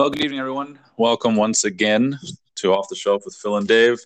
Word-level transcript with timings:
Well, 0.00 0.08
good 0.08 0.24
evening, 0.24 0.40
everyone. 0.40 0.78
Welcome 0.96 1.36
once 1.36 1.64
again 1.64 2.18
to 2.54 2.72
Off 2.72 2.88
the 2.88 2.96
Shelf 2.96 3.24
with 3.26 3.34
Phil 3.34 3.58
and 3.58 3.68
Dave. 3.68 3.98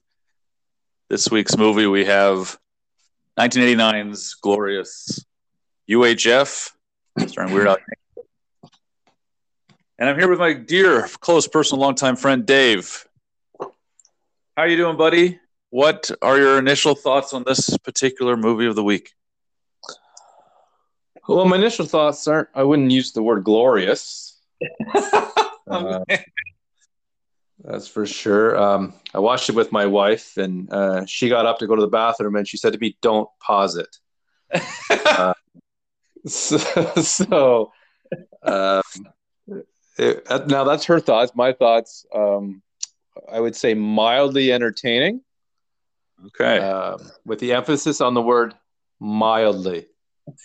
This 1.08 1.30
week's 1.30 1.56
movie, 1.56 1.86
we 1.86 2.04
have 2.04 2.58
1989's 3.38 4.34
glorious 4.34 5.24
UHF, 5.88 6.72
starring 7.28 7.54
Weird 7.54 7.68
Al. 7.68 7.76
And 9.96 10.10
I'm 10.10 10.18
here 10.18 10.28
with 10.28 10.40
my 10.40 10.52
dear, 10.52 11.06
close, 11.20 11.46
personal, 11.46 11.82
longtime 11.82 12.16
friend, 12.16 12.44
Dave. 12.44 13.06
How 13.60 13.68
are 14.56 14.66
you 14.66 14.76
doing, 14.76 14.96
buddy? 14.96 15.38
What 15.70 16.10
are 16.20 16.36
your 16.36 16.58
initial 16.58 16.96
thoughts 16.96 17.32
on 17.32 17.44
this 17.46 17.78
particular 17.78 18.36
movie 18.36 18.66
of 18.66 18.74
the 18.74 18.82
week? 18.82 19.12
Well, 21.28 21.44
my 21.44 21.54
initial 21.54 21.86
thoughts 21.86 22.26
aren't, 22.26 22.48
I 22.52 22.64
wouldn't 22.64 22.90
use 22.90 23.12
the 23.12 23.22
word 23.22 23.44
glorious. 23.44 24.40
uh, 25.70 26.04
that's 27.62 27.88
for 27.88 28.06
sure. 28.06 28.58
Um, 28.58 28.94
I 29.14 29.20
watched 29.20 29.48
it 29.48 29.54
with 29.54 29.72
my 29.72 29.86
wife, 29.86 30.36
and 30.36 30.70
uh, 30.72 31.06
she 31.06 31.28
got 31.28 31.46
up 31.46 31.58
to 31.60 31.66
go 31.66 31.74
to 31.74 31.82
the 31.82 31.88
bathroom, 31.88 32.36
and 32.36 32.46
she 32.46 32.56
said 32.56 32.72
to 32.72 32.78
me, 32.78 32.96
"Don't 33.00 33.28
pause 33.40 33.76
it." 33.76 33.96
uh, 34.90 35.34
so, 36.26 36.58
so 37.02 37.72
um, 38.42 38.82
it, 39.98 40.26
now 40.48 40.64
that's 40.64 40.84
her 40.86 41.00
thoughts. 41.00 41.32
My 41.34 41.52
thoughts, 41.52 42.06
um, 42.14 42.62
I 43.30 43.40
would 43.40 43.56
say, 43.56 43.74
mildly 43.74 44.52
entertaining. 44.52 45.22
Okay. 46.26 46.58
Uh, 46.58 46.98
with 47.24 47.38
the 47.38 47.52
emphasis 47.52 48.00
on 48.00 48.14
the 48.14 48.22
word 48.22 48.54
mildly. 49.00 49.86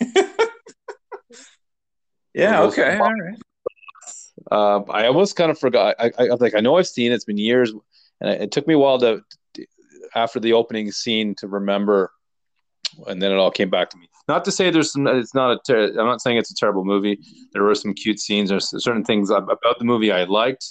yeah. 2.34 2.62
Okay. 2.62 2.98
All 2.98 3.12
right. 3.12 3.38
Uh, 4.50 4.80
I 4.90 5.06
almost 5.06 5.36
kind 5.36 5.50
of 5.50 5.58
forgot. 5.58 5.96
I, 5.98 6.10
I 6.18 6.24
like 6.40 6.54
I 6.54 6.60
know 6.60 6.76
I've 6.76 6.88
seen 6.88 7.12
it. 7.12 7.14
It's 7.14 7.24
been 7.24 7.38
years, 7.38 7.72
and 8.20 8.30
it, 8.30 8.42
it 8.42 8.52
took 8.52 8.66
me 8.66 8.74
a 8.74 8.78
while 8.78 8.98
to, 8.98 9.22
after 10.14 10.40
the 10.40 10.52
opening 10.54 10.90
scene 10.90 11.34
to 11.36 11.46
remember, 11.46 12.12
and 13.06 13.22
then 13.22 13.30
it 13.30 13.36
all 13.36 13.50
came 13.50 13.70
back 13.70 13.90
to 13.90 13.96
me. 13.96 14.08
Not 14.26 14.44
to 14.46 14.52
say 14.52 14.70
there's 14.70 14.92
some. 14.92 15.06
It's 15.06 15.34
not 15.34 15.52
a. 15.52 15.58
Ter- 15.64 15.90
I'm 15.90 16.06
not 16.06 16.20
saying 16.20 16.36
it's 16.36 16.50
a 16.50 16.56
terrible 16.56 16.84
movie. 16.84 17.20
There 17.52 17.62
were 17.62 17.74
some 17.74 17.94
cute 17.94 18.18
scenes. 18.18 18.50
There's 18.50 18.70
certain 18.82 19.04
things 19.04 19.30
about 19.30 19.78
the 19.78 19.84
movie 19.84 20.10
I 20.10 20.24
liked. 20.24 20.66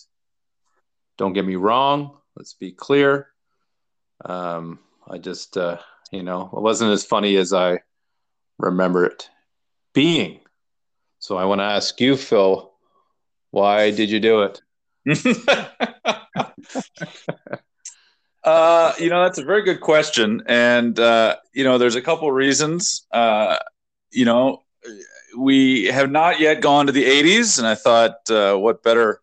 Don't 1.18 1.34
get 1.34 1.46
me 1.46 1.56
wrong. 1.56 2.18
Let's 2.36 2.54
be 2.54 2.72
clear. 2.72 3.28
Um, 4.26 4.80
I 5.10 5.18
just, 5.18 5.58
uh, 5.58 5.78
you 6.12 6.24
know, 6.24 6.50
it 6.54 6.62
wasn't 6.62 6.92
as 6.92 7.04
funny 7.04 7.36
as 7.36 7.52
I 7.52 7.80
remember 8.58 9.06
it 9.06 9.30
being. 9.94 10.40
So 11.20 11.38
I 11.38 11.46
want 11.46 11.60
to 11.60 11.66
ask 11.66 12.00
you, 12.00 12.16
Phil, 12.16 12.69
why 13.52 13.92
did 13.92 14.10
you 14.10 14.20
do 14.20 14.44
it? 14.44 14.62
uh, 18.44 18.94
you 19.00 19.10
know, 19.10 19.24
that's 19.24 19.40
a 19.40 19.44
very 19.44 19.64
good 19.64 19.82
question. 19.82 20.44
And, 20.48 21.00
uh, 21.00 21.38
you 21.54 21.64
know, 21.64 21.78
there's 21.78 21.96
a 21.96 22.02
couple 22.02 22.32
reasons. 22.32 23.06
Uh, 23.12 23.58
you 24.12 24.26
know, 24.26 24.64
we 25.38 25.86
have 25.86 26.12
not 26.12 26.40
yet 26.40 26.62
gone 26.62 26.86
to 26.88 26.92
the 26.92 27.06
80s. 27.06 27.58
And 27.58 27.68
I 27.68 27.76
thought, 27.76 28.30
uh, 28.30 28.56
what 28.56 28.84
better 28.84 29.22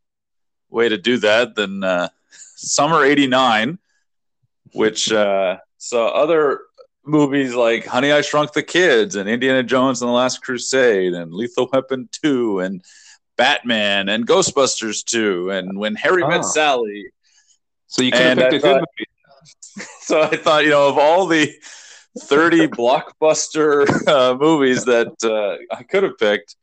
way 0.70 0.88
to 0.88 0.98
do 0.98 1.18
that 1.18 1.54
than 1.54 1.84
uh, 1.84 2.08
summer 2.56 3.04
89, 3.04 3.78
which, 4.72 5.12
uh, 5.12 5.58
other 5.92 6.60
movies 7.04 7.54
like 7.54 7.86
Honey, 7.86 8.10
I 8.12 8.20
Shrunk 8.20 8.52
the 8.52 8.62
Kids 8.62 9.14
and 9.14 9.28
Indiana 9.28 9.62
Jones 9.62 10.02
and 10.02 10.08
the 10.08 10.12
Last 10.12 10.42
Crusade 10.42 11.14
and 11.14 11.32
Lethal 11.32 11.68
Weapon 11.72 12.08
2 12.10 12.60
and 12.60 12.82
Batman 13.36 14.08
and 14.08 14.26
Ghostbusters 14.26 15.04
2 15.04 15.50
and 15.50 15.78
When 15.78 15.94
Harry 15.94 16.22
oh. 16.22 16.28
Met 16.28 16.44
Sally. 16.44 17.06
So 17.86 18.02
you 18.02 18.10
could 18.10 18.20
have 18.20 18.38
picked 18.38 18.52
I 18.52 18.56
a 18.56 18.60
thought, 18.60 18.80
good 18.80 18.84
movie. 18.98 19.10
So 20.00 20.22
I 20.22 20.36
thought, 20.36 20.64
you 20.64 20.70
know, 20.70 20.88
of 20.88 20.98
all 20.98 21.26
the 21.26 21.52
30 22.20 22.66
blockbuster 22.68 23.86
uh, 24.08 24.34
movies 24.36 24.84
that 24.86 25.12
uh, 25.22 25.74
I 25.74 25.82
could 25.82 26.02
have 26.02 26.16
picked, 26.16 26.56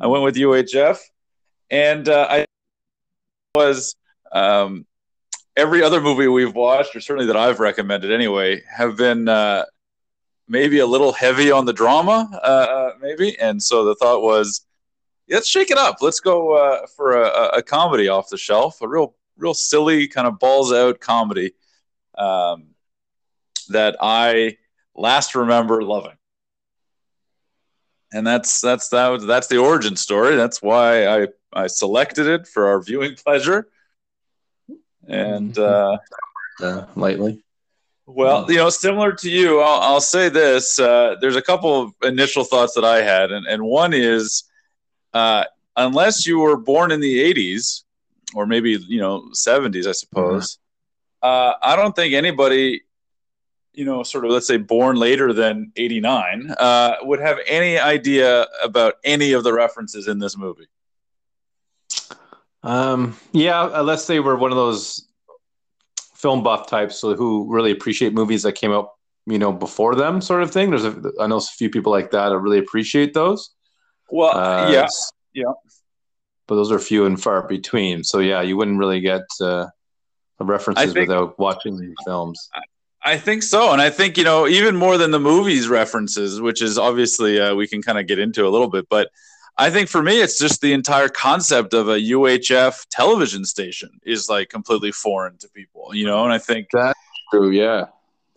I 0.00 0.06
went 0.06 0.24
with 0.24 0.36
UHF. 0.36 0.98
And 1.70 2.08
uh, 2.08 2.26
I 2.28 2.46
was 3.54 3.94
um, 4.32 4.86
every 5.56 5.82
other 5.82 6.00
movie 6.00 6.28
we've 6.28 6.54
watched, 6.54 6.94
or 6.94 7.00
certainly 7.00 7.26
that 7.26 7.36
I've 7.36 7.60
recommended 7.60 8.12
anyway, 8.12 8.62
have 8.74 8.96
been 8.96 9.28
uh, 9.28 9.64
maybe 10.46 10.78
a 10.78 10.86
little 10.86 11.12
heavy 11.12 11.50
on 11.50 11.66
the 11.66 11.72
drama, 11.72 12.28
uh, 12.32 12.46
uh, 12.46 12.90
maybe. 13.00 13.38
And 13.38 13.62
so 13.62 13.84
the 13.84 13.94
thought 13.96 14.22
was, 14.22 14.64
let's 15.30 15.48
shake 15.48 15.70
it 15.70 15.78
up. 15.78 15.96
Let's 16.00 16.20
go 16.20 16.52
uh, 16.52 16.86
for 16.96 17.22
a, 17.22 17.58
a, 17.58 17.62
comedy 17.62 18.08
off 18.08 18.28
the 18.28 18.36
shelf, 18.36 18.80
a 18.80 18.88
real, 18.88 19.14
real 19.36 19.54
silly 19.54 20.08
kind 20.08 20.26
of 20.26 20.38
balls 20.38 20.72
out 20.72 21.00
comedy 21.00 21.52
um, 22.16 22.68
that 23.68 23.96
I 24.00 24.56
last 24.94 25.34
remember 25.34 25.82
loving. 25.82 26.16
And 28.12 28.26
that's 28.26 28.62
that's 28.62 28.88
that 28.88 29.20
that's 29.26 29.48
the 29.48 29.58
origin 29.58 29.94
story. 29.94 30.34
That's 30.36 30.62
why 30.62 31.06
I 31.06 31.28
I 31.52 31.66
selected 31.66 32.26
it 32.26 32.46
for 32.46 32.68
our 32.68 32.80
viewing 32.80 33.14
pleasure. 33.16 33.68
And 35.06 35.54
mm-hmm. 35.54 36.64
uh, 36.64 36.66
uh 36.66 36.86
lightly. 36.96 37.42
Well, 38.06 38.50
you 38.50 38.56
know, 38.56 38.70
similar 38.70 39.12
to 39.12 39.30
you, 39.30 39.60
I'll, 39.60 39.80
I'll 39.82 40.00
say 40.00 40.30
this. 40.30 40.78
Uh, 40.78 41.16
there's 41.20 41.36
a 41.36 41.42
couple 41.42 41.82
of 41.82 41.92
initial 42.02 42.42
thoughts 42.42 42.72
that 42.74 42.84
I 42.84 43.02
had, 43.02 43.30
and, 43.30 43.46
and 43.46 43.62
one 43.62 43.92
is 43.92 44.44
uh, 45.14 45.44
unless 45.76 46.26
you 46.26 46.38
were 46.38 46.56
born 46.56 46.90
in 46.90 47.00
the 47.00 47.32
80s 47.32 47.84
or 48.34 48.46
maybe, 48.46 48.72
you 48.88 49.00
know, 49.00 49.30
70s, 49.32 49.86
I 49.86 49.92
suppose, 49.92 50.58
uh, 51.22 51.52
I 51.62 51.76
don't 51.76 51.94
think 51.96 52.14
anybody, 52.14 52.82
you 53.72 53.84
know, 53.84 54.02
sort 54.02 54.24
of, 54.24 54.30
let's 54.30 54.46
say, 54.46 54.56
born 54.56 54.96
later 54.96 55.32
than 55.32 55.72
89 55.76 56.54
uh, 56.58 56.96
would 57.02 57.20
have 57.20 57.38
any 57.46 57.78
idea 57.78 58.46
about 58.62 58.94
any 59.04 59.32
of 59.32 59.44
the 59.44 59.52
references 59.52 60.08
in 60.08 60.18
this 60.18 60.36
movie. 60.36 60.66
Um, 62.62 63.16
yeah, 63.32 63.62
let's 63.62 64.04
say 64.04 64.20
we're 64.20 64.36
one 64.36 64.50
of 64.50 64.56
those 64.56 65.08
film 66.14 66.42
buff 66.42 66.66
types 66.66 67.00
who 67.00 67.46
really 67.48 67.70
appreciate 67.70 68.12
movies 68.12 68.42
that 68.42 68.52
came 68.52 68.72
out, 68.72 68.90
you 69.26 69.38
know, 69.38 69.52
before 69.52 69.94
them, 69.94 70.20
sort 70.20 70.42
of 70.42 70.50
thing. 70.50 70.70
There's 70.70 70.84
a, 70.84 71.12
I 71.20 71.28
know 71.28 71.36
a 71.36 71.40
few 71.40 71.70
people 71.70 71.92
like 71.92 72.10
that 72.10 72.32
i 72.32 72.34
really 72.34 72.58
appreciate 72.58 73.14
those. 73.14 73.50
Well, 74.10 74.36
uh, 74.36 74.70
yeah, 74.70 74.86
yeah, 75.34 75.52
but 76.46 76.54
those 76.54 76.72
are 76.72 76.78
few 76.78 77.06
and 77.06 77.20
far 77.20 77.46
between. 77.46 78.04
So 78.04 78.20
yeah, 78.20 78.42
you 78.42 78.56
wouldn't 78.56 78.78
really 78.78 79.00
get 79.00 79.22
uh, 79.40 79.66
references 80.38 80.92
think, 80.92 81.08
without 81.08 81.38
watching 81.38 81.78
these 81.78 81.94
films. 82.04 82.48
I 83.04 83.16
think 83.16 83.42
so, 83.42 83.72
and 83.72 83.80
I 83.80 83.90
think 83.90 84.16
you 84.18 84.24
know 84.24 84.46
even 84.46 84.76
more 84.76 84.98
than 84.98 85.10
the 85.10 85.20
movies 85.20 85.68
references, 85.68 86.40
which 86.40 86.62
is 86.62 86.78
obviously 86.78 87.40
uh, 87.40 87.54
we 87.54 87.66
can 87.66 87.82
kind 87.82 87.98
of 87.98 88.06
get 88.06 88.18
into 88.18 88.46
a 88.46 88.50
little 88.50 88.68
bit, 88.68 88.88
but 88.88 89.10
I 89.58 89.70
think 89.70 89.88
for 89.88 90.00
me, 90.00 90.22
it's 90.22 90.38
just 90.38 90.60
the 90.60 90.72
entire 90.72 91.08
concept 91.08 91.74
of 91.74 91.88
a 91.88 91.98
UHF 91.98 92.86
television 92.90 93.44
station 93.44 93.90
is 94.04 94.28
like 94.28 94.50
completely 94.50 94.92
foreign 94.92 95.36
to 95.38 95.48
people, 95.48 95.90
you 95.92 96.06
know. 96.06 96.22
And 96.22 96.32
I 96.32 96.38
think 96.38 96.68
that's 96.72 96.98
true. 97.32 97.50
Yeah, 97.50 97.86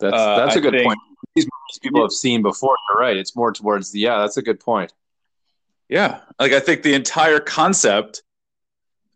that's 0.00 0.16
uh, 0.16 0.36
that's 0.36 0.56
a 0.56 0.60
good 0.60 0.72
think, 0.72 0.84
point. 0.84 0.98
These 1.36 1.44
movies 1.44 1.78
people 1.80 2.02
have 2.02 2.10
seen 2.10 2.42
before. 2.42 2.74
You're 2.88 2.98
right. 2.98 3.16
It's 3.16 3.36
more 3.36 3.52
towards 3.52 3.92
the 3.92 4.00
yeah. 4.00 4.18
That's 4.18 4.36
a 4.36 4.42
good 4.42 4.58
point. 4.58 4.92
Yeah, 5.88 6.20
like 6.38 6.52
I 6.52 6.60
think 6.60 6.82
the 6.82 6.94
entire 6.94 7.40
concept 7.40 8.22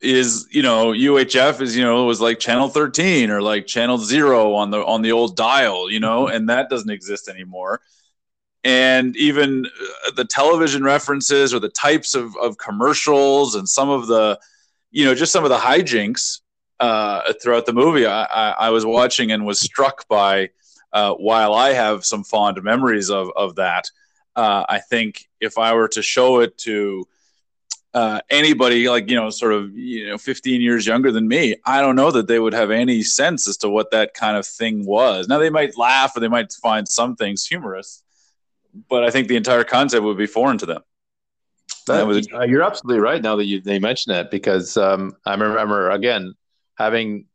is 0.00 0.46
you 0.50 0.62
know 0.62 0.92
UHF 0.92 1.60
is 1.60 1.76
you 1.76 1.82
know 1.82 2.04
was 2.04 2.20
like 2.20 2.38
channel 2.38 2.68
13 2.68 3.30
or 3.30 3.40
like 3.40 3.66
channel 3.66 3.96
0 3.96 4.52
on 4.52 4.70
the 4.70 4.84
on 4.84 5.00
the 5.00 5.12
old 5.12 5.36
dial 5.36 5.90
you 5.90 6.00
know 6.00 6.28
and 6.28 6.48
that 6.48 6.68
doesn't 6.68 6.90
exist 6.90 7.28
anymore. 7.28 7.80
And 8.62 9.16
even 9.16 9.64
uh, 9.66 10.10
the 10.16 10.24
television 10.24 10.82
references 10.82 11.54
or 11.54 11.60
the 11.60 11.68
types 11.68 12.16
of, 12.16 12.36
of 12.36 12.58
commercials 12.58 13.54
and 13.54 13.68
some 13.68 13.88
of 13.88 14.06
the 14.06 14.38
you 14.90 15.04
know 15.04 15.14
just 15.14 15.32
some 15.32 15.44
of 15.44 15.50
the 15.50 15.58
hijinks 15.58 16.40
uh, 16.80 17.32
throughout 17.42 17.66
the 17.66 17.72
movie 17.72 18.06
I, 18.06 18.24
I, 18.24 18.50
I, 18.50 18.70
was 18.70 18.84
watching 18.84 19.32
and 19.32 19.46
was 19.46 19.58
struck 19.58 20.06
by 20.08 20.50
uh, 20.92 21.14
while 21.14 21.54
i 21.54 21.72
have 21.72 22.04
some 22.04 22.22
fond 22.22 22.62
memories 22.62 23.10
of, 23.10 23.30
of 23.34 23.54
that 23.56 23.86
uh, 24.36 24.64
i 24.68 24.78
think 24.78 25.28
if 25.40 25.58
i 25.58 25.74
were 25.74 25.88
to 25.88 26.02
show 26.02 26.40
it 26.40 26.56
to 26.58 27.06
uh, 27.94 28.20
anybody 28.28 28.90
like 28.90 29.08
you 29.08 29.16
know 29.16 29.30
sort 29.30 29.54
of 29.54 29.74
you 29.74 30.06
know 30.06 30.18
15 30.18 30.60
years 30.60 30.86
younger 30.86 31.10
than 31.10 31.26
me 31.26 31.56
i 31.64 31.80
don't 31.80 31.96
know 31.96 32.10
that 32.10 32.28
they 32.28 32.38
would 32.38 32.52
have 32.52 32.70
any 32.70 33.02
sense 33.02 33.48
as 33.48 33.56
to 33.56 33.70
what 33.70 33.90
that 33.90 34.12
kind 34.12 34.36
of 34.36 34.46
thing 34.46 34.84
was 34.84 35.28
now 35.28 35.38
they 35.38 35.48
might 35.48 35.78
laugh 35.78 36.14
or 36.14 36.20
they 36.20 36.28
might 36.28 36.52
find 36.52 36.86
some 36.86 37.16
things 37.16 37.46
humorous 37.46 38.02
but 38.88 39.04
I 39.04 39.10
think 39.10 39.28
the 39.28 39.36
entire 39.36 39.64
concept 39.64 40.04
would 40.04 40.18
be 40.18 40.26
foreign 40.26 40.58
to 40.58 40.66
them. 40.66 40.82
That, 41.86 42.06
was, 42.06 42.26
uh, 42.32 42.42
you're 42.42 42.62
absolutely 42.62 43.00
right. 43.00 43.22
Now 43.22 43.36
that 43.36 43.44
you 43.44 43.60
they 43.60 43.78
mention 43.78 44.12
it, 44.12 44.30
because 44.30 44.76
um, 44.76 45.16
I 45.24 45.34
remember 45.34 45.90
again 45.90 46.34
having 46.76 47.26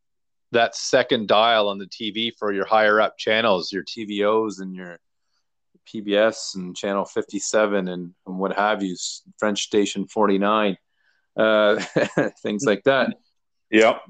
that 0.51 0.75
second 0.75 1.27
dial 1.27 1.69
on 1.69 1.77
the 1.77 1.85
TV 1.85 2.31
for 2.37 2.51
your 2.51 2.65
higher 2.65 2.99
up 2.99 3.17
channels, 3.17 3.71
your 3.71 3.83
TVOs 3.83 4.59
and 4.59 4.75
your 4.75 4.99
PBS 5.87 6.55
and 6.55 6.75
channel 6.75 7.05
57 7.05 7.87
and, 7.87 8.13
and 8.25 8.39
what 8.39 8.55
have 8.55 8.83
you, 8.83 8.95
French 9.37 9.63
station 9.63 10.07
49, 10.07 10.77
uh, 11.37 11.83
things 12.43 12.63
like 12.65 12.83
that. 12.83 13.15
Yep. 13.71 14.01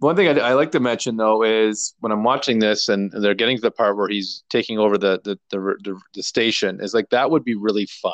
One 0.00 0.14
thing 0.14 0.28
I, 0.28 0.40
I, 0.40 0.52
like 0.54 0.70
to 0.72 0.80
mention 0.80 1.16
though 1.16 1.42
is 1.42 1.94
when 1.98 2.12
I'm 2.12 2.22
watching 2.22 2.60
this 2.60 2.88
and 2.88 3.10
they're 3.10 3.34
getting 3.34 3.56
to 3.56 3.62
the 3.62 3.70
part 3.70 3.96
where 3.96 4.08
he's 4.08 4.44
taking 4.48 4.78
over 4.78 4.96
the 4.96 5.20
the 5.24 5.38
the, 5.50 5.58
the, 5.82 6.00
the 6.14 6.22
station 6.22 6.80
is 6.80 6.94
like 6.94 7.10
that 7.10 7.30
would 7.30 7.44
be 7.44 7.56
really 7.56 7.86
fun. 7.86 8.12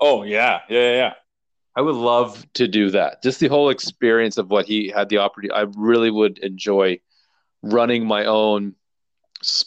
Oh 0.00 0.22
yeah, 0.22 0.60
yeah, 0.70 0.92
yeah. 0.92 1.14
I 1.76 1.82
would 1.82 1.94
love 1.94 2.44
to 2.54 2.66
do 2.66 2.90
that. 2.90 3.22
Just 3.22 3.40
the 3.40 3.48
whole 3.48 3.68
experience 3.68 4.38
of 4.38 4.50
what 4.50 4.66
he 4.66 4.88
had 4.88 5.08
the 5.08 5.18
opportunity. 5.18 5.54
I 5.54 5.66
really 5.76 6.10
would 6.10 6.38
enjoy 6.38 6.98
running 7.62 8.06
my 8.06 8.24
own, 8.24 8.74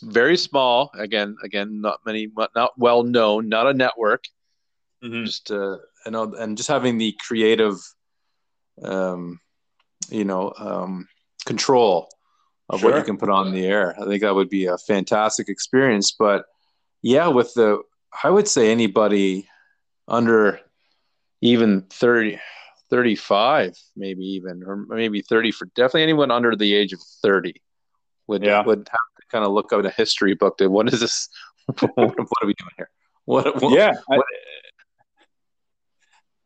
very 0.01 0.37
small. 0.37 0.91
Again, 0.97 1.35
again, 1.43 1.81
not 1.81 1.99
many, 2.05 2.29
not 2.55 2.71
well 2.77 3.03
known, 3.03 3.49
not 3.49 3.67
a 3.67 3.73
network. 3.73 4.25
Mm-hmm. 5.03 5.25
Just 5.25 5.51
uh, 5.51 5.77
and 6.05 6.15
and 6.15 6.57
just 6.57 6.69
having 6.69 6.97
the 6.97 7.17
creative, 7.19 7.77
um, 8.83 9.39
you 10.09 10.25
know, 10.25 10.53
um, 10.57 11.07
control 11.45 12.09
of 12.69 12.79
sure. 12.79 12.91
what 12.91 12.97
you 12.97 13.03
can 13.03 13.17
put 13.17 13.29
on 13.29 13.51
the 13.51 13.65
air. 13.65 13.95
I 13.99 14.05
think 14.05 14.21
that 14.21 14.35
would 14.35 14.49
be 14.49 14.65
a 14.65 14.77
fantastic 14.77 15.49
experience. 15.49 16.15
But 16.17 16.45
yeah, 17.01 17.27
with 17.27 17.53
the, 17.53 17.81
I 18.23 18.29
would 18.29 18.47
say 18.47 18.71
anybody 18.71 19.47
under 20.07 20.59
even 21.41 21.81
30, 21.89 22.39
35, 22.89 23.77
maybe 23.95 24.23
even, 24.23 24.63
or 24.63 24.85
maybe 24.87 25.21
30 25.21 25.51
for 25.51 25.65
definitely 25.75 26.03
anyone 26.03 26.31
under 26.31 26.55
the 26.55 26.73
age 26.73 26.93
of 26.93 27.01
30 27.23 27.55
would, 28.27 28.43
yeah. 28.43 28.63
would 28.63 28.79
have 28.79 28.85
to 28.87 29.27
kind 29.31 29.45
of 29.45 29.51
look 29.51 29.71
out 29.73 29.85
a 29.85 29.89
history 29.89 30.33
book 30.33 30.57
to 30.57 30.67
what 30.67 30.91
is 30.93 30.99
this? 30.99 31.29
what, 31.79 31.95
what, 31.95 32.41
are 32.41 32.47
we 32.47 32.53
doing 32.53 32.71
here? 32.77 32.89
What, 33.25 33.61
what 33.61 33.73
yeah. 33.73 33.93
What, 34.07 34.25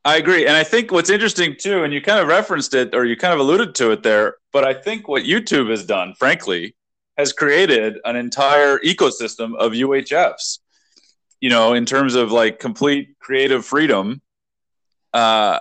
I 0.05 0.17
agree. 0.17 0.45
And 0.45 0.55
I 0.55 0.63
think 0.63 0.91
what's 0.91 1.09
interesting 1.09 1.55
too, 1.59 1.83
and 1.83 1.91
you 1.91 1.99
kind 1.99 2.19
of 2.19 2.27
referenced 2.27 2.75
it 2.75 2.93
or 2.93 3.05
you 3.05 3.17
kind 3.17 3.33
of 3.33 3.39
alluded 3.39 3.73
to 3.75 3.91
it 3.91 4.03
there, 4.03 4.35
but 4.53 4.63
I 4.63 4.73
think 4.73 5.07
what 5.07 5.23
YouTube 5.23 5.71
has 5.71 5.83
done, 5.83 6.13
frankly, 6.19 6.75
has 7.17 7.33
created 7.33 7.97
an 8.05 8.15
entire 8.15 8.77
ecosystem 8.79 9.55
of 9.55 9.71
UHFs, 9.71 10.59
you 11.41 11.49
know, 11.49 11.73
in 11.73 11.87
terms 11.87 12.13
of 12.13 12.31
like 12.31 12.59
complete 12.59 13.17
creative 13.19 13.65
freedom. 13.65 14.21
Uh, 15.11 15.59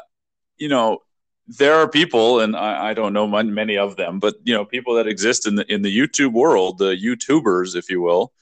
you 0.59 0.69
know, 0.69 0.99
there 1.47 1.75
are 1.75 1.89
people, 1.89 2.41
and 2.41 2.57
I, 2.57 2.91
I 2.91 2.95
don't 2.95 3.13
know 3.13 3.27
many 3.27 3.77
of 3.77 3.97
them, 3.97 4.19
but 4.19 4.37
you 4.45 4.55
know, 4.55 4.65
people 4.65 4.95
that 4.95 5.07
exist 5.07 5.47
in 5.47 5.57
the 5.57 5.73
in 5.73 5.83
the 5.83 5.97
YouTube 5.97 6.33
world, 6.33 6.79
the 6.79 6.97
YouTubers, 6.97 7.77
if 7.77 7.91
you 7.91 8.01
will, 8.01 8.33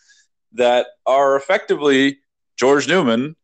that 0.53 0.87
are 1.07 1.37
effectively 1.37 2.19
George 2.57 2.87
Newman 2.89 3.37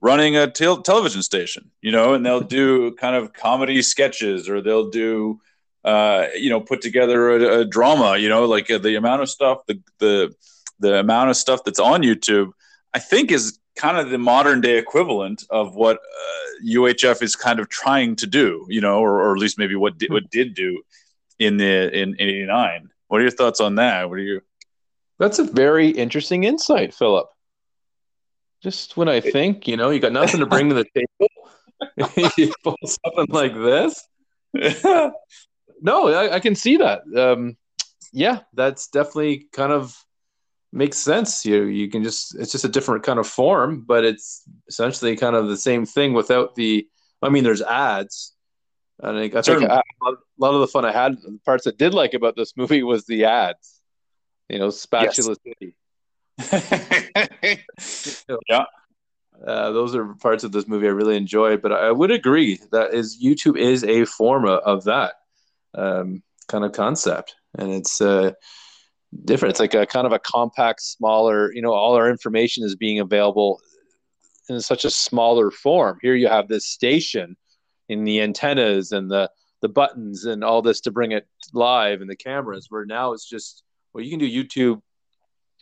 running 0.00 0.36
a 0.36 0.50
te- 0.50 0.82
television 0.82 1.22
station, 1.22 1.70
you 1.82 1.92
know, 1.92 2.14
and 2.14 2.24
they'll 2.24 2.40
do 2.40 2.92
kind 2.92 3.16
of 3.16 3.32
comedy 3.32 3.82
sketches 3.82 4.48
or 4.48 4.60
they'll 4.60 4.90
do, 4.90 5.40
uh, 5.84 6.26
you 6.36 6.48
know, 6.48 6.60
put 6.60 6.80
together 6.80 7.30
a, 7.30 7.60
a 7.60 7.64
drama, 7.64 8.16
you 8.16 8.28
know, 8.28 8.46
like 8.46 8.70
uh, 8.70 8.78
the 8.78 8.96
amount 8.96 9.22
of 9.22 9.28
stuff, 9.28 9.58
the, 9.66 9.80
the, 9.98 10.34
the 10.78 11.00
amount 11.00 11.30
of 11.30 11.36
stuff 11.36 11.64
that's 11.64 11.78
on 11.78 12.02
YouTube, 12.02 12.52
I 12.94 12.98
think 12.98 13.30
is 13.30 13.58
kind 13.76 13.96
of 13.96 14.10
the 14.10 14.18
modern 14.18 14.60
day 14.60 14.78
equivalent 14.78 15.44
of 15.50 15.74
what 15.74 15.96
uh, 15.96 16.64
UHF 16.66 17.22
is 17.22 17.36
kind 17.36 17.60
of 17.60 17.68
trying 17.68 18.16
to 18.16 18.26
do, 18.26 18.66
you 18.68 18.80
know, 18.80 19.00
or, 19.00 19.20
or 19.22 19.32
at 19.32 19.38
least 19.38 19.58
maybe 19.58 19.76
what 19.76 19.98
did, 19.98 20.10
what 20.10 20.30
did 20.30 20.54
do 20.54 20.82
in 21.38 21.56
the 21.56 21.90
in, 21.92 22.14
in 22.16 22.28
89. 22.28 22.90
What 23.08 23.18
are 23.18 23.22
your 23.22 23.30
thoughts 23.30 23.60
on 23.60 23.76
that? 23.76 24.08
What 24.08 24.18
are 24.18 24.22
you? 24.22 24.40
That's 25.18 25.38
a 25.38 25.44
very 25.44 25.88
interesting 25.88 26.44
insight, 26.44 26.94
Philip. 26.94 27.28
Just 28.62 28.96
when 28.96 29.08
I 29.08 29.20
think, 29.20 29.66
you 29.66 29.76
know, 29.76 29.90
you 29.90 30.00
got 30.00 30.12
nothing 30.12 30.40
to 30.40 30.46
bring 30.46 30.68
to 30.68 30.74
the 30.74 30.86
table, 30.94 32.32
you 32.36 32.52
pull 32.62 32.76
something 32.84 33.26
like 33.28 33.54
this. 33.54 34.06
no, 35.82 36.08
I, 36.08 36.34
I, 36.34 36.40
can 36.40 36.54
see 36.54 36.76
that. 36.76 37.02
Um, 37.16 37.56
yeah, 38.12 38.40
that's 38.52 38.88
definitely 38.88 39.48
kind 39.52 39.72
of 39.72 39.96
makes 40.72 40.98
sense. 40.98 41.44
You 41.44 41.64
you 41.64 41.88
can 41.88 42.02
just 42.02 42.38
it's 42.38 42.52
just 42.52 42.64
a 42.64 42.68
different 42.68 43.04
kind 43.04 43.18
of 43.18 43.26
form, 43.26 43.84
but 43.86 44.04
it's 44.04 44.42
essentially 44.68 45.16
kind 45.16 45.36
of 45.36 45.48
the 45.48 45.56
same 45.56 45.86
thing 45.86 46.12
without 46.12 46.54
the. 46.54 46.86
I 47.22 47.28
mean, 47.28 47.44
there's 47.44 47.62
ads. 47.62 48.34
I 49.02 49.12
think 49.12 49.34
I 49.34 49.42
think 49.42 49.62
a 49.62 49.82
lot 50.38 50.54
of 50.54 50.60
the 50.60 50.68
fun 50.68 50.84
I 50.84 50.92
had, 50.92 51.16
the 51.22 51.38
parts 51.44 51.66
I 51.66 51.70
did 51.70 51.94
like 51.94 52.14
about 52.14 52.36
this 52.36 52.56
movie 52.56 52.82
was 52.82 53.06
the 53.06 53.24
ads. 53.24 53.80
You 54.48 54.58
know, 54.58 54.70
Spatula 54.70 55.36
yes. 55.44 55.54
City 55.60 55.76
yeah. 58.48 58.64
Uh, 59.46 59.72
those 59.72 59.94
are 59.94 60.14
parts 60.14 60.44
of 60.44 60.52
this 60.52 60.68
movie 60.68 60.86
I 60.86 60.90
really 60.90 61.16
enjoy, 61.16 61.56
but 61.56 61.72
I 61.72 61.90
would 61.90 62.10
agree 62.10 62.60
that 62.72 62.92
is 62.92 63.22
YouTube 63.22 63.56
is 63.56 63.84
a 63.84 64.04
form 64.04 64.44
of, 64.44 64.60
of 64.60 64.84
that 64.84 65.14
um, 65.74 66.22
kind 66.48 66.64
of 66.64 66.72
concept, 66.72 67.36
and 67.56 67.72
it's 67.72 68.00
uh, 68.00 68.32
different. 69.24 69.52
It's 69.52 69.60
like 69.60 69.74
a 69.74 69.86
kind 69.86 70.06
of 70.06 70.12
a 70.12 70.18
compact, 70.18 70.82
smaller. 70.82 71.52
You 71.52 71.62
know, 71.62 71.72
all 71.72 71.94
our 71.94 72.10
information 72.10 72.64
is 72.64 72.76
being 72.76 73.00
available 73.00 73.60
in 74.48 74.60
such 74.60 74.84
a 74.84 74.90
smaller 74.90 75.50
form. 75.50 75.98
Here 76.02 76.14
you 76.14 76.28
have 76.28 76.48
this 76.48 76.66
station 76.66 77.36
in 77.88 78.04
the 78.04 78.20
antennas 78.20 78.92
and 78.92 79.10
the 79.10 79.30
the 79.62 79.68
buttons 79.68 80.24
and 80.24 80.42
all 80.42 80.62
this 80.62 80.80
to 80.80 80.90
bring 80.90 81.12
it 81.12 81.26
live 81.52 82.00
and 82.00 82.10
the 82.10 82.16
cameras. 82.16 82.66
Where 82.68 82.86
now 82.86 83.12
it's 83.12 83.28
just 83.28 83.62
well, 83.92 84.04
you 84.04 84.10
can 84.10 84.18
do 84.18 84.28
YouTube 84.28 84.80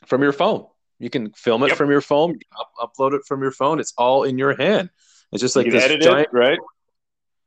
from 0.07 0.23
your 0.23 0.33
phone. 0.33 0.67
You 0.99 1.11
can 1.11 1.33
film 1.33 1.63
it 1.63 1.69
yep. 1.69 1.77
from 1.77 1.91
your 1.91 2.01
phone, 2.01 2.39
up, 2.59 2.73
upload 2.81 3.15
it 3.15 3.23
from 3.27 3.41
your 3.41 3.53
phone. 3.53 3.79
It's 3.79 3.95
all 3.97 4.25
in 4.25 4.37
your 4.37 4.57
hand. 4.57 4.91
It's 5.33 5.41
just 5.41 5.55
like 5.55 5.67
you 5.67 5.73
this 5.73 6.05
giant, 6.05 6.29
it, 6.33 6.37
right? 6.37 6.59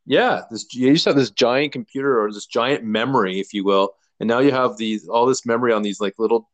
Yeah, 0.06 0.44
this 0.50 0.74
you 0.74 0.94
just 0.94 1.06
have 1.06 1.16
this 1.16 1.32
giant 1.32 1.74
computer 1.74 2.22
or 2.22 2.32
this 2.32 2.46
giant 2.46 2.84
memory, 2.84 3.40
if 3.40 3.54
you 3.54 3.64
will, 3.64 3.92
and 4.22 4.28
now 4.28 4.38
you 4.38 4.52
have 4.52 4.78
these 4.78 5.08
all 5.08 5.26
this 5.26 5.48
memory 5.48 5.74
on 5.74 5.82
these 5.82 6.00
like 6.00 6.14
little 6.20 6.48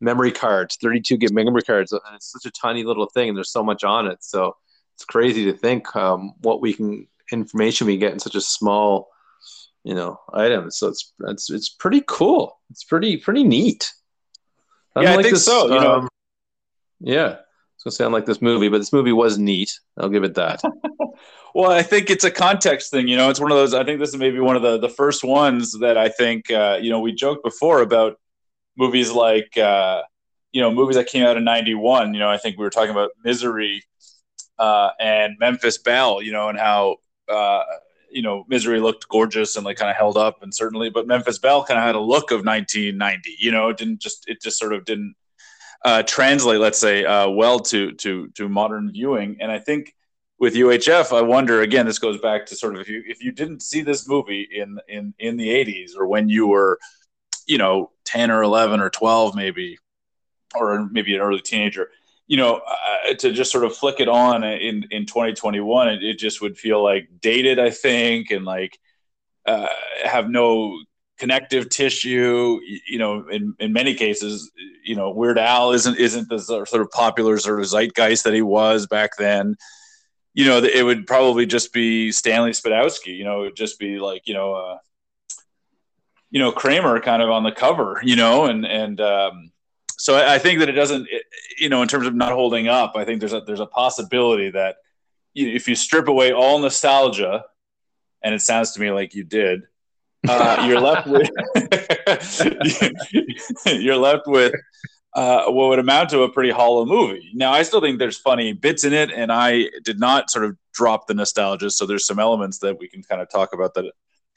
memory 0.00 0.32
cards, 0.32 0.76
32 0.82 1.16
gig 1.16 1.32
memory 1.32 1.62
cards, 1.62 1.92
and 1.92 2.00
it's 2.14 2.32
such 2.32 2.44
a 2.46 2.50
tiny 2.50 2.82
little 2.82 3.06
thing, 3.06 3.28
and 3.28 3.38
there's 3.38 3.52
so 3.52 3.62
much 3.62 3.84
on 3.84 4.08
it. 4.08 4.24
So 4.24 4.56
it's 4.96 5.04
crazy 5.04 5.44
to 5.44 5.52
think 5.52 5.94
um, 5.94 6.32
what 6.40 6.60
we 6.60 6.74
can 6.74 7.06
information 7.30 7.86
we 7.86 7.96
get 7.96 8.12
in 8.12 8.18
such 8.18 8.34
a 8.34 8.40
small, 8.40 9.08
you 9.84 9.94
know, 9.94 10.18
item. 10.34 10.72
So 10.72 10.88
it's 10.88 11.12
it's 11.20 11.48
it's 11.48 11.68
pretty 11.68 12.02
cool. 12.08 12.58
It's 12.70 12.82
pretty 12.82 13.16
pretty 13.18 13.44
neat. 13.44 13.92
I 14.96 15.02
yeah, 15.02 15.12
I 15.12 15.22
think 15.22 15.34
this, 15.34 15.44
so. 15.44 15.68
You 15.68 15.78
um, 15.78 16.02
know, 16.02 16.08
yeah. 17.00 17.36
It's 17.76 17.84
gonna 17.84 17.92
sound 17.92 18.12
like 18.12 18.26
this 18.26 18.42
movie, 18.42 18.68
but 18.68 18.78
this 18.78 18.92
movie 18.92 19.12
was 19.12 19.38
neat. 19.38 19.78
I'll 19.96 20.08
give 20.08 20.24
it 20.24 20.34
that. 20.34 20.60
well, 21.54 21.70
I 21.70 21.82
think 21.82 22.10
it's 22.10 22.24
a 22.24 22.30
context 22.30 22.90
thing. 22.90 23.08
You 23.08 23.16
know, 23.16 23.30
it's 23.30 23.40
one 23.40 23.50
of 23.50 23.56
those. 23.56 23.74
I 23.74 23.84
think 23.84 24.00
this 24.00 24.10
is 24.10 24.16
maybe 24.16 24.40
one 24.40 24.56
of 24.56 24.62
the 24.62 24.78
the 24.78 24.88
first 24.88 25.24
ones 25.24 25.78
that 25.80 25.98
I 25.98 26.08
think. 26.08 26.50
Uh, 26.50 26.78
you 26.80 26.90
know, 26.90 27.00
we 27.00 27.12
joked 27.12 27.44
before 27.44 27.82
about 27.82 28.18
movies 28.76 29.10
like 29.10 29.56
uh, 29.58 30.02
you 30.52 30.60
know 30.60 30.72
movies 30.72 30.96
that 30.96 31.08
came 31.08 31.24
out 31.24 31.36
in 31.36 31.44
'91. 31.44 32.14
You 32.14 32.20
know, 32.20 32.28
I 32.28 32.38
think 32.38 32.58
we 32.58 32.64
were 32.64 32.70
talking 32.70 32.90
about 32.90 33.10
Misery 33.24 33.82
uh, 34.58 34.90
and 34.98 35.36
Memphis 35.38 35.78
Belle. 35.78 36.22
You 36.22 36.32
know, 36.32 36.48
and 36.48 36.58
how 36.58 36.96
uh, 37.28 37.62
you 38.10 38.22
know 38.22 38.44
Misery 38.48 38.80
looked 38.80 39.08
gorgeous 39.08 39.56
and 39.56 39.64
like 39.64 39.76
kind 39.76 39.90
of 39.90 39.96
held 39.96 40.16
up, 40.16 40.42
and 40.42 40.54
certainly, 40.54 40.90
but 40.90 41.06
Memphis 41.06 41.38
Belle 41.38 41.64
kind 41.64 41.78
of 41.78 41.84
had 41.84 41.96
a 41.96 42.00
look 42.00 42.30
of 42.30 42.44
1990. 42.44 43.36
You 43.38 43.50
know, 43.50 43.68
it 43.68 43.76
didn't 43.76 44.00
just 44.00 44.28
it 44.28 44.40
just 44.40 44.58
sort 44.58 44.72
of 44.72 44.84
didn't 44.84 45.14
uh, 45.84 46.02
translate, 46.04 46.60
let's 46.60 46.78
say, 46.78 47.04
uh, 47.04 47.28
well 47.28 47.58
to 47.60 47.92
to 47.92 48.28
to 48.28 48.48
modern 48.48 48.90
viewing. 48.92 49.36
And 49.40 49.50
I 49.50 49.58
think 49.58 49.94
with 50.42 50.54
UHF, 50.54 51.16
I 51.16 51.22
wonder 51.22 51.62
again. 51.62 51.86
This 51.86 52.00
goes 52.00 52.20
back 52.20 52.46
to 52.46 52.56
sort 52.56 52.74
of 52.74 52.80
if 52.80 52.88
you 52.88 53.04
if 53.06 53.22
you 53.22 53.30
didn't 53.30 53.62
see 53.62 53.80
this 53.80 54.08
movie 54.08 54.48
in 54.52 54.76
in 54.88 55.14
in 55.20 55.36
the 55.36 55.48
80s 55.48 55.92
or 55.96 56.08
when 56.08 56.28
you 56.28 56.48
were, 56.48 56.80
you 57.46 57.58
know, 57.58 57.92
10 58.06 58.32
or 58.32 58.42
11 58.42 58.80
or 58.80 58.90
12 58.90 59.36
maybe, 59.36 59.78
or 60.56 60.88
maybe 60.90 61.14
an 61.14 61.20
early 61.20 61.40
teenager 61.40 61.90
you 62.26 62.36
know, 62.36 62.60
uh, 62.66 63.14
to 63.14 63.32
just 63.32 63.52
sort 63.52 63.64
of 63.64 63.76
flick 63.76 64.00
it 64.00 64.08
on 64.08 64.42
in 64.42 64.86
in 64.90 65.06
2021, 65.06 65.88
it, 65.88 66.02
it, 66.02 66.18
just 66.18 66.40
would 66.40 66.56
feel 66.56 66.82
like 66.82 67.08
dated, 67.20 67.58
I 67.58 67.70
think, 67.70 68.30
and 68.30 68.44
like 68.44 68.78
uh, 69.46 69.68
have 70.02 70.28
no 70.28 70.76
connective 71.18 71.68
tissue. 71.68 72.58
You 72.88 72.98
know, 72.98 73.28
in 73.28 73.54
in 73.60 73.72
many 73.72 73.94
cases, 73.94 74.50
you 74.82 74.96
know, 74.96 75.10
Weird 75.10 75.38
Al 75.38 75.72
isn't 75.72 75.98
isn't 75.98 76.28
the 76.28 76.38
sort 76.38 76.72
of 76.72 76.90
popular 76.90 77.38
sort 77.38 77.60
of 77.60 77.66
zeitgeist 77.66 78.24
that 78.24 78.34
he 78.34 78.42
was 78.42 78.86
back 78.86 79.10
then. 79.18 79.56
You 80.34 80.46
know, 80.46 80.58
it 80.58 80.82
would 80.82 81.06
probably 81.06 81.44
just 81.44 81.72
be 81.72 82.10
Stanley 82.10 82.52
Spadowski. 82.52 83.16
You 83.16 83.24
know, 83.24 83.40
it 83.40 83.44
would 83.44 83.56
just 83.56 83.78
be 83.78 83.98
like 83.98 84.26
you 84.26 84.34
know, 84.34 84.54
uh, 84.54 84.78
you 86.30 86.38
know 86.38 86.52
Kramer 86.52 87.00
kind 87.00 87.22
of 87.22 87.30
on 87.30 87.42
the 87.42 87.52
cover. 87.52 88.00
You 88.02 88.16
know, 88.16 88.46
and 88.46 88.64
and 88.64 89.00
um, 89.00 89.52
so 90.02 90.16
I, 90.16 90.34
I 90.34 90.38
think 90.38 90.58
that 90.58 90.68
it 90.68 90.72
doesn't, 90.72 91.06
it, 91.10 91.22
you 91.58 91.68
know, 91.68 91.82
in 91.82 91.86
terms 91.86 92.06
of 92.06 92.14
not 92.14 92.32
holding 92.32 92.66
up, 92.66 92.94
I 92.96 93.04
think 93.04 93.20
there's 93.20 93.32
a 93.32 93.40
there's 93.40 93.60
a 93.60 93.66
possibility 93.66 94.50
that 94.50 94.76
you, 95.34 95.48
if 95.48 95.68
you 95.68 95.74
strip 95.74 96.08
away 96.08 96.32
all 96.32 96.58
nostalgia, 96.58 97.44
and 98.22 98.34
it 98.34 98.40
sounds 98.40 98.72
to 98.72 98.80
me 98.80 98.90
like 98.90 99.14
you 99.14 99.22
did, 99.22 99.62
uh, 100.28 100.64
you're 100.66 100.80
left 100.80 101.06
with 101.06 101.30
you're 103.66 103.96
left 103.96 104.26
with 104.26 104.52
uh, 105.14 105.44
what 105.46 105.68
would 105.68 105.78
amount 105.78 106.10
to 106.10 106.22
a 106.22 106.28
pretty 106.28 106.50
hollow 106.50 106.86
movie. 106.86 107.30
Now, 107.34 107.52
I 107.52 107.62
still 107.62 107.80
think 107.80 107.98
there's 107.98 108.18
funny 108.18 108.52
bits 108.52 108.84
in 108.84 108.92
it, 108.92 109.10
and 109.10 109.30
I 109.30 109.68
did 109.84 110.00
not 110.00 110.30
sort 110.30 110.44
of 110.44 110.56
drop 110.72 111.06
the 111.06 111.14
nostalgia. 111.14 111.70
So 111.70 111.86
there's 111.86 112.06
some 112.06 112.18
elements 112.18 112.58
that 112.58 112.78
we 112.78 112.88
can 112.88 113.02
kind 113.02 113.20
of 113.20 113.28
talk 113.28 113.52
about 113.52 113.74
that 113.74 113.92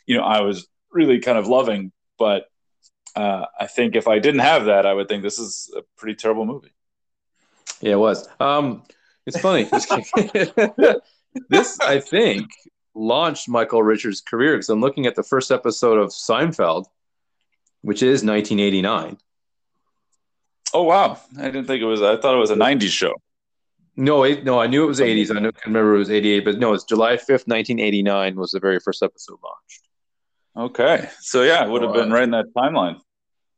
you 0.05 0.17
know, 0.17 0.23
I 0.23 0.41
was 0.41 0.67
really 0.91 1.19
kind 1.19 1.37
of 1.37 1.47
loving. 1.47 1.91
But 2.17 2.45
uh, 3.15 3.45
I 3.59 3.67
think 3.67 3.95
if 3.95 4.07
I 4.07 4.19
didn't 4.19 4.41
have 4.41 4.65
that, 4.65 4.85
I 4.85 4.93
would 4.93 5.07
think 5.07 5.23
this 5.23 5.39
is 5.39 5.73
a 5.75 5.81
pretty 5.97 6.15
terrible 6.15 6.45
movie. 6.45 6.73
Yeah, 7.81 7.93
it 7.93 7.99
was. 7.99 8.27
Um, 8.39 8.83
it's 9.25 9.39
funny. 9.39 9.63
this, 11.49 11.79
I 11.79 11.99
think, 11.99 12.49
launched 12.93 13.49
Michael 13.49 13.83
Richards' 13.83 14.21
career 14.21 14.53
because 14.53 14.69
I'm 14.69 14.81
looking 14.81 15.05
at 15.05 15.15
the 15.15 15.23
first 15.23 15.51
episode 15.51 15.97
of 15.97 16.09
Seinfeld, 16.09 16.85
which 17.81 18.01
is 18.01 18.23
1989. 18.23 19.17
Oh 20.75 20.83
wow! 20.83 21.17
I 21.39 21.43
didn't 21.43 21.67
think 21.67 21.81
it 21.81 21.85
was. 21.85 22.01
I 22.01 22.17
thought 22.17 22.35
it 22.35 22.39
was 22.39 22.51
a 22.51 22.55
'90s 22.55 22.89
show. 22.89 23.13
No, 23.95 24.23
it, 24.23 24.43
no, 24.43 24.59
I 24.59 24.67
knew 24.67 24.83
it 24.83 24.87
was 24.87 24.99
80s. 24.99 25.31
I, 25.31 25.39
I 25.39 25.51
remember 25.65 25.95
it 25.95 25.99
was 25.99 26.11
88, 26.11 26.43
but 26.43 26.59
no, 26.59 26.73
it's 26.73 26.83
July 26.83 27.13
5th, 27.13 27.47
1989 27.47 28.35
was 28.35 28.51
the 28.51 28.59
very 28.59 28.81
first 28.81 29.01
episode 29.01 29.37
launched. 29.41 29.87
Okay, 30.57 31.09
so 31.21 31.43
yeah, 31.43 31.63
it 31.63 31.69
would 31.69 31.81
have 31.81 31.93
been 31.93 32.11
right 32.11 32.23
in 32.23 32.31
that 32.31 32.47
timeline. 32.57 32.99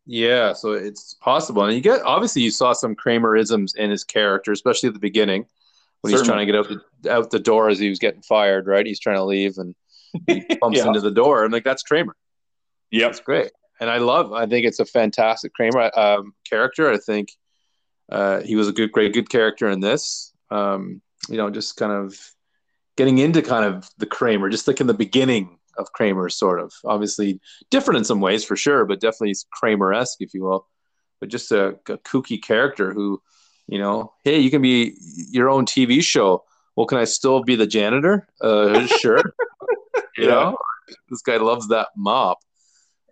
Yeah, 0.05 0.53
so 0.53 0.73
it's 0.73 1.15
possible, 1.15 1.63
and 1.63 1.73
you 1.73 1.81
get 1.81 2.03
obviously 2.03 2.43
you 2.43 2.51
saw 2.51 2.73
some 2.73 2.95
Kramerisms 2.95 3.75
in 3.75 3.89
his 3.89 4.03
character, 4.03 4.51
especially 4.51 4.87
at 4.87 4.93
the 4.93 4.99
beginning 4.99 5.47
when 6.01 6.11
Certainly. 6.11 6.19
he's 6.19 6.27
trying 6.27 6.45
to 6.45 6.51
get 6.51 6.55
out 6.55 6.81
the 7.01 7.11
out 7.11 7.31
the 7.31 7.39
door 7.39 7.69
as 7.69 7.79
he 7.79 7.89
was 7.89 7.97
getting 7.97 8.21
fired. 8.21 8.67
Right, 8.67 8.85
he's 8.85 8.99
trying 8.99 9.17
to 9.17 9.25
leave, 9.25 9.57
and 9.57 9.73
he 10.27 10.45
bumps 10.61 10.77
yeah. 10.77 10.85
into 10.85 11.01
the 11.01 11.09
door. 11.09 11.43
I'm 11.43 11.51
like, 11.51 11.63
that's 11.63 11.81
Kramer. 11.81 12.15
Yeah, 12.91 13.07
that's 13.07 13.21
great, 13.21 13.49
and 13.79 13.89
I 13.89 13.97
love. 13.97 14.33
I 14.33 14.45
think 14.45 14.65
it's 14.65 14.79
a 14.79 14.85
fantastic 14.85 15.53
Kramer 15.53 15.91
um, 15.97 16.33
character. 16.49 16.91
I 16.91 16.97
think 16.97 17.29
uh, 18.11 18.41
he 18.41 18.55
was 18.55 18.67
a 18.67 18.73
good, 18.73 18.91
great, 18.91 19.13
good 19.13 19.29
character 19.29 19.69
in 19.69 19.79
this. 19.79 20.33
Um, 20.49 21.01
you 21.29 21.37
know, 21.37 21.49
just 21.49 21.77
kind 21.77 21.91
of 21.91 22.17
getting 22.95 23.17
into 23.19 23.41
kind 23.41 23.65
of 23.65 23.89
the 23.97 24.05
Kramer, 24.05 24.49
just 24.49 24.67
like 24.67 24.81
in 24.81 24.87
the 24.87 24.93
beginning 24.93 25.57
of 25.77 25.91
Kramer, 25.93 26.29
sort 26.29 26.59
of. 26.59 26.73
Obviously, 26.85 27.39
different 27.69 27.99
in 27.99 28.03
some 28.03 28.21
ways 28.21 28.43
for 28.43 28.55
sure, 28.55 28.85
but 28.85 28.99
definitely 28.99 29.35
Kramer 29.51 29.93
esque, 29.93 30.21
if 30.21 30.33
you 30.33 30.43
will. 30.43 30.67
But 31.19 31.29
just 31.29 31.51
a, 31.51 31.69
a, 31.89 31.97
kooky 31.97 32.41
character 32.41 32.93
who, 32.93 33.21
you 33.67 33.79
know, 33.79 34.13
hey, 34.23 34.39
you 34.39 34.51
can 34.51 34.61
be 34.61 34.95
your 35.31 35.49
own 35.49 35.65
TV 35.65 36.03
show. 36.03 36.43
Well, 36.75 36.85
can 36.85 36.99
I 36.99 37.05
still 37.05 37.43
be 37.43 37.55
the 37.55 37.65
janitor? 37.65 38.27
Uh, 38.39 38.85
sure. 38.85 39.21
you 40.17 40.27
know, 40.27 40.55
this 41.09 41.21
guy 41.21 41.37
loves 41.37 41.67
that 41.69 41.89
mop. 41.95 42.39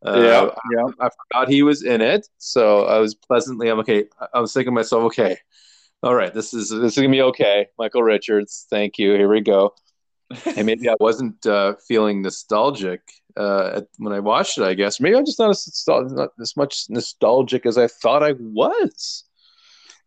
Uh, 0.06 0.20
yeah, 0.20 0.50
yeah. 0.72 0.92
I, 1.00 1.08
I, 1.08 1.10
forgot 1.10 1.50
he 1.50 1.64
was 1.64 1.84
in 1.84 2.02
it, 2.02 2.28
so 2.38 2.86
I 2.86 3.00
was 3.00 3.16
pleasantly. 3.16 3.70
I'm 3.70 3.80
okay. 3.80 4.06
I 4.34 4.40
was 4.40 4.54
thinking 4.54 4.72
to 4.72 4.76
myself, 4.76 5.04
okay, 5.06 5.38
all 6.04 6.14
right, 6.14 6.34
this 6.34 6.54
is 6.54 6.70
this 6.70 6.94
is 6.94 6.96
gonna 6.96 7.10
be 7.10 7.22
okay. 7.22 7.68
Michael 7.80 8.04
Richards, 8.04 8.68
thank 8.70 9.00
you. 9.00 9.14
Here 9.14 9.30
we 9.30 9.42
go 9.42 9.74
and 10.46 10.66
maybe 10.66 10.90
I 10.90 10.96
wasn't 11.00 11.46
uh, 11.46 11.76
feeling 11.88 12.22
nostalgic 12.22 13.02
uh, 13.38 13.82
when 13.98 14.14
I 14.14 14.20
watched 14.20 14.58
it. 14.58 14.64
I 14.64 14.74
guess 14.74 15.00
maybe 15.00 15.16
I'm 15.16 15.26
just 15.26 15.40
not 15.40 15.52
as 15.52 15.84
not 15.88 16.30
as 16.40 16.56
much 16.56 16.86
nostalgic 16.90 17.66
as 17.66 17.78
I 17.78 17.88
thought 17.88 18.24
I 18.24 18.34
was. 18.34 19.24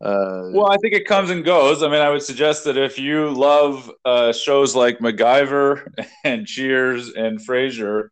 Uh, 0.00 0.50
well, 0.52 0.71
I 0.71 0.76
think 0.76 0.95
it 0.95 1.07
comes 1.07 1.31
and 1.31 1.45
goes. 1.45 1.83
I 1.83 1.88
mean, 1.88 2.00
I 2.00 2.11
would 2.11 2.23
suggest 2.23 2.64
that 2.64 2.76
if 2.76 2.99
you 2.99 3.31
love 3.31 3.90
uh, 4.05 4.33
shows 4.33 4.76
like 4.76 5.00
MacGyver 5.00 5.93
and 6.25 6.47
Cheers 6.47 7.11
and 7.11 7.40
Frasier, 7.40 8.11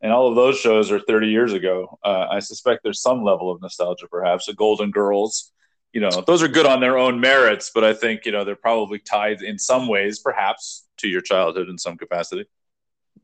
and 0.00 0.12
all 0.12 0.28
of 0.28 0.36
those 0.36 0.58
shows 0.58 0.90
are 0.90 1.00
30 1.00 1.28
years 1.28 1.52
ago, 1.52 1.98
uh, 2.04 2.26
I 2.30 2.40
suspect 2.40 2.82
there's 2.82 3.00
some 3.00 3.22
level 3.22 3.50
of 3.50 3.60
nostalgia, 3.62 4.06
perhaps. 4.08 4.46
The 4.46 4.54
Golden 4.54 4.90
Girls, 4.90 5.52
you 5.92 6.00
know, 6.00 6.22
those 6.26 6.42
are 6.42 6.48
good 6.48 6.66
on 6.66 6.80
their 6.80 6.98
own 6.98 7.20
merits, 7.20 7.70
but 7.74 7.82
I 7.82 7.94
think 7.94 8.26
you 8.26 8.32
know 8.32 8.44
they're 8.44 8.56
probably 8.56 8.98
tied 8.98 9.42
in 9.42 9.58
some 9.58 9.88
ways, 9.88 10.18
perhaps, 10.18 10.86
to 10.98 11.08
your 11.08 11.22
childhood 11.22 11.68
in 11.68 11.78
some 11.78 11.96
capacity. 11.96 12.44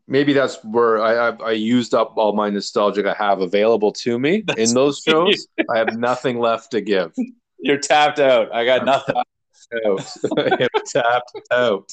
Maybe 0.08 0.32
that's 0.32 0.62
where 0.64 1.02
I, 1.02 1.28
I, 1.28 1.36
I 1.48 1.50
used 1.52 1.94
up 1.94 2.14
all 2.16 2.32
my 2.32 2.50
nostalgia 2.50 3.08
I 3.08 3.22
have 3.22 3.40
available 3.40 3.92
to 3.92 4.18
me 4.18 4.42
that's 4.46 4.70
in 4.70 4.74
those 4.74 4.98
shows. 5.06 5.46
I 5.70 5.78
have 5.78 5.96
nothing 5.96 6.38
left 6.38 6.70
to 6.72 6.80
give. 6.80 7.12
You're 7.58 7.78
tapped 7.78 8.18
out. 8.18 8.52
I 8.52 8.64
got 8.64 8.80
I'm 8.80 8.86
nothing. 8.86 9.14
Tapped 9.72 10.26
out. 10.26 10.82
tapped 10.86 11.40
out. 11.50 11.92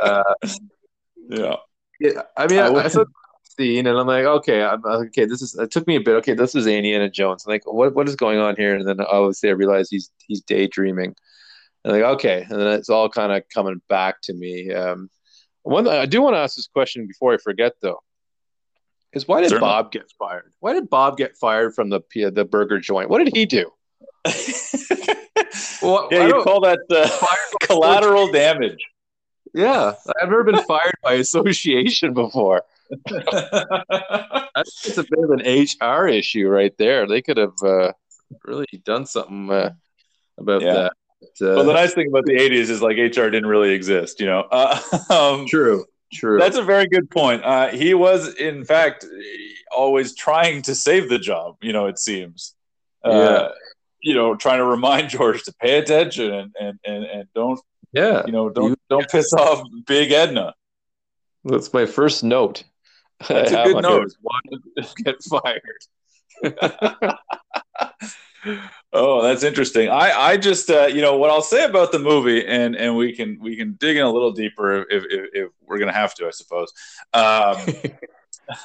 Uh, 0.00 0.22
yeah. 1.28 1.56
yeah. 2.00 2.22
I 2.36 2.46
mean, 2.46 2.60
I, 2.60 2.72
I 2.72 2.88
thought 2.88 3.08
scene, 3.58 3.86
and 3.86 3.98
I'm 3.98 4.06
like, 4.06 4.24
okay, 4.24 4.62
I'm 4.62 4.84
okay. 4.84 5.24
This 5.24 5.42
is 5.42 5.54
it 5.56 5.70
took 5.70 5.86
me 5.86 5.96
a 5.96 6.00
bit. 6.00 6.16
Okay, 6.16 6.34
this 6.34 6.54
is 6.54 6.66
Indiana 6.66 7.10
Jones. 7.10 7.44
I'm 7.46 7.52
like, 7.52 7.66
what 7.66 7.94
what 7.94 8.08
is 8.08 8.16
going 8.16 8.38
on 8.38 8.56
here? 8.56 8.74
And 8.74 8.86
then 8.86 9.00
obviously 9.00 9.50
I 9.50 9.52
realized 9.52 9.88
he's 9.90 10.10
he's 10.26 10.42
daydreaming. 10.42 11.14
And 11.84 11.92
like, 11.92 12.02
okay, 12.02 12.46
and 12.48 12.60
then 12.60 12.68
it's 12.68 12.88
all 12.88 13.08
kind 13.08 13.32
of 13.32 13.42
coming 13.52 13.80
back 13.88 14.20
to 14.22 14.32
me. 14.32 14.72
Um, 14.72 15.10
one, 15.62 15.86
I 15.86 16.06
do 16.06 16.22
want 16.22 16.34
to 16.34 16.38
ask 16.38 16.56
this 16.56 16.68
question 16.68 17.06
before 17.06 17.34
I 17.34 17.36
forget, 17.36 17.74
though, 17.82 18.00
is 19.12 19.28
why 19.28 19.40
did 19.40 19.50
Certainly. 19.50 19.68
Bob 19.68 19.92
get 19.92 20.10
fired? 20.18 20.52
Why 20.60 20.72
did 20.72 20.88
Bob 20.88 21.16
get 21.16 21.36
fired 21.36 21.74
from 21.74 21.90
the 21.90 22.00
the 22.14 22.44
burger 22.44 22.80
joint? 22.80 23.10
What 23.10 23.24
did 23.24 23.34
he 23.34 23.46
do? 23.46 23.70
well, 25.82 26.08
yeah, 26.10 26.26
you 26.26 26.42
call 26.42 26.60
that 26.62 26.80
uh, 26.90 27.26
collateral 27.66 28.30
damage. 28.32 28.84
Yeah, 29.54 29.94
I've 30.20 30.28
never 30.28 30.44
been 30.44 30.62
fired 30.64 30.94
by 31.02 31.14
association 31.14 32.12
before. 32.12 32.64
That's 33.06 34.98
a 34.98 35.02
bit 35.02 35.18
of 35.18 35.30
an 35.30 35.40
HR 35.40 36.08
issue 36.08 36.48
right 36.48 36.72
there. 36.78 37.06
They 37.06 37.22
could 37.22 37.36
have 37.36 37.54
uh, 37.64 37.92
really 38.44 38.66
done 38.84 39.06
something 39.06 39.50
uh, 39.50 39.72
about 40.38 40.62
yeah. 40.62 40.72
that. 40.72 40.92
Uh, 41.40 41.56
well, 41.56 41.64
the 41.64 41.72
nice 41.72 41.94
thing 41.94 42.08
about 42.08 42.24
the 42.24 42.34
'80s 42.34 42.70
is 42.70 42.82
like 42.82 42.96
HR 42.96 43.28
didn't 43.28 43.46
really 43.46 43.70
exist, 43.70 44.20
you 44.20 44.26
know. 44.26 44.40
Uh, 44.50 44.80
um, 45.10 45.46
true, 45.46 45.84
true. 46.12 46.38
That's 46.38 46.56
a 46.56 46.62
very 46.62 46.86
good 46.86 47.10
point. 47.10 47.44
Uh, 47.44 47.68
he 47.68 47.94
was, 47.94 48.34
in 48.34 48.64
fact, 48.64 49.04
always 49.74 50.14
trying 50.14 50.62
to 50.62 50.74
save 50.74 51.08
the 51.08 51.18
job. 51.18 51.56
You 51.60 51.72
know, 51.72 51.86
it 51.86 51.98
seems. 51.98 52.54
Uh, 53.04 53.10
yeah. 53.10 53.48
You 54.00 54.14
know, 54.14 54.36
trying 54.36 54.58
to 54.58 54.64
remind 54.64 55.08
George 55.10 55.42
to 55.44 55.54
pay 55.60 55.78
attention 55.78 56.32
and 56.32 56.54
and 56.60 56.78
and, 56.84 57.04
and 57.04 57.28
don't. 57.34 57.60
Yeah. 57.92 58.22
You 58.26 58.32
know, 58.32 58.50
don't 58.50 58.78
don't 58.88 59.08
piss 59.08 59.32
off 59.32 59.62
Big 59.86 60.12
Edna. 60.12 60.54
That's 61.44 61.72
my 61.72 61.86
first 61.86 62.22
note. 62.22 62.64
That's 63.26 63.50
a 63.52 63.64
good 63.64 63.82
note. 63.82 64.14
Get 65.04 65.22
fired. 65.24 65.62
oh, 68.92 69.22
that's 69.22 69.42
interesting. 69.42 69.88
I 69.88 70.12
I 70.12 70.36
just 70.36 70.70
uh, 70.70 70.86
you 70.86 71.00
know 71.00 71.18
what 71.18 71.30
I'll 71.30 71.42
say 71.42 71.64
about 71.64 71.92
the 71.92 71.98
movie, 71.98 72.46
and 72.46 72.76
and 72.76 72.96
we 72.96 73.12
can 73.12 73.38
we 73.40 73.56
can 73.56 73.76
dig 73.80 73.96
in 73.96 74.04
a 74.04 74.10
little 74.10 74.32
deeper 74.32 74.82
if 74.82 75.04
if, 75.10 75.30
if 75.32 75.48
we're 75.66 75.78
gonna 75.78 75.92
have 75.92 76.14
to, 76.14 76.26
I 76.26 76.30
suppose. 76.30 76.72
Um, 77.12 77.56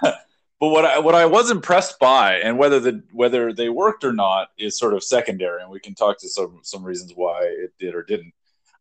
but 0.59 0.69
what 0.69 0.85
I 0.85 0.99
what 0.99 1.15
I 1.15 1.25
was 1.25 1.49
impressed 1.49 1.99
by, 1.99 2.35
and 2.35 2.57
whether 2.57 2.79
the 2.79 3.03
whether 3.11 3.53
they 3.53 3.69
worked 3.69 4.03
or 4.03 4.13
not, 4.13 4.49
is 4.57 4.77
sort 4.77 4.93
of 4.93 5.03
secondary, 5.03 5.61
and 5.61 5.71
we 5.71 5.79
can 5.79 5.95
talk 5.95 6.19
to 6.19 6.29
some 6.29 6.59
some 6.63 6.83
reasons 6.83 7.13
why 7.15 7.41
it 7.43 7.73
did 7.79 7.95
or 7.95 8.03
didn't. 8.03 8.33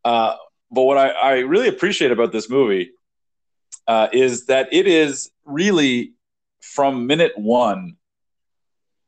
Uh, 0.05 0.37
but 0.71 0.83
what 0.83 0.99
I, 0.99 1.09
I 1.11 1.39
really 1.41 1.69
appreciate 1.69 2.13
about 2.13 2.33
this 2.33 2.51
movie 2.51 2.93
uh, 3.87 4.09
is 4.13 4.47
that 4.47 4.69
it 4.73 4.87
is 4.87 5.31
really 5.45 6.13
from 6.61 7.07
minute 7.07 7.37
one 7.37 7.97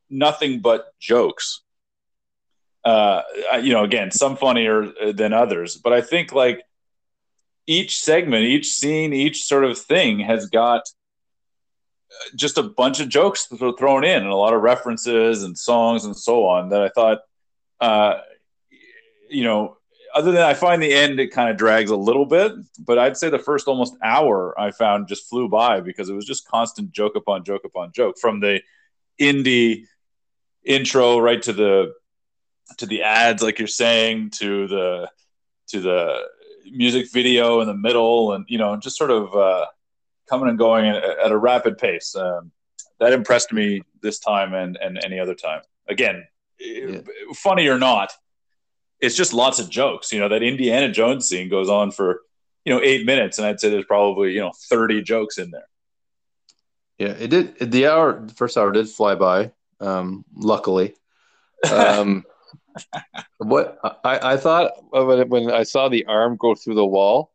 nothing 0.09 0.59
but 0.59 0.87
jokes. 0.99 1.61
Uh, 2.83 3.23
you 3.63 3.73
know, 3.73 3.83
again, 3.83 4.11
some 4.11 4.37
funnier 4.37 4.93
than 5.11 5.33
others, 5.33 5.75
but 5.75 5.91
I 5.91 6.01
think 6.01 6.31
like 6.31 6.61
each 7.65 7.99
segment, 7.99 8.43
each 8.43 8.67
scene, 8.67 9.11
each 9.11 9.43
sort 9.43 9.63
of 9.63 9.77
thing 9.77 10.19
has 10.19 10.45
got 10.47 10.81
uh, 10.81 12.35
just 12.35 12.59
a 12.59 12.63
bunch 12.63 12.99
of 12.99 13.09
jokes 13.09 13.45
thrown 13.45 14.03
in 14.03 14.21
and 14.21 14.31
a 14.31 14.35
lot 14.35 14.53
of 14.53 14.61
references 14.61 15.41
and 15.41 15.57
songs 15.57 16.05
and 16.05 16.15
so 16.15 16.45
on 16.45 16.69
that 16.69 16.83
I 16.83 16.89
thought, 16.89 17.19
uh, 17.81 18.19
you 19.31 19.43
know, 19.43 19.77
other 20.15 20.31
than 20.31 20.41
I 20.41 20.53
find 20.53 20.81
the 20.81 20.93
end, 20.93 21.19
it 21.19 21.31
kind 21.31 21.49
of 21.49 21.57
drags 21.57 21.91
a 21.91 21.95
little 21.97 22.25
bit, 22.25 22.53
but 22.79 22.97
I'd 22.97 23.17
say 23.17 23.29
the 23.29 23.37
first 23.37 23.67
almost 23.67 23.97
hour 24.01 24.57
I 24.57 24.71
found 24.71 25.09
just 25.09 25.29
flew 25.29 25.49
by 25.49 25.81
because 25.81 26.09
it 26.09 26.13
was 26.13 26.25
just 26.25 26.47
constant 26.47 26.91
joke 26.91 27.17
upon 27.17 27.43
joke 27.43 27.65
upon 27.65 27.91
joke 27.91 28.17
from 28.17 28.39
the 28.39 28.61
indie 29.19 29.83
intro 30.63 31.19
right 31.19 31.41
to 31.41 31.51
the 31.51 31.93
to 32.77 32.85
the 32.85 33.03
ads, 33.03 33.43
like 33.43 33.59
you're 33.59 33.67
saying, 33.67 34.31
to 34.31 34.67
the 34.67 35.11
to 35.67 35.81
the 35.81 36.21
music 36.71 37.11
video 37.11 37.59
in 37.59 37.67
the 37.67 37.75
middle, 37.75 38.31
and 38.31 38.45
you 38.47 38.57
know, 38.57 38.77
just 38.77 38.97
sort 38.97 39.11
of 39.11 39.35
uh, 39.35 39.65
coming 40.29 40.47
and 40.47 40.57
going 40.57 40.87
at, 40.87 41.03
at 41.03 41.31
a 41.31 41.37
rapid 41.37 41.77
pace. 41.77 42.15
Um, 42.15 42.51
that 43.01 43.11
impressed 43.11 43.51
me 43.51 43.81
this 44.01 44.19
time 44.19 44.53
and 44.53 44.77
and 44.81 44.97
any 45.03 45.19
other 45.19 45.35
time. 45.35 45.61
Again, 45.89 46.25
yeah. 46.57 47.01
funny 47.33 47.67
or 47.67 47.77
not, 47.77 48.13
it's 49.05 49.15
just 49.15 49.33
lots 49.33 49.59
of 49.59 49.69
jokes. 49.69 50.11
You 50.11 50.19
know, 50.19 50.29
that 50.29 50.43
Indiana 50.43 50.91
Jones 50.91 51.27
scene 51.27 51.49
goes 51.49 51.69
on 51.69 51.91
for, 51.91 52.21
you 52.63 52.73
know, 52.73 52.81
eight 52.81 53.05
minutes, 53.05 53.37
and 53.37 53.47
I'd 53.47 53.59
say 53.59 53.69
there's 53.69 53.85
probably, 53.85 54.33
you 54.33 54.41
know, 54.41 54.51
30 54.69 55.03
jokes 55.03 55.37
in 55.37 55.51
there. 55.51 55.67
Yeah, 56.97 57.09
it 57.09 57.29
did. 57.29 57.71
The 57.71 57.87
hour, 57.87 58.25
the 58.25 58.33
first 58.33 58.57
hour 58.57 58.71
did 58.71 58.89
fly 58.89 59.15
by, 59.15 59.51
um, 59.79 60.23
luckily. 60.35 60.95
Um, 61.71 62.23
what 63.37 63.79
I, 64.03 64.33
I 64.33 64.37
thought 64.37 64.71
when, 64.91 65.29
when 65.29 65.51
I 65.51 65.63
saw 65.63 65.89
the 65.89 66.05
arm 66.05 66.37
go 66.37 66.55
through 66.55 66.75
the 66.75 66.85
wall 66.85 67.31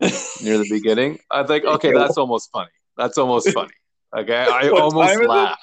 near 0.00 0.58
the 0.58 0.68
beginning, 0.70 1.18
I 1.30 1.44
think, 1.44 1.64
okay, 1.76 1.92
that's 1.92 2.18
almost 2.18 2.50
funny. 2.52 2.70
That's 2.96 3.18
almost 3.18 3.50
funny. 3.52 3.74
Okay, 4.16 4.36
I 4.36 4.68
almost 4.68 5.22
laughed. 5.22 5.60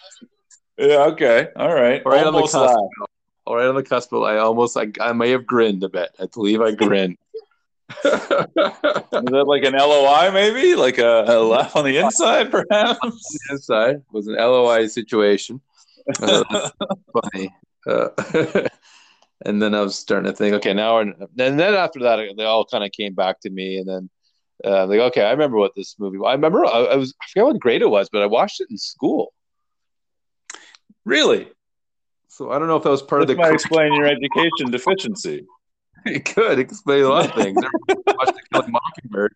Yeah. 0.77 1.05
Okay. 1.05 1.47
All 1.55 1.73
right. 1.73 2.01
Right 2.05 2.25
almost 2.25 2.55
on 2.55 2.61
the 2.61 2.67
cusp. 2.67 3.12
All 3.45 3.55
right 3.55 3.67
on 3.67 3.75
the 3.75 3.83
cusp. 3.83 4.13
I 4.13 4.37
almost. 4.37 4.77
I, 4.77 4.87
I 5.01 5.13
may 5.13 5.31
have 5.31 5.45
grinned 5.45 5.83
a 5.83 5.89
bit. 5.89 6.09
I 6.19 6.27
believe 6.33 6.61
I 6.61 6.71
grinned. 6.71 7.17
Is 8.05 8.11
that 8.11 9.43
like 9.45 9.63
an 9.63 9.73
LOI, 9.73 10.31
maybe? 10.31 10.75
Like 10.75 10.97
a, 10.97 11.25
a 11.27 11.43
laugh 11.43 11.75
on 11.75 11.85
the 11.85 11.97
inside, 11.97 12.49
perhaps? 12.49 12.99
On 13.03 13.09
the 13.11 13.39
inside 13.51 14.01
was 14.11 14.27
an 14.27 14.35
LOI 14.35 14.87
situation. 14.87 15.61
Uh, 16.21 16.69
funny. 17.13 17.53
Uh, 17.85 18.09
and 19.45 19.61
then 19.61 19.75
I 19.75 19.81
was 19.81 19.97
starting 19.97 20.31
to 20.31 20.35
think, 20.35 20.55
okay, 20.55 20.73
now, 20.73 20.99
and 20.99 21.13
then 21.35 21.59
after 21.59 21.99
that, 21.99 22.33
they 22.37 22.45
all 22.45 22.65
kind 22.65 22.83
of 22.83 22.91
came 22.91 23.13
back 23.13 23.41
to 23.41 23.49
me, 23.49 23.77
and 23.77 23.87
then 23.87 24.09
uh, 24.63 24.87
like, 24.87 24.99
okay, 24.99 25.23
I 25.23 25.31
remember 25.31 25.57
what 25.57 25.75
this 25.75 25.95
movie. 25.99 26.17
Was. 26.17 26.29
I 26.29 26.33
remember 26.33 26.65
I, 26.65 26.69
I, 26.69 26.95
was 26.95 27.13
I 27.21 27.25
forget 27.27 27.45
what 27.45 27.59
grade 27.59 27.81
it 27.81 27.89
was, 27.89 28.09
but 28.09 28.21
I 28.21 28.27
watched 28.27 28.61
it 28.61 28.67
in 28.69 28.77
school. 28.77 29.33
Really? 31.05 31.49
So 32.33 32.49
I 32.49 32.57
don't 32.57 32.67
know 32.67 32.77
if 32.77 32.83
that 32.83 32.89
was 32.89 33.03
part 33.03 33.21
this 33.21 33.31
of 33.31 33.37
the. 33.37 33.43
Might 33.43 33.53
explain 33.53 33.93
your 33.93 34.07
education 34.07 34.71
deficiency. 34.71 35.45
It 36.05 36.25
could 36.25 36.59
explain 36.59 37.03
a 37.03 37.07
lot 37.07 37.29
of 37.29 37.33
things. 37.33 37.55
watched 37.55 38.33
the 38.33 38.41
Killing 38.51 38.73
Mockingbird 38.73 39.33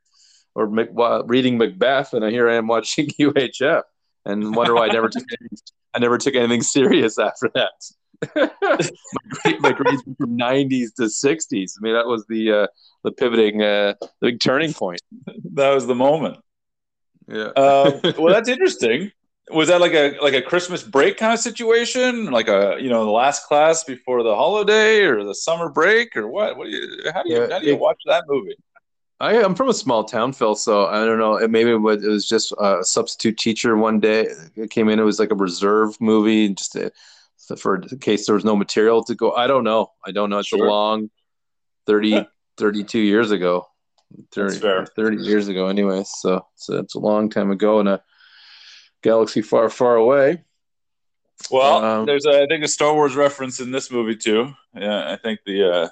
or 0.53 0.65
reading 0.65 1.57
Macbeth, 1.57 2.13
and 2.13 2.25
here 2.25 2.49
I 2.49 2.55
am 2.55 2.67
watching 2.67 3.07
UHF, 3.19 3.83
and 4.25 4.53
wonder 4.53 4.73
why 4.73 4.87
I 4.87 4.91
never 4.91 5.07
took 5.07 5.23
anything, 5.39 5.59
I 5.93 5.99
never 5.99 6.17
took 6.17 6.35
anything 6.35 6.61
serious 6.61 7.17
after 7.17 7.49
that. 7.55 7.71
my, 9.45 9.57
my 9.59 9.71
grades 9.71 10.03
went 10.05 10.17
from 10.17 10.37
90s 10.37 10.93
to 10.95 11.03
60s. 11.03 11.71
I 11.77 11.79
mean, 11.79 11.93
that 11.93 12.05
was 12.05 12.25
the 12.27 12.51
uh, 12.51 12.67
the 13.05 13.13
pivoting, 13.13 13.61
uh, 13.61 13.93
the 14.01 14.09
big 14.19 14.41
turning 14.41 14.73
point. 14.73 14.99
that 15.53 15.69
was 15.69 15.87
the 15.87 15.95
moment. 15.95 16.37
Yeah. 17.29 17.51
uh, 17.55 18.01
well, 18.17 18.33
that's 18.33 18.49
interesting. 18.49 19.13
Was 19.49 19.69
that 19.69 19.79
like 19.79 19.93
a 19.93 20.17
like 20.21 20.33
a 20.33 20.41
Christmas 20.41 20.83
break 20.83 21.17
kind 21.17 21.33
of 21.33 21.39
situation, 21.39 22.31
like 22.31 22.49
a 22.49 22.77
you 22.79 22.89
know 22.89 23.05
the 23.05 23.11
last 23.11 23.45
class 23.45 23.83
before 23.83 24.21
the 24.23 24.35
holiday 24.35 25.03
or 25.03 25.23
the 25.23 25.35
summer 25.35 25.69
break 25.69 26.17
or 26.17 26.27
what? 26.27 26.57
What 26.57 26.65
do 26.65 26.71
you? 26.71 27.11
How 27.13 27.23
do 27.23 27.29
you? 27.29 27.41
Yeah, 27.41 27.47
how 27.51 27.59
do 27.59 27.65
you 27.65 27.73
it, 27.73 27.79
watch 27.79 28.01
that 28.05 28.25
movie? 28.27 28.55
I, 29.19 29.35
am 29.35 29.55
from 29.55 29.69
a 29.69 29.73
small 29.73 30.03
town, 30.03 30.33
Phil, 30.33 30.53
so 30.55 30.85
I 30.85 31.05
don't 31.05 31.17
know. 31.17 31.37
It 31.37 31.49
maybe 31.49 31.71
it 31.71 31.77
was 31.77 32.27
just 32.27 32.53
a 32.59 32.83
substitute 32.83 33.37
teacher 33.37 33.75
one 33.77 33.99
day. 33.99 34.27
It 34.55 34.69
came 34.69 34.89
in. 34.89 34.99
It 34.99 35.03
was 35.03 35.19
like 35.19 35.31
a 35.31 35.35
reserve 35.35 35.99
movie, 35.99 36.49
just 36.49 36.75
uh, 36.75 36.89
to, 37.47 37.55
for 37.55 37.77
in 37.77 37.99
case 37.99 38.25
there 38.25 38.35
was 38.35 38.45
no 38.45 38.55
material 38.55 39.03
to 39.05 39.15
go. 39.15 39.31
I 39.31 39.47
don't 39.47 39.63
know. 39.63 39.91
I 40.05 40.11
don't 40.11 40.29
know. 40.29 40.39
It's 40.39 40.49
sure. 40.49 40.65
a 40.65 40.69
long 40.69 41.09
30, 41.87 42.27
32 42.57 42.99
years 42.99 43.31
ago. 43.31 43.67
30, 44.33 44.87
30 44.95 45.17
years 45.17 45.47
ago, 45.47 45.67
anyway. 45.67 46.03
So, 46.05 46.45
so 46.55 46.77
it's 46.77 46.95
a 46.95 46.99
long 46.99 47.29
time 47.29 47.51
ago 47.51 47.79
and 47.79 47.89
a 47.89 48.01
galaxy 49.07 49.41
far, 49.41 49.69
far 49.69 49.95
away. 49.95 50.43
Well, 51.49 51.83
um, 51.83 52.05
there's 52.05 52.25
a, 52.25 52.43
I 52.43 52.45
think 52.47 52.63
a 52.63 52.67
Star 52.67 52.93
Wars 52.93 53.15
reference 53.15 53.59
in 53.59 53.71
this 53.71 53.89
movie 53.91 54.15
too. 54.15 54.53
Yeah, 54.75 55.11
I 55.11 55.15
think 55.17 55.39
the 55.45 55.71
uh, 55.71 55.89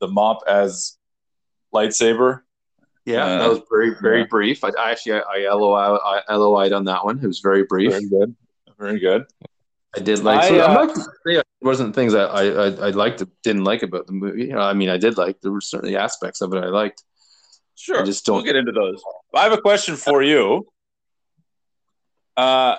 the 0.00 0.08
mop 0.08 0.40
as 0.46 0.96
lightsaber. 1.74 2.42
Yeah, 3.04 3.24
uh, 3.24 3.38
that 3.38 3.48
was 3.50 3.60
very 3.70 3.94
very 4.00 4.20
yeah. 4.20 4.26
brief. 4.30 4.64
I, 4.64 4.70
I 4.78 4.90
actually 4.92 5.14
I, 5.14 5.46
I 5.48 5.52
LOI 5.52 5.98
I 6.28 6.36
LOI'd 6.36 6.72
on 6.72 6.84
that 6.84 7.04
one. 7.04 7.18
It 7.22 7.26
was 7.26 7.40
very 7.40 7.64
brief. 7.64 7.90
Very 7.90 8.08
good. 8.08 8.36
Very 8.78 9.00
good. 9.00 9.26
I 9.96 10.00
did 10.00 10.20
like. 10.20 10.44
I, 10.44 10.48
so 10.48 10.60
uh, 10.60 10.66
I'm 10.66 10.74
not 10.74 10.96
say 10.96 11.36
it 11.36 11.46
wasn't 11.60 11.94
things 11.94 12.14
I, 12.14 12.24
I 12.24 12.66
I 12.66 12.90
liked 12.90 13.22
didn't 13.42 13.64
like 13.64 13.82
about 13.82 14.06
the 14.06 14.12
movie. 14.12 14.46
You 14.46 14.54
know, 14.54 14.60
I 14.60 14.72
mean, 14.72 14.88
I 14.88 14.98
did 14.98 15.18
like. 15.18 15.40
There 15.40 15.52
were 15.52 15.60
certainly 15.60 15.96
aspects 15.96 16.40
of 16.40 16.54
it 16.54 16.62
I 16.62 16.68
liked. 16.68 17.02
Sure, 17.74 18.00
I 18.00 18.04
just 18.04 18.24
don't 18.24 18.36
we'll 18.36 18.44
get 18.44 18.56
into 18.56 18.72
those. 18.72 19.02
I 19.34 19.42
have 19.42 19.52
a 19.52 19.60
question 19.60 19.96
for 19.96 20.22
you. 20.22 20.66
Uh, 22.36 22.76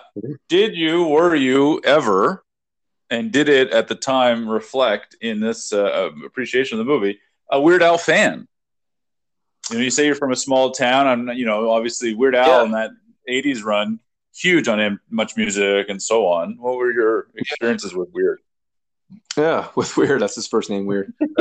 did 0.49 0.75
you, 0.75 1.05
were 1.05 1.35
you 1.35 1.81
ever, 1.83 2.43
and 3.09 3.31
did 3.31 3.49
it 3.49 3.71
at 3.71 3.87
the 3.87 3.95
time 3.95 4.47
reflect 4.47 5.15
in 5.21 5.39
this 5.39 5.73
uh, 5.73 6.09
appreciation 6.25 6.79
of 6.79 6.85
the 6.85 6.91
movie, 6.91 7.19
a 7.51 7.59
Weird 7.59 7.81
Al 7.81 7.97
fan? 7.97 8.47
You 9.71 9.77
know, 9.77 9.83
you 9.83 9.89
say 9.89 10.05
you're 10.05 10.15
from 10.15 10.31
a 10.31 10.35
small 10.35 10.71
town. 10.71 11.07
I'm, 11.07 11.37
you 11.37 11.45
know, 11.45 11.71
obviously 11.71 12.13
Weird 12.13 12.35
Al 12.35 12.47
yeah. 12.47 12.63
in 12.63 12.71
that 12.71 12.91
'80s 13.29 13.63
run, 13.63 13.99
huge 14.35 14.67
on 14.67 14.79
him, 14.79 15.01
Much 15.09 15.35
Music 15.35 15.89
and 15.89 16.01
so 16.01 16.27
on. 16.27 16.57
What 16.59 16.77
were 16.77 16.91
your 16.91 17.27
experiences 17.35 17.93
with 17.93 18.09
Weird? 18.13 18.39
Yeah, 19.35 19.67
with 19.75 19.97
Weird. 19.97 20.21
That's 20.21 20.35
his 20.35 20.47
first 20.47 20.69
name, 20.69 20.85
Weird. 20.85 21.13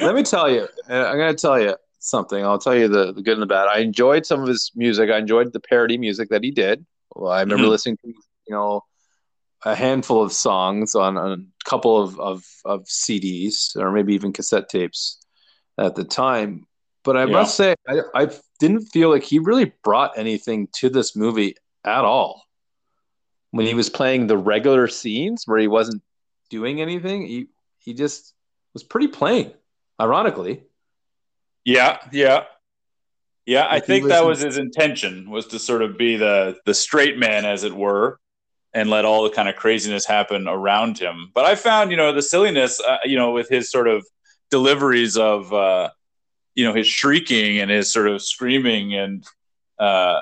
Let 0.00 0.14
me 0.14 0.22
tell 0.22 0.50
you, 0.50 0.68
I'm 0.88 1.16
going 1.16 1.34
to 1.34 1.40
tell 1.40 1.60
you 1.60 1.74
something. 2.08 2.44
I'll 2.44 2.58
tell 2.58 2.76
you 2.76 2.88
the, 2.88 3.12
the 3.12 3.22
good 3.22 3.34
and 3.34 3.42
the 3.42 3.46
bad. 3.46 3.68
I 3.68 3.78
enjoyed 3.78 4.26
some 4.26 4.40
of 4.40 4.48
his 4.48 4.70
music. 4.74 5.10
I 5.10 5.18
enjoyed 5.18 5.52
the 5.52 5.60
parody 5.60 5.98
music 5.98 6.30
that 6.30 6.42
he 6.42 6.50
did. 6.50 6.84
Well, 7.14 7.32
I 7.32 7.40
remember 7.40 7.64
mm-hmm. 7.64 7.70
listening 7.70 7.96
to 7.98 8.08
you 8.08 8.54
know 8.54 8.82
a 9.64 9.74
handful 9.74 10.22
of 10.22 10.32
songs 10.32 10.94
on, 10.94 11.16
on 11.16 11.32
a 11.32 11.68
couple 11.68 12.00
of, 12.00 12.18
of, 12.20 12.44
of 12.64 12.84
CDs 12.84 13.76
or 13.76 13.90
maybe 13.90 14.14
even 14.14 14.32
cassette 14.32 14.68
tapes 14.68 15.18
at 15.76 15.94
the 15.94 16.04
time. 16.04 16.66
But 17.04 17.16
I 17.16 17.24
yeah. 17.24 17.32
must 17.32 17.56
say, 17.56 17.74
I, 17.88 18.00
I 18.14 18.30
didn't 18.60 18.86
feel 18.86 19.10
like 19.10 19.22
he 19.22 19.38
really 19.38 19.72
brought 19.82 20.18
anything 20.18 20.68
to 20.76 20.88
this 20.88 21.16
movie 21.16 21.56
at 21.84 22.04
all. 22.04 22.42
When 23.50 23.66
he 23.66 23.74
was 23.74 23.88
playing 23.88 24.26
the 24.26 24.36
regular 24.36 24.88
scenes 24.88 25.44
where 25.46 25.58
he 25.58 25.68
wasn't 25.68 26.02
doing 26.50 26.82
anything, 26.82 27.26
he 27.26 27.46
he 27.78 27.94
just 27.94 28.34
was 28.74 28.82
pretty 28.82 29.08
plain, 29.08 29.54
ironically. 29.98 30.64
Yeah, 31.68 31.98
yeah. 32.12 32.44
Yeah, 33.44 33.66
I 33.68 33.80
think 33.80 34.08
that 34.08 34.24
was 34.24 34.40
his 34.40 34.56
intention 34.56 35.28
was 35.28 35.48
to 35.48 35.58
sort 35.58 35.82
of 35.82 35.98
be 35.98 36.16
the 36.16 36.56
the 36.64 36.72
straight 36.72 37.18
man 37.18 37.44
as 37.44 37.62
it 37.62 37.74
were 37.74 38.18
and 38.72 38.88
let 38.88 39.04
all 39.04 39.24
the 39.24 39.30
kind 39.30 39.50
of 39.50 39.56
craziness 39.56 40.06
happen 40.06 40.48
around 40.48 40.98
him. 40.98 41.30
But 41.34 41.44
I 41.44 41.56
found, 41.56 41.90
you 41.90 41.98
know, 41.98 42.12
the 42.12 42.22
silliness, 42.22 42.80
uh, 42.80 42.98
you 43.04 43.16
know, 43.16 43.32
with 43.32 43.50
his 43.50 43.70
sort 43.70 43.86
of 43.86 44.06
deliveries 44.50 45.18
of 45.18 45.52
uh, 45.52 45.90
you 46.54 46.64
know, 46.64 46.72
his 46.72 46.86
shrieking 46.86 47.58
and 47.58 47.70
his 47.70 47.92
sort 47.92 48.08
of 48.08 48.22
screaming 48.22 48.94
and 48.94 49.26
uh, 49.78 50.20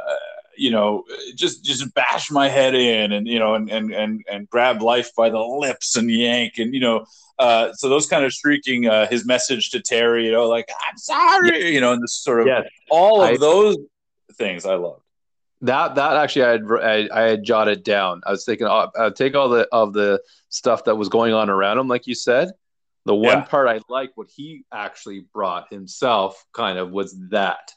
you 0.57 0.71
know, 0.71 1.05
just 1.35 1.65
just 1.65 1.93
bash 1.95 2.31
my 2.31 2.49
head 2.49 2.75
in 2.75 3.13
and 3.13 3.27
you 3.27 3.39
know 3.39 3.55
and 3.55 3.71
and 3.71 3.93
and 3.93 4.25
and 4.31 4.49
grab 4.49 4.83
life 4.83 5.11
by 5.17 5.31
the 5.31 5.41
lips 5.41 5.97
and 5.97 6.11
yank 6.11 6.59
and 6.59 6.75
you 6.75 6.81
know 6.81 7.05
uh, 7.39 7.73
so 7.75 7.89
those 7.89 8.07
kind 8.07 8.25
of 8.25 8.33
shrieking 8.33 8.89
uh, 8.89 9.07
his 9.09 9.27
message 9.27 9.71
to 9.71 9.81
Terry, 9.81 10.27
you 10.27 10.33
know, 10.33 10.49
like 10.49 10.69
I'm 10.89 10.97
sorry, 10.97 11.73
you 11.73 11.81
know, 11.81 11.93
and 11.93 12.03
this 12.03 12.17
sort 12.17 12.41
of 12.41 12.47
yes. 12.47 12.65
all 12.91 13.23
of 13.23 13.29
I, 13.29 13.37
those 13.37 13.77
things 14.35 14.65
I 14.65 14.75
loved. 14.75 15.03
That 15.63 15.95
that 15.97 16.17
actually 16.17 16.45
I 16.45 16.51
had 16.51 16.63
I, 16.71 17.09
I 17.13 17.23
had 17.23 17.45
jotted 17.45 17.83
down. 17.83 18.23
I 18.27 18.31
was 18.31 18.45
thinking 18.45 18.67
I'll, 18.67 18.93
uh, 18.97 19.01
I'll, 19.01 19.13
take 19.13 19.35
all 19.35 19.49
the 19.49 19.69
of 19.73 19.93
the 19.93 20.23
stuff 20.49 20.85
that 20.85 20.97
was 20.97 21.09
going 21.09 21.33
on 21.33 21.51
around 21.51 21.79
him, 21.79 21.89
like 21.89 22.07
you 22.07 22.15
said. 22.15 22.51
The 23.05 23.15
one 23.15 23.39
yeah. 23.39 23.45
part 23.45 23.69
I 23.69 23.81
like 23.89 24.11
what 24.17 24.29
he 24.35 24.65
actually 24.73 25.27
brought 25.33 25.71
himself, 25.71 26.45
kind 26.53 26.79
of, 26.79 26.91
was 26.91 27.17
that. 27.31 27.71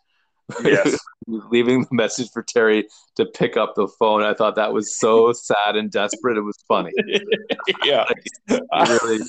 Yes. 0.64 0.98
leaving 1.30 1.82
the 1.82 1.88
message 1.92 2.30
for 2.32 2.44
Terry 2.44 2.88
to 3.16 3.26
pick 3.26 3.58
up 3.58 3.76
the 3.76 3.88
phone. 4.00 4.24
I 4.24 4.34
thought 4.34 4.56
that 4.56 4.74
was 4.74 4.98
so 4.98 5.32
sad 5.34 5.76
and 5.76 5.92
desperate. 5.92 6.38
It 6.38 6.42
was 6.42 6.58
funny. 6.68 6.92
yeah, 7.84 8.06
really 9.04 9.20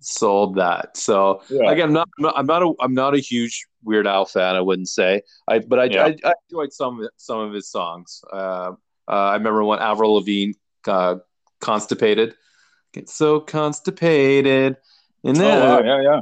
sold 0.00 0.56
that. 0.56 0.96
So 0.96 1.42
yeah. 1.48 1.70
again, 1.70 1.96
I'm 1.96 2.06
not, 2.18 2.34
I'm 2.36 2.46
not, 2.46 2.62
a, 2.62 2.72
I'm 2.80 2.94
not 2.94 3.14
a 3.14 3.18
huge 3.18 3.66
Weird 3.82 4.06
Al 4.06 4.24
fan. 4.24 4.56
I 4.56 4.60
wouldn't 4.60 4.88
say. 4.88 5.22
I, 5.48 5.58
but 5.60 5.78
I, 5.78 5.84
yeah. 5.84 6.04
I, 6.04 6.16
I, 6.24 6.32
enjoyed 6.48 6.72
some 6.72 7.00
of 7.00 7.10
some 7.16 7.40
of 7.40 7.52
his 7.52 7.70
songs. 7.70 8.22
Uh, 8.32 8.72
uh, 9.08 9.10
I 9.10 9.34
remember 9.34 9.64
when 9.64 9.78
Avril 9.78 10.14
Lavigne, 10.14 10.52
uh, 10.86 11.16
"Constipated," 11.60 12.34
get 12.92 13.08
so 13.08 13.40
constipated, 13.40 14.76
and 15.22 15.36
then 15.36 15.62
oh, 15.62 15.80
wow. 15.80 15.82
yeah, 15.82 16.02
yeah. 16.02 16.20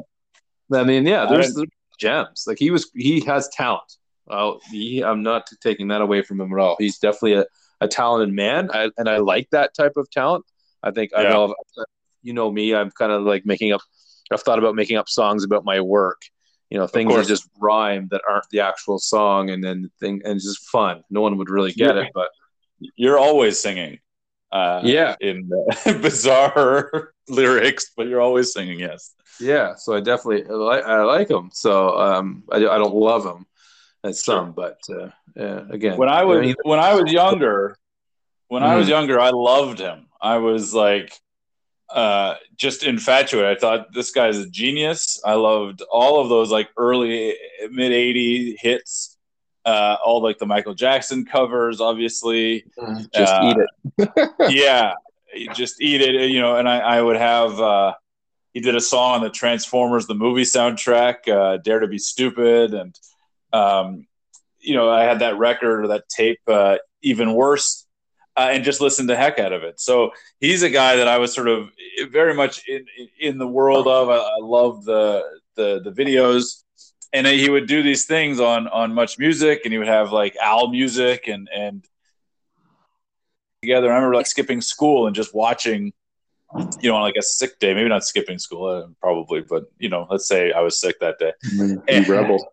I 0.78 0.84
mean, 0.84 1.06
yeah, 1.06 1.26
there's, 1.26 1.54
there's 1.54 1.68
gems. 1.98 2.44
Like 2.46 2.58
he 2.58 2.70
was, 2.70 2.90
he 2.94 3.20
has 3.20 3.48
talent. 3.50 3.96
Uh, 4.28 4.54
he, 4.70 5.02
I'm 5.02 5.22
not 5.22 5.48
taking 5.60 5.88
that 5.88 6.00
away 6.00 6.22
from 6.22 6.40
him 6.40 6.52
at 6.52 6.58
all. 6.58 6.76
He's 6.78 6.98
definitely 6.98 7.34
a, 7.34 7.46
a 7.80 7.88
talented 7.88 8.34
man, 8.34 8.70
I, 8.72 8.90
and 8.96 9.08
I 9.08 9.18
like 9.18 9.50
that 9.50 9.74
type 9.74 9.96
of 9.96 10.10
talent. 10.10 10.44
I 10.82 10.90
think 10.90 11.10
yeah. 11.12 11.20
I 11.20 11.22
know, 11.24 11.54
you 12.22 12.32
know 12.32 12.50
me. 12.50 12.74
I'm 12.74 12.90
kind 12.90 13.12
of 13.12 13.22
like 13.22 13.44
making 13.44 13.72
up. 13.72 13.82
I've 14.30 14.42
thought 14.42 14.58
about 14.58 14.74
making 14.74 14.96
up 14.96 15.08
songs 15.08 15.44
about 15.44 15.64
my 15.64 15.80
work. 15.80 16.22
You 16.70 16.78
know, 16.78 16.86
things 16.86 17.14
that 17.14 17.26
just 17.26 17.48
rhyme 17.60 18.08
that 18.12 18.22
aren't 18.28 18.48
the 18.50 18.60
actual 18.60 18.98
song, 18.98 19.50
and 19.50 19.62
then 19.62 19.90
thing 20.00 20.22
and 20.24 20.36
it's 20.36 20.44
just 20.44 20.66
fun. 20.68 21.02
No 21.10 21.20
one 21.20 21.36
would 21.36 21.50
really 21.50 21.72
get 21.72 21.94
you're, 21.94 22.04
it, 22.04 22.12
but 22.14 22.28
you're 22.96 23.18
always 23.18 23.58
singing. 23.58 23.98
Uh, 24.50 24.80
yeah, 24.84 25.16
in 25.20 25.50
uh, 25.52 25.92
bizarre 26.00 27.12
lyrics, 27.28 27.90
but 27.96 28.06
you're 28.06 28.20
always 28.20 28.52
singing. 28.52 28.80
Yes. 28.80 29.14
Yeah, 29.40 29.74
so 29.74 29.94
I 29.94 30.00
definitely 30.00 30.46
I 30.46 30.52
like 30.52 30.84
I 30.84 31.02
like 31.02 31.28
them. 31.28 31.50
So 31.52 31.98
um, 31.98 32.44
I, 32.50 32.56
I 32.56 32.78
don't 32.78 32.94
love 32.94 33.24
them 33.24 33.46
at 34.04 34.16
some, 34.16 34.52
but 34.52 34.78
uh, 34.90 35.08
yeah, 35.36 35.64
again, 35.70 35.96
when 35.96 36.08
I 36.08 36.24
was 36.24 36.54
when 36.64 36.78
I 36.78 36.94
was 36.94 37.12
younger, 37.12 37.76
when 38.48 38.62
mm-hmm. 38.62 38.72
I 38.72 38.76
was 38.76 38.84
mm-hmm. 38.84 38.92
younger, 38.92 39.20
I 39.20 39.30
loved 39.30 39.78
him. 39.78 40.08
I 40.20 40.38
was 40.38 40.74
like 40.74 41.12
uh, 41.92 42.34
just 42.56 42.84
infatuated. 42.84 43.56
I 43.56 43.60
thought 43.60 43.92
this 43.92 44.10
guy's 44.10 44.38
a 44.38 44.48
genius. 44.48 45.20
I 45.24 45.34
loved 45.34 45.82
all 45.82 46.20
of 46.20 46.28
those 46.28 46.50
like 46.50 46.68
early 46.76 47.36
mid 47.70 47.92
'80 47.92 48.56
hits. 48.60 49.18
uh, 49.64 49.96
all 50.04 50.20
like 50.20 50.38
the 50.38 50.46
Michael 50.46 50.74
Jackson 50.74 51.24
covers, 51.24 51.80
obviously. 51.80 52.64
Just 53.14 53.32
Uh, 53.32 53.54
eat 53.54 53.56
it. 53.98 54.30
yeah, 54.50 54.94
just 55.54 55.80
eat 55.80 56.00
it, 56.00 56.30
you 56.30 56.40
know. 56.40 56.56
And 56.56 56.68
I, 56.68 56.78
I 56.78 57.02
would 57.02 57.16
have. 57.16 57.60
Uh, 57.60 57.94
he 58.52 58.60
did 58.60 58.74
a 58.74 58.80
song 58.80 59.14
on 59.14 59.20
the 59.22 59.30
Transformers 59.30 60.06
the 60.06 60.14
movie 60.14 60.42
soundtrack, 60.42 61.28
uh, 61.28 61.58
"Dare 61.58 61.80
to 61.80 61.86
Be 61.86 61.98
Stupid," 61.98 62.74
and 62.74 62.98
um, 63.52 64.06
you 64.60 64.74
know 64.74 64.90
I 64.90 65.04
had 65.04 65.20
that 65.20 65.38
record 65.38 65.84
or 65.84 65.88
that 65.88 66.08
tape, 66.08 66.40
uh, 66.46 66.78
even 67.02 67.34
worse, 67.34 67.86
uh, 68.36 68.48
and 68.50 68.64
just 68.64 68.80
listened 68.80 69.08
the 69.08 69.16
heck 69.16 69.38
out 69.38 69.52
of 69.52 69.62
it. 69.62 69.80
So 69.80 70.12
he's 70.40 70.62
a 70.62 70.70
guy 70.70 70.96
that 70.96 71.08
I 71.08 71.18
was 71.18 71.34
sort 71.34 71.48
of 71.48 71.68
very 72.10 72.34
much 72.34 72.66
in 72.68 72.86
in 73.20 73.38
the 73.38 73.48
world 73.48 73.86
of. 73.86 74.08
I, 74.08 74.16
I 74.16 74.38
love 74.40 74.84
the 74.84 75.22
the 75.54 75.80
the 75.82 75.90
videos 75.90 76.62
and 77.12 77.26
he 77.26 77.50
would 77.50 77.66
do 77.66 77.82
these 77.82 78.04
things 78.06 78.40
on 78.40 78.68
on 78.68 78.94
Much 78.94 79.18
Music 79.18 79.62
and 79.64 79.72
he 79.72 79.78
would 79.78 79.88
have 79.88 80.12
like 80.12 80.36
owl 80.40 80.68
music 80.68 81.28
and 81.28 81.48
and 81.54 81.86
together 83.62 83.92
i 83.92 83.94
remember 83.94 84.14
like 84.16 84.26
skipping 84.26 84.60
school 84.60 85.06
and 85.06 85.14
just 85.14 85.34
watching 85.34 85.92
you 86.80 86.88
know 86.90 86.96
on 86.96 87.02
like 87.02 87.16
a 87.16 87.22
sick 87.22 87.58
day 87.60 87.74
maybe 87.74 87.88
not 87.88 88.04
skipping 88.04 88.38
school 88.38 88.66
uh, 88.66 88.86
probably 89.00 89.40
but 89.40 89.64
you 89.78 89.88
know 89.88 90.06
let's 90.10 90.26
say 90.26 90.52
i 90.52 90.60
was 90.60 90.80
sick 90.80 90.98
that 91.00 91.18
day 91.18 91.32
You 91.88 92.12
rebel. 92.12 92.52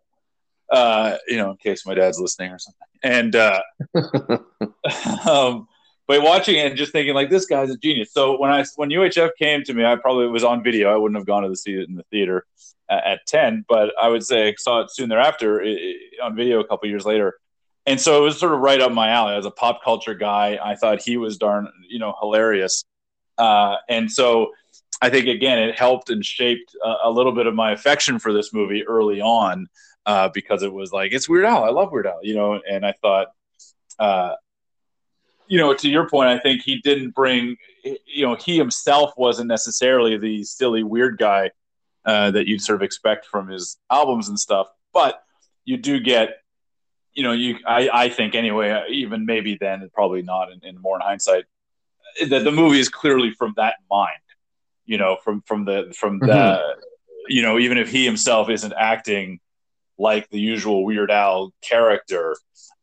Uh 0.70 1.16
you 1.26 1.36
know 1.36 1.50
in 1.50 1.56
case 1.56 1.84
my 1.86 1.94
dad's 1.94 2.20
listening 2.20 2.52
or 2.52 2.58
something. 2.58 2.88
And 3.02 3.34
uh 3.36 3.60
um 5.28 5.68
but 6.06 6.22
watching 6.22 6.56
it 6.56 6.66
and 6.66 6.76
just 6.76 6.92
thinking 6.92 7.14
like 7.14 7.30
this 7.30 7.46
guy's 7.46 7.70
a 7.70 7.76
genius. 7.76 8.12
So 8.12 8.38
when 8.38 8.50
i 8.50 8.64
when 8.76 8.90
UHF 8.90 9.30
came 9.38 9.62
to 9.64 9.74
me 9.74 9.84
i 9.84 9.96
probably 9.96 10.28
was 10.28 10.44
on 10.44 10.62
video. 10.62 10.92
I 10.92 10.96
wouldn't 10.96 11.18
have 11.18 11.26
gone 11.26 11.42
to 11.42 11.48
the 11.48 11.56
see 11.56 11.74
it 11.74 11.88
in 11.88 11.96
the 11.96 12.04
theater 12.04 12.46
at, 12.88 13.04
at 13.04 13.26
10 13.26 13.64
but 13.68 13.92
i 14.00 14.08
would 14.08 14.24
say 14.24 14.48
i 14.48 14.54
saw 14.58 14.80
it 14.80 14.90
soon 14.90 15.08
thereafter 15.08 15.62
i 15.62 15.94
i 16.22 16.26
on 16.26 16.36
video 16.36 16.60
a 16.60 16.66
couple 16.66 16.88
years 16.88 17.04
later. 17.04 17.38
And 17.86 18.00
so 18.00 18.18
it 18.18 18.24
was 18.24 18.38
sort 18.38 18.52
of 18.52 18.60
right 18.60 18.80
up 18.80 18.92
my 18.92 19.08
alley. 19.08 19.34
As 19.34 19.46
a 19.46 19.50
pop 19.50 19.82
culture 19.82 20.14
guy. 20.14 20.58
I 20.62 20.76
thought 20.76 21.02
he 21.02 21.16
was 21.16 21.38
darn 21.38 21.68
you 21.88 21.98
know 21.98 22.14
hilarious. 22.20 22.84
Uh, 23.38 23.76
and 23.88 24.10
so 24.10 24.52
i 25.02 25.08
think 25.08 25.26
again 25.26 25.58
it 25.58 25.78
helped 25.78 26.10
and 26.10 26.24
shaped 26.24 26.74
a, 26.84 26.94
a 27.04 27.10
little 27.10 27.32
bit 27.32 27.46
of 27.46 27.54
my 27.54 27.72
affection 27.72 28.18
for 28.18 28.32
this 28.32 28.52
movie 28.52 28.86
early 28.86 29.20
on 29.20 29.66
uh, 30.06 30.28
because 30.32 30.62
it 30.62 30.72
was 30.72 30.92
like 30.92 31.12
it's 31.12 31.28
Weird 31.28 31.44
Al 31.44 31.64
i 31.64 31.70
love 31.70 31.92
Weird 31.92 32.06
Al 32.06 32.20
you 32.22 32.34
know 32.34 32.60
and 32.68 32.84
i 32.86 32.92
thought 32.92 33.28
uh, 33.98 34.34
you 35.46 35.58
know, 35.58 35.74
to 35.74 35.88
your 35.90 36.08
point, 36.08 36.28
I 36.28 36.38
think 36.38 36.62
he 36.62 36.80
didn't 36.80 37.10
bring, 37.10 37.56
you 37.82 38.24
know, 38.24 38.36
he 38.36 38.56
himself 38.56 39.12
wasn't 39.16 39.48
necessarily 39.48 40.16
the 40.16 40.44
silly, 40.44 40.84
weird 40.84 41.18
guy 41.18 41.50
uh, 42.04 42.30
that 42.30 42.46
you'd 42.46 42.62
sort 42.62 42.76
of 42.76 42.82
expect 42.82 43.26
from 43.26 43.48
his 43.48 43.76
albums 43.90 44.28
and 44.28 44.38
stuff. 44.38 44.68
But 44.94 45.20
you 45.64 45.76
do 45.76 45.98
get, 45.98 46.36
you 47.14 47.24
know, 47.24 47.32
you, 47.32 47.58
I, 47.66 47.90
I 47.92 48.08
think 48.10 48.36
anyway, 48.36 48.84
even 48.90 49.26
maybe 49.26 49.58
then, 49.60 49.90
probably 49.92 50.22
not 50.22 50.52
in, 50.52 50.60
in 50.64 50.80
more 50.80 50.96
in 50.96 51.02
hindsight, 51.02 51.46
that 52.28 52.44
the 52.44 52.52
movie 52.52 52.78
is 52.78 52.88
clearly 52.88 53.32
from 53.32 53.52
that 53.56 53.74
mind, 53.90 54.12
you 54.86 54.98
know, 54.98 55.16
from, 55.24 55.42
from 55.42 55.64
the, 55.64 55.92
from 55.98 56.20
the, 56.20 56.26
Mhm. 56.26 56.74
you 57.26 57.42
know, 57.42 57.58
even 57.58 57.76
if 57.76 57.90
he 57.90 58.04
himself 58.04 58.48
isn't 58.48 58.72
acting 58.78 59.40
like 60.00 60.28
the 60.30 60.40
usual 60.40 60.84
Weird 60.84 61.10
Al 61.10 61.52
character, 61.60 62.36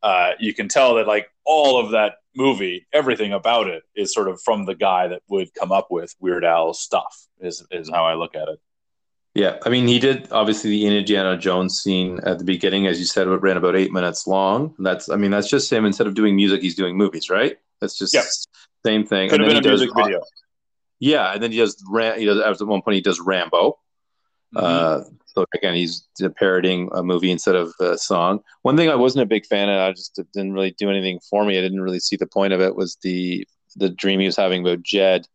uh, 0.03 0.31
you 0.39 0.53
can 0.53 0.67
tell 0.67 0.95
that 0.95 1.07
like 1.07 1.29
all 1.45 1.79
of 1.79 1.91
that 1.91 2.17
movie, 2.35 2.85
everything 2.93 3.33
about 3.33 3.67
it 3.67 3.83
is 3.95 4.13
sort 4.13 4.27
of 4.27 4.39
from 4.41 4.65
the 4.65 4.75
guy 4.75 5.07
that 5.07 5.23
would 5.27 5.53
come 5.53 5.71
up 5.71 5.87
with 5.89 6.15
Weird 6.19 6.45
Al 6.45 6.73
stuff. 6.73 7.27
Is 7.39 7.65
is 7.71 7.89
how 7.89 8.05
I 8.05 8.13
look 8.15 8.35
at 8.35 8.47
it. 8.47 8.59
Yeah, 9.33 9.57
I 9.63 9.69
mean, 9.69 9.87
he 9.87 9.99
did 9.99 10.31
obviously 10.31 10.71
the 10.71 10.87
Indiana 10.87 11.37
Jones 11.37 11.79
scene 11.79 12.19
at 12.23 12.39
the 12.39 12.43
beginning, 12.43 12.87
as 12.87 12.97
you 12.97 13.05
said, 13.05 13.27
it 13.27 13.41
ran 13.41 13.57
about 13.57 13.75
eight 13.75 13.91
minutes 13.91 14.25
long. 14.25 14.73
That's, 14.79 15.09
I 15.09 15.15
mean, 15.15 15.29
that's 15.29 15.47
just 15.47 15.71
him. 15.71 15.85
Instead 15.85 16.07
of 16.07 16.15
doing 16.15 16.35
music, 16.35 16.63
he's 16.63 16.73
doing 16.73 16.97
movies, 16.97 17.29
right? 17.29 17.55
That's 17.79 17.99
just 17.99 18.15
same 18.83 19.05
thing. 19.05 19.29
Could 19.29 19.41
have 19.41 19.49
then 19.49 19.61
been 19.61 19.71
a 19.71 19.71
does, 19.71 19.81
music 19.81 19.95
video. 19.95 20.21
Yeah, 20.99 21.33
and 21.33 21.43
then 21.43 21.51
he 21.51 21.59
does. 21.59 21.83
Ram, 21.87 22.17
he 22.17 22.25
does 22.25 22.39
at 22.61 22.67
one 22.67 22.81
point 22.81 22.95
he 22.95 23.01
does 23.01 23.19
Rambo. 23.19 23.77
Mm-hmm. 24.55 24.57
Uh, 24.57 25.01
so 25.37 25.45
again, 25.53 25.75
he's 25.75 26.07
parodying 26.35 26.89
a 26.93 27.03
movie 27.03 27.29
instead 27.29 27.53
of 27.53 27.71
a 27.79 27.95
song. 27.95 28.39
One 28.63 28.75
thing 28.75 28.89
I 28.89 28.95
wasn't 28.95 29.21
a 29.21 29.27
big 29.27 29.45
fan 29.45 29.69
of, 29.69 29.79
I 29.79 29.91
just 29.91 30.19
didn't 30.33 30.53
really 30.53 30.71
do 30.71 30.89
anything 30.89 31.19
for 31.29 31.45
me. 31.45 31.59
I 31.59 31.61
didn't 31.61 31.81
really 31.81 31.99
see 31.99 32.15
the 32.15 32.25
point 32.25 32.53
of 32.53 32.61
it. 32.61 32.75
Was 32.75 32.97
the 33.03 33.47
the 33.75 33.89
dream 33.89 34.19
he 34.19 34.25
was 34.25 34.35
having 34.35 34.61
about 34.61 34.81
Jed 34.81 35.27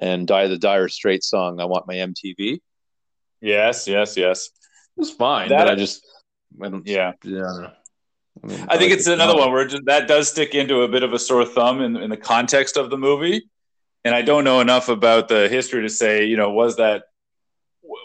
and 0.00 0.28
die 0.28 0.46
the 0.46 0.58
Dire 0.58 0.88
Straits 0.88 1.28
song. 1.28 1.60
I 1.60 1.64
want 1.64 1.88
my 1.88 1.94
MTV. 1.94 2.34
It 2.38 2.60
yes, 3.40 3.88
yes, 3.88 4.16
yes. 4.16 4.48
was 4.96 5.10
fine, 5.10 5.48
That- 5.48 5.64
but 5.64 5.72
I 5.72 5.74
just 5.74 6.06
I 6.62 6.68
don't. 6.68 6.86
Yeah. 6.86 7.12
Yeah. 7.24 7.42
I. 7.42 7.72
I, 8.44 8.46
mean, 8.46 8.60
I 8.68 8.78
think 8.78 8.90
like 8.90 9.00
it's 9.00 9.08
another 9.08 9.36
one 9.36 9.50
where 9.50 9.66
just, 9.66 9.86
that 9.86 10.06
does 10.06 10.28
stick 10.28 10.54
into 10.54 10.82
a 10.82 10.88
bit 10.88 11.02
of 11.02 11.12
a 11.12 11.18
sore 11.18 11.44
thumb 11.44 11.80
in, 11.80 11.96
in 11.96 12.08
the 12.08 12.16
context 12.16 12.76
of 12.76 12.88
the 12.88 12.96
movie. 12.96 13.50
And 14.04 14.14
I 14.14 14.22
don't 14.22 14.44
know 14.44 14.60
enough 14.60 14.88
about 14.88 15.26
the 15.26 15.48
history 15.48 15.82
to 15.82 15.88
say, 15.88 16.24
you 16.24 16.36
know, 16.36 16.50
was 16.52 16.76
that 16.76 17.02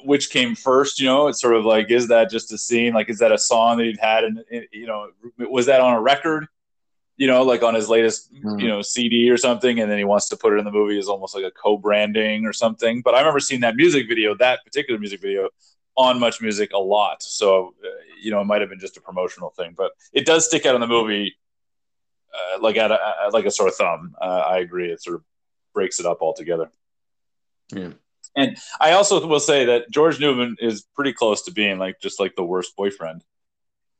which 0.03 0.29
came 0.29 0.55
first? 0.55 0.99
You 0.99 1.07
know, 1.07 1.27
it's 1.27 1.41
sort 1.41 1.55
of 1.55 1.65
like, 1.65 1.91
is 1.91 2.07
that 2.07 2.29
just 2.29 2.51
a 2.53 2.57
scene? 2.57 2.93
Like, 2.93 3.09
is 3.09 3.19
that 3.19 3.31
a 3.31 3.37
song 3.37 3.77
that 3.77 3.85
he'd 3.85 3.99
had? 3.99 4.23
And, 4.23 4.43
you 4.71 4.87
know, 4.87 5.09
was 5.37 5.65
that 5.65 5.81
on 5.81 5.93
a 5.93 6.01
record? 6.01 6.47
You 7.15 7.27
know, 7.27 7.43
like 7.43 7.61
on 7.61 7.75
his 7.75 7.89
latest, 7.89 8.33
Mhm. 8.33 8.59
you 8.61 8.67
know, 8.67 8.81
CD 8.81 9.29
or 9.29 9.37
something, 9.37 9.79
and 9.79 9.89
then 9.89 9.97
he 9.99 10.03
wants 10.03 10.29
to 10.29 10.37
put 10.37 10.53
it 10.53 10.57
in 10.57 10.65
the 10.65 10.71
movie 10.71 10.97
as 10.97 11.07
almost 11.07 11.35
like 11.35 11.43
a 11.43 11.51
co-branding 11.51 12.45
or 12.45 12.53
something. 12.53 13.01
But 13.01 13.13
I 13.13 13.19
remember 13.19 13.39
seeing 13.39 13.61
that 13.61 13.75
music 13.75 14.07
video, 14.07 14.35
that 14.35 14.63
particular 14.65 14.99
music 14.99 15.21
video, 15.21 15.49
on 15.95 16.19
Much 16.19 16.41
Music 16.41 16.73
a 16.73 16.79
lot. 16.79 17.21
So, 17.21 17.75
uh, 17.85 17.87
you 18.19 18.31
know, 18.31 18.41
it 18.41 18.45
might 18.45 18.61
have 18.61 18.69
been 18.69 18.79
just 18.79 18.97
a 18.97 19.01
promotional 19.01 19.51
thing, 19.51 19.75
but 19.77 19.91
it 20.11 20.25
does 20.25 20.45
stick 20.45 20.65
out 20.65 20.73
in 20.73 20.81
the 20.81 20.87
movie, 20.87 21.37
uh, 22.33 22.59
like 22.61 22.77
at 22.77 22.89
a, 22.89 23.29
like 23.31 23.45
a 23.45 23.51
sore 23.51 23.69
thumb. 23.69 24.15
Uh, 24.19 24.25
I 24.47 24.57
agree. 24.57 24.91
It 24.91 25.03
sort 25.03 25.17
of 25.17 25.23
breaks 25.71 25.99
it 25.99 26.07
up 26.07 26.21
altogether. 26.21 26.71
Yeah. 27.71 27.91
And 28.35 28.57
I 28.79 28.93
also 28.93 29.25
will 29.25 29.39
say 29.39 29.65
that 29.65 29.91
George 29.91 30.19
Newman 30.19 30.55
is 30.59 30.85
pretty 30.95 31.13
close 31.13 31.43
to 31.43 31.51
being 31.51 31.77
like 31.77 31.95
just 32.01 32.19
like 32.19 32.35
the 32.35 32.43
worst 32.43 32.75
boyfriend. 32.75 33.23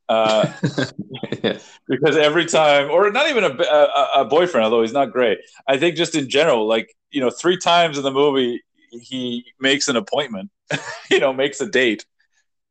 Uh, 0.10 0.48
yeah. 1.44 1.60
because 1.88 2.18
every 2.18 2.46
time, 2.46 2.90
or 2.90 3.10
not 3.12 3.30
even 3.30 3.44
a, 3.44 3.50
a, 3.64 4.10
a 4.22 4.26
boyfriend, 4.26 4.64
although 4.66 4.82
he's 4.82 4.94
not 4.94 5.12
great. 5.12 5.40
I 5.68 5.78
think 5.78 5.96
just 5.96 6.16
in 6.16 6.30
general, 6.30 6.68
like 6.68 6.96
you 7.12 7.22
know, 7.22 7.30
three 7.30 7.58
times 7.58 7.98
in 7.98 8.04
the 8.04 8.12
movie, 8.12 8.62
he 8.92 9.46
makes 9.60 9.88
an 9.88 9.96
appointment, 9.96 10.52
you 11.12 11.20
know, 11.20 11.34
makes 11.34 11.62
a 11.62 11.68
date, 11.70 12.06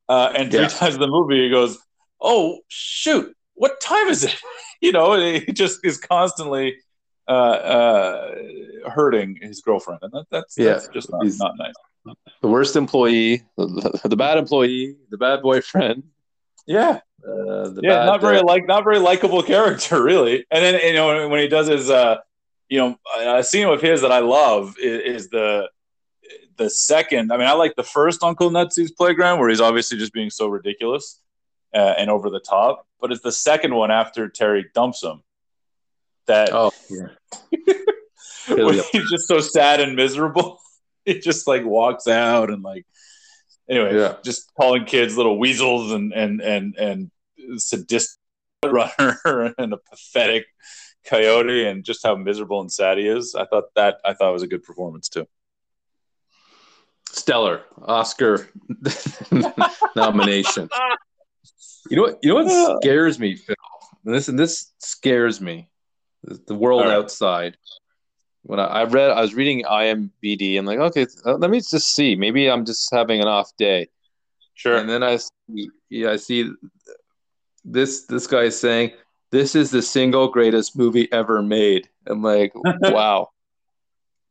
uh, 0.08 0.32
and 0.34 0.52
three 0.52 0.64
Yeah. 0.64 0.68
times 0.68 0.94
in 0.94 1.00
the 1.00 1.06
movie, 1.08 1.44
he 1.44 1.50
goes, 1.50 1.78
"Oh 2.20 2.60
shoot, 2.68 3.34
what 3.54 3.80
time 3.80 4.08
is 4.08 4.24
it?" 4.24 4.36
you 4.80 4.92
know, 4.92 5.14
he 5.20 5.52
just 5.52 5.80
is 5.84 5.98
constantly 5.98 6.76
uh, 7.28 7.30
uh, 7.30 8.34
hurting 8.90 9.38
his 9.40 9.60
girlfriend, 9.60 10.00
and 10.02 10.12
that, 10.12 10.26
that's 10.30 10.56
Yeah. 10.58 10.72
that's 10.74 10.88
just 10.88 11.10
not, 11.10 11.22
He's- 11.22 11.38
not 11.38 11.56
nice. 11.58 11.74
The 12.40 12.48
worst 12.48 12.74
employee, 12.74 13.44
the, 13.56 14.00
the 14.04 14.16
bad 14.16 14.36
employee, 14.36 14.96
the 15.10 15.16
bad 15.18 15.40
boyfriend, 15.40 16.02
Yeah, 16.66 16.98
uh, 17.24 17.68
the 17.70 17.80
yeah, 17.82 17.90
bad, 17.98 18.06
not 18.06 18.20
very 18.20 18.40
like 18.40 18.66
not 18.66 18.82
very 18.82 18.98
likable 18.98 19.42
character, 19.44 20.02
really. 20.12 20.44
And 20.50 20.64
then 20.64 20.80
you 20.84 20.94
know 20.94 21.28
when 21.28 21.38
he 21.40 21.46
does 21.46 21.68
his, 21.68 21.88
uh, 21.90 22.16
you 22.68 22.78
know, 22.78 22.96
a 23.38 23.44
scene 23.44 23.68
of 23.68 23.80
his 23.80 24.00
that 24.00 24.10
I 24.10 24.18
love 24.18 24.74
is, 24.80 25.22
is 25.22 25.28
the 25.30 25.68
the 26.56 26.68
second. 26.68 27.32
I 27.32 27.36
mean, 27.36 27.46
I 27.46 27.52
like 27.52 27.76
the 27.76 27.84
first 27.84 28.24
Uncle 28.24 28.50
Nutsy's 28.50 28.90
Playground 28.90 29.38
where 29.38 29.48
he's 29.48 29.60
obviously 29.60 29.96
just 29.98 30.12
being 30.12 30.30
so 30.30 30.48
ridiculous 30.48 31.20
uh, 31.72 31.94
and 31.96 32.10
over 32.10 32.30
the 32.30 32.40
top. 32.40 32.84
But 33.00 33.12
it's 33.12 33.22
the 33.22 33.32
second 33.32 33.74
one 33.76 33.92
after 33.92 34.28
Terry 34.28 34.66
dumps 34.74 35.04
him 35.04 35.22
that 36.32 36.50
Oh, 36.52 36.72
yeah. 36.90 38.82
he's 38.92 39.10
just 39.10 39.28
so 39.28 39.40
sad 39.40 39.80
and 39.80 39.94
miserable. 39.96 40.58
he 41.04 41.18
just 41.18 41.46
like 41.46 41.64
walks 41.64 42.06
out 42.08 42.50
and 42.50 42.62
like 42.62 42.84
anyway, 43.68 43.96
Yeah. 43.96 44.16
just 44.24 44.52
calling 44.58 44.84
kids 44.84 45.16
little 45.16 45.38
weasels 45.38 45.92
and 45.92 46.12
and 46.12 46.40
and 46.40 46.74
and 46.76 47.10
sadistic 47.60 48.18
runner 48.64 49.18
and 49.58 49.72
a 49.72 49.78
pathetic 49.90 50.46
coyote 51.04 51.66
and 51.66 51.84
just 51.84 52.04
how 52.06 52.14
miserable 52.14 52.60
and 52.60 52.72
sad 52.72 52.98
he 52.98 53.06
is. 53.08 53.34
I 53.34 53.44
thought 53.46 53.64
that 53.76 53.98
I 54.04 54.14
thought 54.14 54.32
was 54.32 54.42
a 54.42 54.46
good 54.48 54.62
performance 54.62 55.08
too. 55.08 55.26
stellar 57.10 57.62
Oscar 57.82 58.48
nomination. 59.96 60.68
You 61.90 61.96
know 61.96 62.02
what? 62.04 62.18
You 62.22 62.28
know 62.34 62.44
what 62.44 62.82
scares 62.82 63.18
me, 63.18 63.34
Phil. 63.36 63.56
And 64.04 64.14
this 64.14 64.28
and 64.28 64.38
this 64.38 64.72
scares 64.78 65.40
me. 65.40 65.68
The, 66.24 66.54
world 66.54 66.86
right. 66.86 66.94
outside. 66.94 67.56
When 68.42 68.60
I, 68.60 68.64
I 68.64 68.84
read, 68.84 69.10
I 69.10 69.20
was 69.20 69.34
reading 69.34 69.64
IMBD. 69.64 70.58
and 70.58 70.66
like, 70.66 70.78
okay, 70.78 71.06
uh, 71.26 71.34
let 71.36 71.50
me 71.50 71.58
just 71.58 71.94
see. 71.94 72.14
Maybe 72.14 72.50
I'm 72.50 72.64
just 72.64 72.88
having 72.92 73.20
an 73.20 73.28
off 73.28 73.50
day. 73.56 73.88
Sure. 74.54 74.76
And 74.76 74.88
then 74.88 75.02
I 75.02 75.16
see, 75.16 75.70
yeah, 75.90 76.10
I 76.10 76.16
see 76.16 76.50
this 77.64 78.06
this 78.06 78.26
guy 78.26 78.42
is 78.42 78.58
saying 78.58 78.92
this 79.30 79.54
is 79.54 79.70
the 79.70 79.82
single 79.82 80.28
greatest 80.28 80.76
movie 80.76 81.10
ever 81.12 81.42
made. 81.42 81.88
I'm 82.06 82.22
like, 82.22 82.52
wow. 82.82 83.28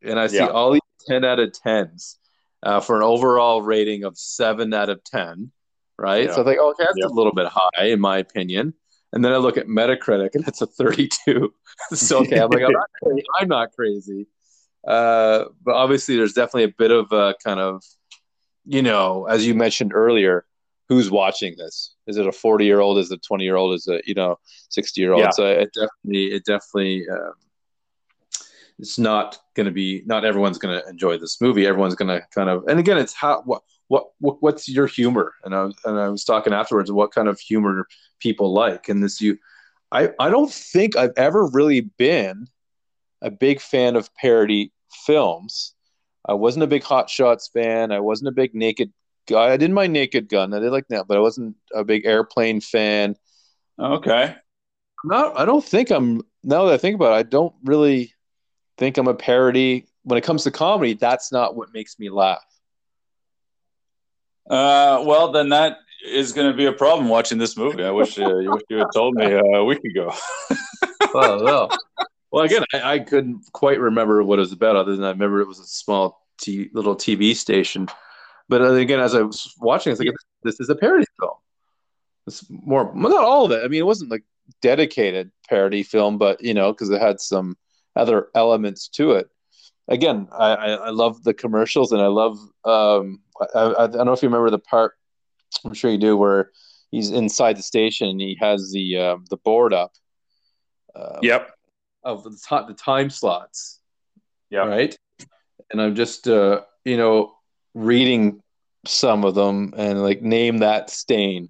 And 0.01 0.19
I 0.19 0.27
see 0.27 0.37
Yeah. 0.37 0.47
all 0.47 0.71
these 0.71 0.81
10 1.07 1.25
out 1.25 1.39
of 1.39 1.51
10s 1.51 2.17
uh, 2.63 2.79
for 2.79 2.97
an 2.97 3.03
overall 3.03 3.61
rating 3.61 4.03
of 4.03 4.17
7 4.17 4.73
out 4.73 4.89
of 4.89 5.03
10, 5.03 5.51
right? 5.97 6.25
Yeah. 6.25 6.35
So 6.35 6.41
I 6.41 6.45
think, 6.45 6.59
okay, 6.59 6.83
that's 6.83 6.97
Yeah. 6.97 7.07
a 7.07 7.13
little 7.13 7.33
bit 7.33 7.47
high 7.49 7.85
in 7.85 7.99
my 7.99 8.17
opinion. 8.19 8.73
And 9.13 9.23
then 9.23 9.33
I 9.33 9.37
look 9.37 9.57
at 9.57 9.67
Metacritic 9.67 10.35
and 10.35 10.47
it's 10.47 10.61
a 10.61 10.67
32. 10.67 11.53
so 11.93 12.19
okay, 12.19 12.39
I'm 12.39 12.49
like, 12.49 12.63
I'm 12.63 12.71
not 12.71 12.89
crazy. 13.03 13.23
I'm 13.39 13.47
not 13.47 13.71
crazy. 13.73 14.27
Uh, 14.87 15.45
but 15.63 15.75
obviously, 15.75 16.15
there's 16.15 16.33
definitely 16.33 16.63
a 16.63 16.75
bit 16.77 16.91
of 16.91 17.11
a 17.11 17.35
kind 17.43 17.59
of, 17.59 17.83
you 18.65 18.81
know, 18.81 19.25
as 19.25 19.45
you 19.45 19.53
mentioned 19.53 19.93
earlier, 19.93 20.45
who's 20.91 21.09
watching 21.09 21.55
this? 21.57 21.95
Is 22.05 22.17
it 22.17 22.27
a 22.27 22.31
40 22.33 22.65
year 22.65 22.79
old? 22.79 22.97
Is 22.97 23.11
it 23.11 23.15
a 23.15 23.27
20 23.27 23.43
year 23.43 23.55
old? 23.55 23.73
Is 23.75 23.87
it 23.87 24.05
you 24.05 24.13
know 24.13 24.37
60 24.69 24.99
year 24.99 25.13
old? 25.13 25.21
Yeah. 25.21 25.29
So 25.29 25.45
it 25.45 25.71
definitely, 25.73 26.35
it 26.35 26.43
definitely, 26.45 27.07
um, 27.09 27.33
it's 28.77 28.99
not 28.99 29.37
going 29.55 29.67
to 29.67 29.71
be. 29.71 30.03
Not 30.05 30.25
everyone's 30.25 30.57
going 30.57 30.77
to 30.77 30.89
enjoy 30.89 31.17
this 31.17 31.39
movie. 31.39 31.65
Everyone's 31.65 31.95
going 31.95 32.09
to 32.09 32.25
kind 32.35 32.49
of, 32.49 32.65
and 32.67 32.79
again, 32.79 32.97
it's 32.97 33.13
how 33.13 33.41
what 33.45 33.61
what, 33.91 34.05
what 34.19 34.41
what's 34.41 34.69
your 34.69 34.87
humor? 34.87 35.33
And 35.43 35.53
I 35.53 35.65
was, 35.65 35.75
and 35.83 35.99
I 35.99 36.07
was 36.07 36.23
talking 36.23 36.53
afterwards, 36.53 36.89
what 36.89 37.11
kind 37.11 37.27
of 37.27 37.37
humor 37.41 37.87
people 38.19 38.53
like, 38.53 38.87
and 38.87 39.03
this 39.03 39.19
you. 39.19 39.37
I, 39.91 40.11
I 40.17 40.29
don't 40.29 40.49
think 40.49 40.95
I've 40.95 41.11
ever 41.17 41.45
really 41.47 41.81
been 41.81 42.47
a 43.21 43.29
big 43.29 43.59
fan 43.59 43.97
of 43.97 44.13
parody 44.15 44.71
films. 45.05 45.75
I 46.25 46.35
wasn't 46.35 46.63
a 46.63 46.67
big 46.67 46.83
Hot 46.83 47.09
Shots 47.09 47.49
fan. 47.49 47.91
I 47.91 47.99
wasn't 47.99 48.29
a 48.29 48.31
big 48.31 48.55
Naked 48.55 48.93
guy. 49.27 49.51
I 49.51 49.57
didn't 49.57 49.75
mind 49.75 49.91
Naked 49.91 50.29
Gun. 50.29 50.53
I 50.53 50.59
did 50.59 50.71
like 50.71 50.87
that, 50.87 51.07
but 51.09 51.17
I 51.17 51.19
wasn't 51.19 51.57
a 51.75 51.83
big 51.83 52.05
Airplane 52.05 52.61
fan. 52.61 53.17
Okay. 53.77 54.33
Not. 55.03 55.37
I 55.37 55.43
don't 55.43 55.65
think 55.65 55.91
I'm. 55.91 56.21
Now 56.45 56.63
that 56.63 56.73
I 56.73 56.77
think 56.77 56.95
about 56.95 57.11
it, 57.11 57.17
I 57.17 57.23
don't 57.23 57.53
really 57.65 58.13
think 58.77 58.97
I'm 58.97 59.09
a 59.09 59.13
parody. 59.13 59.87
When 60.03 60.17
it 60.17 60.23
comes 60.23 60.45
to 60.45 60.51
comedy, 60.51 60.93
that's 60.93 61.33
not 61.33 61.57
what 61.57 61.73
makes 61.73 61.99
me 61.99 62.09
laugh. 62.09 62.45
Uh, 64.51 65.01
well, 65.05 65.31
then 65.31 65.47
that 65.47 65.77
is 66.05 66.33
going 66.33 66.51
to 66.51 66.55
be 66.55 66.65
a 66.65 66.73
problem 66.73 67.07
watching 67.07 67.37
this 67.37 67.55
movie. 67.55 67.85
I 67.85 67.91
wish, 67.91 68.19
uh, 68.19 68.37
you, 68.39 68.51
wish 68.51 68.63
you 68.69 68.77
had 68.79 68.87
told 68.93 69.15
me 69.15 69.33
uh, 69.33 69.39
a 69.39 69.63
week 69.63 69.81
ago. 69.85 70.13
well, 71.13 71.41
well, 71.41 71.69
well, 72.31 72.43
again, 72.43 72.65
I, 72.73 72.95
I, 72.95 72.99
couldn't 72.99 73.45
quite 73.53 73.79
remember 73.79 74.21
what 74.23 74.39
it 74.39 74.41
was 74.41 74.51
about, 74.51 74.75
other 74.75 74.93
than 74.93 75.05
I 75.05 75.11
remember 75.11 75.39
it 75.39 75.47
was 75.47 75.59
a 75.59 75.65
small 75.65 76.27
t- 76.37 76.69
little 76.73 76.97
TV 76.97 77.33
station. 77.33 77.87
But 78.49 78.61
uh, 78.61 78.73
again, 78.73 78.99
as 78.99 79.15
I 79.15 79.21
was 79.21 79.53
watching, 79.61 79.91
I 79.91 79.93
was 79.93 79.99
like, 79.99 80.09
this 80.43 80.59
is 80.59 80.69
a 80.69 80.75
parody 80.75 81.05
film. 81.17 81.35
It's 82.27 82.45
more, 82.49 82.91
well, 82.91 83.09
not 83.09 83.23
all 83.23 83.45
of 83.45 83.51
it. 83.51 83.63
I 83.63 83.69
mean, 83.69 83.79
it 83.79 83.85
wasn't 83.85 84.11
like 84.11 84.23
dedicated 84.61 85.31
parody 85.47 85.81
film, 85.81 86.17
but 86.17 86.43
you 86.43 86.53
know, 86.53 86.73
because 86.73 86.89
it 86.89 87.01
had 87.01 87.21
some 87.21 87.55
other 87.95 88.27
elements 88.35 88.89
to 88.89 89.13
it. 89.13 89.29
Again, 89.87 90.27
I, 90.31 90.53
I, 90.55 90.69
I 90.71 90.89
love 90.89 91.23
the 91.23 91.33
commercials, 91.33 91.93
and 91.93 92.01
I 92.01 92.07
love. 92.07 92.37
Um, 92.65 93.21
I, 93.55 93.83
I 93.83 93.87
don't 93.87 94.05
know 94.05 94.13
if 94.13 94.21
you 94.21 94.29
remember 94.29 94.49
the 94.49 94.59
part. 94.59 94.93
I'm 95.65 95.73
sure 95.73 95.91
you 95.91 95.97
do, 95.97 96.15
where 96.15 96.51
he's 96.91 97.11
inside 97.11 97.57
the 97.57 97.63
station 97.63 98.09
and 98.09 98.21
he 98.21 98.37
has 98.39 98.71
the 98.71 98.97
uh, 98.97 99.17
the 99.29 99.37
board 99.37 99.73
up. 99.73 99.91
Uh, 100.95 101.19
yep 101.21 101.51
of 102.03 102.23
the, 102.23 102.31
t- 102.31 102.65
the 102.67 102.73
time 102.73 103.09
slots. 103.09 103.79
Yeah. 104.49 104.65
Right. 104.65 104.95
And 105.71 105.81
I'm 105.81 105.95
just, 105.95 106.27
uh, 106.27 106.61
you 106.83 106.97
know, 106.97 107.33
reading 107.73 108.41
some 108.85 109.23
of 109.23 109.35
them 109.35 109.73
and 109.77 110.01
like 110.01 110.21
name 110.21 110.59
that 110.59 110.89
stain 110.89 111.49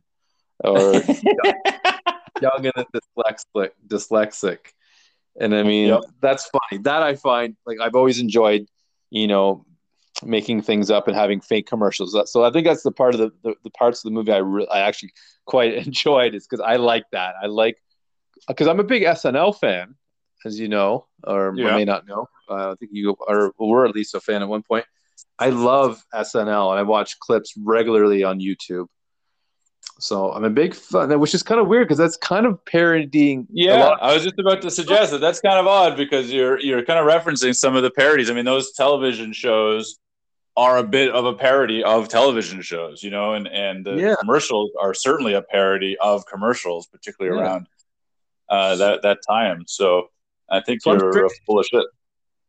or 0.64 0.94
young 2.42 2.66
and 2.66 2.86
dyslexic, 2.94 3.72
dyslexic. 3.88 4.60
And 5.40 5.56
I 5.56 5.64
mean, 5.64 5.88
yep. 5.88 6.02
that's 6.22 6.50
funny. 6.50 6.82
That 6.84 7.02
I 7.04 7.16
find 7.16 7.56
like 7.66 7.80
I've 7.80 7.96
always 7.96 8.20
enjoyed, 8.20 8.68
you 9.10 9.28
know, 9.28 9.66
making 10.24 10.62
things 10.62 10.90
up 10.90 11.08
and 11.08 11.16
having 11.16 11.42
fake 11.42 11.68
commercials. 11.68 12.16
So 12.32 12.44
I 12.44 12.52
think 12.52 12.66
that's 12.66 12.84
the 12.84 12.92
part 12.92 13.16
of 13.16 13.20
the, 13.20 13.32
the, 13.44 13.56
the 13.64 13.70
parts 13.72 14.00
of 14.00 14.04
the 14.04 14.12
movie 14.12 14.32
I 14.32 14.38
re- 14.38 14.68
I 14.72 14.80
actually 14.80 15.14
quite 15.46 15.74
enjoyed 15.86 16.36
is 16.36 16.48
because 16.48 16.64
I 16.66 16.78
like 16.78 17.06
that. 17.12 17.36
I 17.42 17.48
like 17.48 17.78
because 18.48 18.68
I'm 18.68 18.80
a 18.80 18.84
big 18.84 19.04
SNL 19.04 19.60
fan, 19.60 19.96
as 20.46 20.60
you 20.60 20.68
know, 20.68 21.08
or 21.24 21.54
yeah. 21.56 21.76
may 21.76 21.86
not 21.86 22.08
know. 22.08 22.28
Uh, 22.50 22.72
I 22.72 22.76
think 22.76 22.92
you 22.94 23.16
are 23.28 23.52
were 23.58 23.86
at 23.86 23.96
least 23.96 24.16
a 24.16 24.20
fan 24.20 24.42
at 24.42 24.48
one 24.48 24.64
point. 24.64 24.86
I 25.40 25.50
love 25.50 26.04
SNL 26.14 26.72
and 26.72 26.80
I 26.80 26.84
watch 26.84 27.20
clips 27.20 27.54
regularly 27.58 28.24
on 28.24 28.40
YouTube. 28.40 28.88
So 30.00 30.32
I'm 30.32 30.44
a 30.44 30.50
big 30.50 30.74
fan, 30.74 31.20
which 31.20 31.34
is 31.34 31.44
kind 31.44 31.62
of 31.62 31.68
weird 31.68 31.88
because 31.88 31.98
that's 31.98 32.18
kind 32.18 32.46
of 32.46 32.64
parodying. 32.66 33.48
Yeah, 33.52 33.96
I 34.02 34.14
was 34.14 34.24
just 34.24 34.40
about 34.40 34.62
to 34.64 34.72
suggest 34.72 35.12
that 35.12 35.22
that's 35.22 35.40
kind 35.40 35.60
of 35.60 35.68
odd 35.68 35.96
because 35.96 36.32
you're 36.32 36.60
you're 36.60 36.84
kind 36.84 37.00
of 37.00 37.06
referencing 37.06 37.56
some 37.56 37.76
of 37.76 37.84
the 37.84 37.92
parodies. 37.92 38.30
I 38.30 38.34
mean, 38.34 38.46
those 38.46 38.72
television 38.74 39.32
shows 39.32 40.00
are 40.58 40.78
a 40.78 40.84
bit 40.84 41.12
of 41.12 41.26
a 41.26 41.34
parody 41.34 41.84
of 41.84 42.10
television 42.10 42.62
shows, 42.62 43.04
you 43.04 43.10
know, 43.10 43.34
and 43.34 43.48
and 43.48 43.86
the 43.86 43.96
yeah. 43.96 44.16
commercials 44.20 44.72
are 44.80 44.94
certainly 44.94 45.34
a 45.34 45.42
parody 45.42 45.98
of 46.00 46.26
commercials, 46.26 46.88
particularly 46.88 47.38
yeah. 47.38 47.44
around 47.44 47.68
uh, 48.50 48.76
that 48.76 49.02
that 49.04 49.20
time. 49.28 49.64
So 49.68 50.10
I 50.50 50.62
think 50.62 50.82
so 50.82 50.94
you're 50.94 51.30
full 51.46 51.60
of 51.60 51.66
shit. 51.66 51.86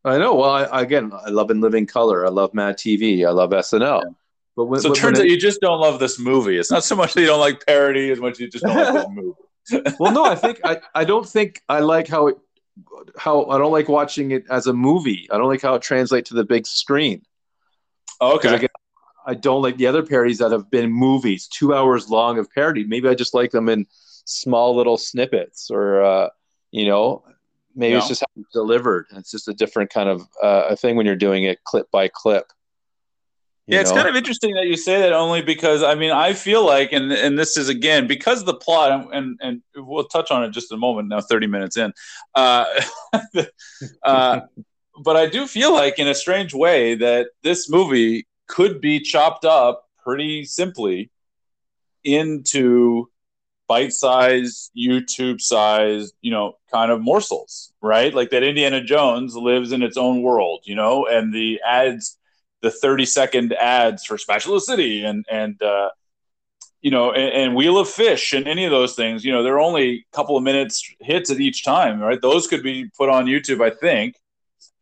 I 0.05 0.19
know. 0.19 0.35
Well, 0.35 0.51
I, 0.51 0.83
again, 0.83 1.13
I 1.15 1.31
love 1.31 1.51
In 1.51 1.61
Living 1.61 1.87
Color. 1.87 2.27
I 2.27 2.31
love 2.31 2.55
Mad 2.55 2.77
TV. 2.77 3.25
I 3.25 3.31
love 3.31 3.51
SNL. 3.51 4.03
Yeah. 4.03 4.11
But 4.57 4.65
when, 4.67 4.81
so 4.81 4.93
it 4.93 4.97
turns 4.97 5.19
out 5.19 5.27
it, 5.27 5.31
you 5.31 5.39
just 5.39 5.61
don't 5.61 5.81
love 5.81 6.01
this 6.01 6.19
movie. 6.19 6.59
It's 6.59 6.71
not 6.71 6.85
so 6.85 6.97
much 6.97 7.15
that 7.15 7.21
you 7.21 7.29
don't 7.29 7.41
like 7.41 7.65
parody 7.65 8.11
as 8.11 8.19
much 8.19 8.33
as 8.33 8.41
you 8.41 8.51
just 8.51 8.65
don't 8.65 8.77
like 8.77 8.93
this 8.93 9.07
movie. 9.11 9.97
well, 10.01 10.13
no, 10.13 10.25
I 10.25 10.35
think 10.35 10.61
I, 10.65 10.81
I 10.95 11.05
don't 11.05 11.27
think 11.27 11.63
I 11.69 11.79
like 11.79 12.09
how 12.09 12.27
it 12.27 12.39
how 13.17 13.47
I 13.47 13.59
don't 13.59 13.73
like 13.73 13.89
watching 13.89 14.33
it 14.33 14.45
as 14.51 14.67
a 14.67 14.73
movie. 14.73 15.29
I 15.31 15.39
don't 15.39 15.49
like 15.49 15.63
how 15.63 15.75
it 15.75 15.83
translates 15.83 16.29
to 16.31 16.35
the 16.35 16.45
big 16.45 16.67
screen. 16.67 17.23
Okay. 18.23 18.55
Again, 18.55 18.69
I 19.27 19.35
don't 19.35 19.63
like 19.63 19.77
the 19.77 19.87
other 19.87 20.03
parodies 20.03 20.39
that 20.39 20.53
have 20.53 20.71
been 20.71 20.91
movies, 20.91 21.49
two 21.49 21.75
hours 21.75 22.09
long 22.09 22.39
of 22.39 22.51
parody. 22.51 22.85
Maybe 22.85 23.09
I 23.09 23.15
just 23.15 23.35
like 23.35 23.51
them 23.51 23.69
in 23.69 23.87
small 24.25 24.77
little 24.77 24.97
snippets, 24.97 25.71
or 25.71 26.03
uh, 26.03 26.29
you 26.71 26.87
know, 26.87 27.25
maybe 27.75 27.97
it's 27.97 28.09
just 28.09 28.21
how 28.21 28.41
it's 28.41 28.53
delivered. 28.53 29.07
It's 29.13 29.31
just 29.31 29.49
a 29.49 29.55
different 29.55 29.91
kind 29.91 30.09
of 30.09 30.23
uh, 30.43 30.65
a 30.71 30.77
thing 30.77 30.97
when 30.97 31.07
you're 31.07 31.17
doing 31.17 31.45
it 31.45 31.63
clip 31.65 31.91
by 31.91 32.09
clip. 32.09 32.47
Yeah, 33.67 33.81
it's 33.81 33.91
know? 33.91 33.97
kind 33.97 34.09
of 34.09 34.17
interesting 34.17 34.55
that 34.55 34.67
you 34.67 34.77
say 34.77 35.01
that 35.01 35.13
only 35.13 35.41
because 35.41 35.85
I 35.85 35.95
mean 35.95 36.11
I 36.11 36.33
feel 36.33 36.67
like 36.67 36.93
and 36.93 37.13
and 37.13 37.39
this 37.39 37.57
is 37.57 37.69
again 37.69 38.09
because 38.09 38.45
the 38.45 38.55
plot 38.55 39.09
and 39.13 39.39
and 39.41 39.63
we'll 39.77 40.05
touch 40.05 40.31
on 40.33 40.43
it 40.43 40.51
just 40.51 40.73
a 40.73 40.77
moment 40.77 41.09
now 41.09 41.21
30 41.21 41.47
minutes 41.47 41.77
in. 41.77 41.93
Uh, 42.35 42.65
uh, 44.03 44.41
but 45.01 45.17
I 45.17 45.27
do 45.27 45.47
feel 45.47 45.73
like 45.73 45.99
in 45.99 46.09
a 46.09 46.15
strange 46.15 46.55
way 46.55 46.95
that 46.97 47.29
this 47.43 47.71
movie 47.71 48.27
could 48.47 48.81
be 48.81 49.01
chopped 49.01 49.45
up 49.45 49.89
pretty 50.03 50.45
simply 50.45 51.11
into 52.05 53.09
bite 53.69 53.93
size, 53.93 54.71
YouTube 54.77 55.41
size, 55.41 56.13
you 56.21 56.31
know, 56.31 56.55
kind 56.71 56.91
of 56.91 57.01
morsels, 57.01 57.73
right? 57.81 58.13
Like 58.13 58.31
that 58.31 58.43
Indiana 58.43 58.83
Jones 58.83 59.35
lives 59.35 59.73
in 59.73 59.83
its 59.83 59.97
own 59.97 60.23
world, 60.23 60.61
you 60.65 60.75
know, 60.75 61.07
and 61.07 61.33
the 61.33 61.61
ads, 61.67 62.19
the 62.61 62.71
30 62.71 63.07
second 63.07 63.55
ads 63.55 64.05
for 64.05 64.19
Spatula 64.19 64.61
City 64.61 65.05
and, 65.05 65.25
and, 65.31 65.63
uh, 65.63 65.89
you 66.83 66.91
know, 66.91 67.13
and, 67.13 67.33
and, 67.33 67.55
Wheel 67.55 67.79
of 67.79 67.89
Fish 67.89 68.33
and 68.33 68.47
any 68.49 68.65
of 68.65 68.73
those 68.73 68.95
things, 68.95 69.25
you 69.25 69.33
know, 69.33 69.43
they're 69.43 69.61
only 69.61 70.05
a 70.13 70.17
couple 70.17 70.37
of 70.37 70.43
minutes 70.43 70.85
hits 71.01 71.31
at 71.31 71.41
each 71.41 71.65
time, 71.65 72.01
right? 72.01 72.21
Those 72.21 72.49
could 72.49 72.63
be 72.63 72.91
put 72.99 73.09
on 73.09 73.27
YouTube, 73.27 73.65
I 73.65 73.71
think, 73.71 74.17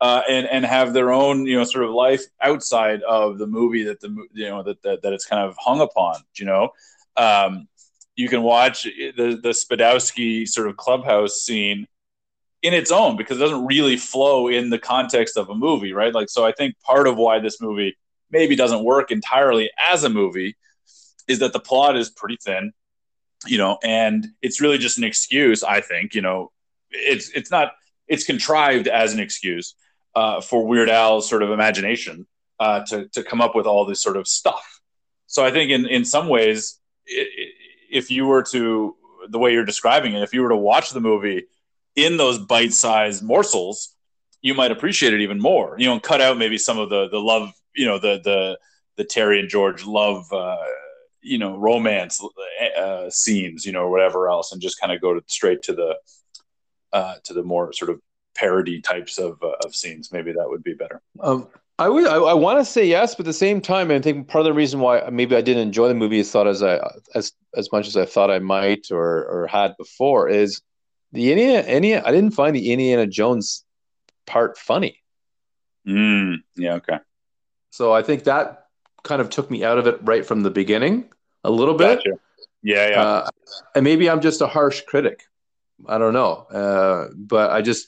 uh, 0.01 0.23
and 0.27 0.47
and 0.47 0.65
have 0.65 0.93
their 0.93 1.11
own, 1.11 1.45
you 1.45 1.55
know, 1.55 1.63
sort 1.63 1.85
of 1.85 1.91
life 1.91 2.23
outside 2.41 3.03
of 3.03 3.37
the 3.37 3.45
movie 3.45 3.83
that 3.83 4.01
the 4.01 4.09
you 4.33 4.49
know 4.49 4.63
that 4.63 4.81
that, 4.81 5.03
that 5.03 5.13
it's 5.13 5.27
kind 5.27 5.47
of 5.47 5.55
hung 5.59 5.79
upon, 5.79 6.15
you 6.35 6.45
know. 6.45 6.69
Um, 7.15 7.67
you 8.15 8.27
can 8.27 8.41
watch 8.41 8.83
the 8.83 9.39
the 9.41 9.49
Spadowski 9.49 10.47
sort 10.47 10.67
of 10.67 10.75
clubhouse 10.75 11.41
scene 11.41 11.87
in 12.63 12.73
its 12.73 12.91
own 12.91 13.15
because 13.15 13.37
it 13.37 13.41
doesn't 13.41 13.65
really 13.65 13.95
flow 13.95 14.47
in 14.47 14.71
the 14.71 14.79
context 14.79 15.37
of 15.37 15.49
a 15.49 15.55
movie, 15.55 15.93
right? 15.93 16.13
Like, 16.13 16.29
so 16.29 16.45
I 16.45 16.51
think 16.51 16.75
part 16.81 17.07
of 17.07 17.17
why 17.17 17.39
this 17.39 17.61
movie 17.61 17.95
maybe 18.31 18.55
doesn't 18.55 18.83
work 18.83 19.11
entirely 19.11 19.69
as 19.79 20.03
a 20.03 20.09
movie 20.09 20.55
is 21.27 21.39
that 21.39 21.53
the 21.53 21.59
plot 21.59 21.95
is 21.95 22.09
pretty 22.09 22.37
thin, 22.43 22.73
you 23.45 23.57
know, 23.57 23.77
and 23.83 24.27
it's 24.41 24.61
really 24.61 24.77
just 24.79 24.97
an 24.97 25.03
excuse. 25.03 25.63
I 25.63 25.81
think, 25.81 26.15
you 26.15 26.21
know, 26.21 26.51
it's 26.89 27.29
it's 27.29 27.51
not 27.51 27.73
it's 28.07 28.23
contrived 28.23 28.87
as 28.87 29.13
an 29.13 29.19
excuse 29.19 29.75
uh, 30.15 30.41
for 30.41 30.65
Weird 30.65 30.89
Al's 30.89 31.27
sort 31.29 31.43
of 31.43 31.51
imagination 31.51 32.27
uh, 32.59 32.83
to 32.85 33.07
to 33.09 33.23
come 33.23 33.41
up 33.41 33.55
with 33.55 33.65
all 33.65 33.85
this 33.85 34.01
sort 34.01 34.17
of 34.17 34.27
stuff. 34.27 34.81
So 35.27 35.45
I 35.45 35.51
think 35.51 35.71
in 35.71 35.85
in 35.85 36.05
some 36.05 36.27
ways. 36.27 36.77
If 37.93 38.09
you 38.09 38.25
were 38.25 38.43
to 38.51 38.95
the 39.27 39.39
way 39.39 39.51
you're 39.51 39.65
describing 39.65 40.13
it, 40.13 40.23
if 40.23 40.33
you 40.33 40.43
were 40.43 40.49
to 40.49 40.55
watch 40.55 40.91
the 40.91 41.01
movie 41.01 41.47
in 41.95 42.15
those 42.15 42.39
bite-sized 42.39 43.21
morsels, 43.21 43.95
you 44.41 44.53
might 44.53 44.71
appreciate 44.71 45.13
it 45.13 45.19
even 45.19 45.39
more. 45.39 45.75
You 45.77 45.87
know, 45.87 45.93
and 45.93 46.03
cut 46.03 46.21
out 46.21 46.37
maybe 46.37 46.57
some 46.57 46.77
of 46.77 46.89
the 46.89 47.09
the 47.09 47.19
love, 47.19 47.51
you 47.75 47.85
know, 47.85 47.99
the 47.99 48.21
the 48.23 48.57
the 48.95 49.03
Terry 49.03 49.41
and 49.41 49.49
George 49.49 49.85
love, 49.85 50.31
uh, 50.31 50.55
you 51.21 51.37
know, 51.37 51.57
romance 51.57 52.23
uh, 52.77 53.09
scenes, 53.09 53.65
you 53.65 53.73
know, 53.73 53.81
or 53.81 53.91
whatever 53.91 54.29
else, 54.29 54.53
and 54.53 54.61
just 54.61 54.79
kind 54.79 54.93
of 54.93 55.01
go 55.01 55.13
to, 55.13 55.21
straight 55.27 55.61
to 55.63 55.73
the 55.73 55.97
uh, 56.93 57.15
to 57.25 57.33
the 57.33 57.43
more 57.43 57.73
sort 57.73 57.91
of 57.91 57.99
parody 58.35 58.81
types 58.81 59.17
of 59.17 59.41
uh, 59.43 59.53
of 59.63 59.75
scenes. 59.75 60.11
Maybe 60.11 60.31
that 60.31 60.49
would 60.49 60.63
be 60.63 60.73
better. 60.73 61.01
Um, 61.19 61.47
I 61.79 61.89
would. 61.89 62.05
I, 62.05 62.15
I 62.17 62.33
want 62.33 62.59
to 62.59 62.65
say 62.65 62.85
yes, 62.85 63.15
but 63.15 63.21
at 63.21 63.25
the 63.25 63.33
same 63.33 63.59
time, 63.59 63.89
I 63.89 63.99
think 63.99 64.27
part 64.27 64.41
of 64.41 64.45
the 64.45 64.53
reason 64.53 64.79
why 64.79 65.07
maybe 65.11 65.35
I 65.35 65.41
didn't 65.41 65.63
enjoy 65.63 65.87
the 65.87 65.95
movie 65.95 66.19
as 66.19 66.29
thought 66.31 66.47
as 66.47 66.61
I 66.61 66.79
as 67.15 67.33
as 67.55 67.71
much 67.71 67.87
as 67.87 67.97
I 67.97 68.05
thought 68.05 68.29
I 68.29 68.39
might 68.39 68.91
or 68.91 69.25
or 69.25 69.47
had 69.47 69.75
before 69.77 70.29
is 70.29 70.61
the 71.11 71.31
Indiana. 71.31 71.67
Indiana 71.67 72.03
I 72.05 72.11
didn't 72.11 72.31
find 72.31 72.55
the 72.55 72.71
Indiana 72.71 73.07
Jones 73.07 73.63
part 74.27 74.57
funny. 74.57 74.99
Mm, 75.87 76.37
yeah. 76.55 76.75
Okay. 76.75 76.99
So 77.71 77.93
I 77.93 78.03
think 78.03 78.25
that 78.25 78.65
kind 79.03 79.21
of 79.21 79.29
took 79.29 79.49
me 79.49 79.63
out 79.63 79.79
of 79.79 79.87
it 79.87 79.97
right 80.03 80.25
from 80.25 80.43
the 80.43 80.51
beginning 80.51 81.09
a 81.43 81.49
little 81.49 81.73
bit. 81.73 81.97
Gotcha. 81.99 82.19
Yeah. 82.61 82.89
Yeah. 82.89 83.01
Uh, 83.01 83.29
and 83.73 83.83
maybe 83.83 84.09
I'm 84.09 84.21
just 84.21 84.41
a 84.41 84.47
harsh 84.47 84.81
critic. 84.81 85.23
I 85.87 85.97
don't 85.97 86.13
know. 86.13 86.45
Uh, 86.51 87.09
but 87.15 87.49
I 87.49 87.63
just 87.63 87.87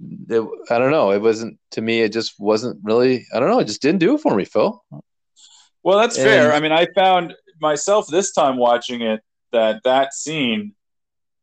it, 0.00 0.48
I 0.70 0.78
don't 0.78 0.90
know. 0.90 1.12
It 1.12 1.22
wasn't 1.22 1.58
to 1.72 1.80
me. 1.80 2.00
It 2.00 2.12
just 2.12 2.34
wasn't 2.38 2.80
really. 2.82 3.26
I 3.34 3.40
don't 3.40 3.50
know. 3.50 3.60
It 3.60 3.66
just 3.66 3.82
didn't 3.82 4.00
do 4.00 4.14
it 4.14 4.20
for 4.20 4.34
me, 4.34 4.44
Phil. 4.44 4.82
Well, 5.82 5.98
that's 5.98 6.16
and, 6.16 6.26
fair. 6.26 6.52
I 6.52 6.60
mean, 6.60 6.72
I 6.72 6.86
found 6.94 7.34
myself 7.60 8.06
this 8.08 8.32
time 8.32 8.56
watching 8.56 9.02
it 9.02 9.20
that 9.52 9.82
that 9.84 10.12
scene 10.12 10.74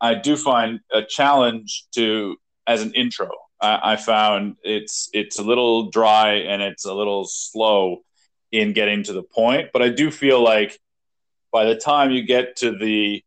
I 0.03 0.15
do 0.15 0.35
find 0.35 0.81
a 0.91 1.01
challenge 1.01 1.85
to 1.95 2.35
as 2.67 2.81
an 2.81 2.93
intro. 2.93 3.31
I, 3.61 3.93
I 3.93 3.95
found 3.95 4.57
it's 4.63 5.09
it's 5.13 5.39
a 5.39 5.43
little 5.43 5.89
dry 5.89 6.33
and 6.33 6.61
it's 6.61 6.83
a 6.83 6.93
little 6.93 7.25
slow 7.25 8.03
in 8.51 8.73
getting 8.73 9.03
to 9.03 9.13
the 9.13 9.23
point, 9.23 9.69
but 9.71 9.81
I 9.81 9.89
do 9.89 10.11
feel 10.11 10.43
like 10.43 10.77
by 11.53 11.63
the 11.65 11.75
time 11.75 12.11
you 12.11 12.23
get 12.23 12.57
to 12.57 12.77
the 12.77 13.23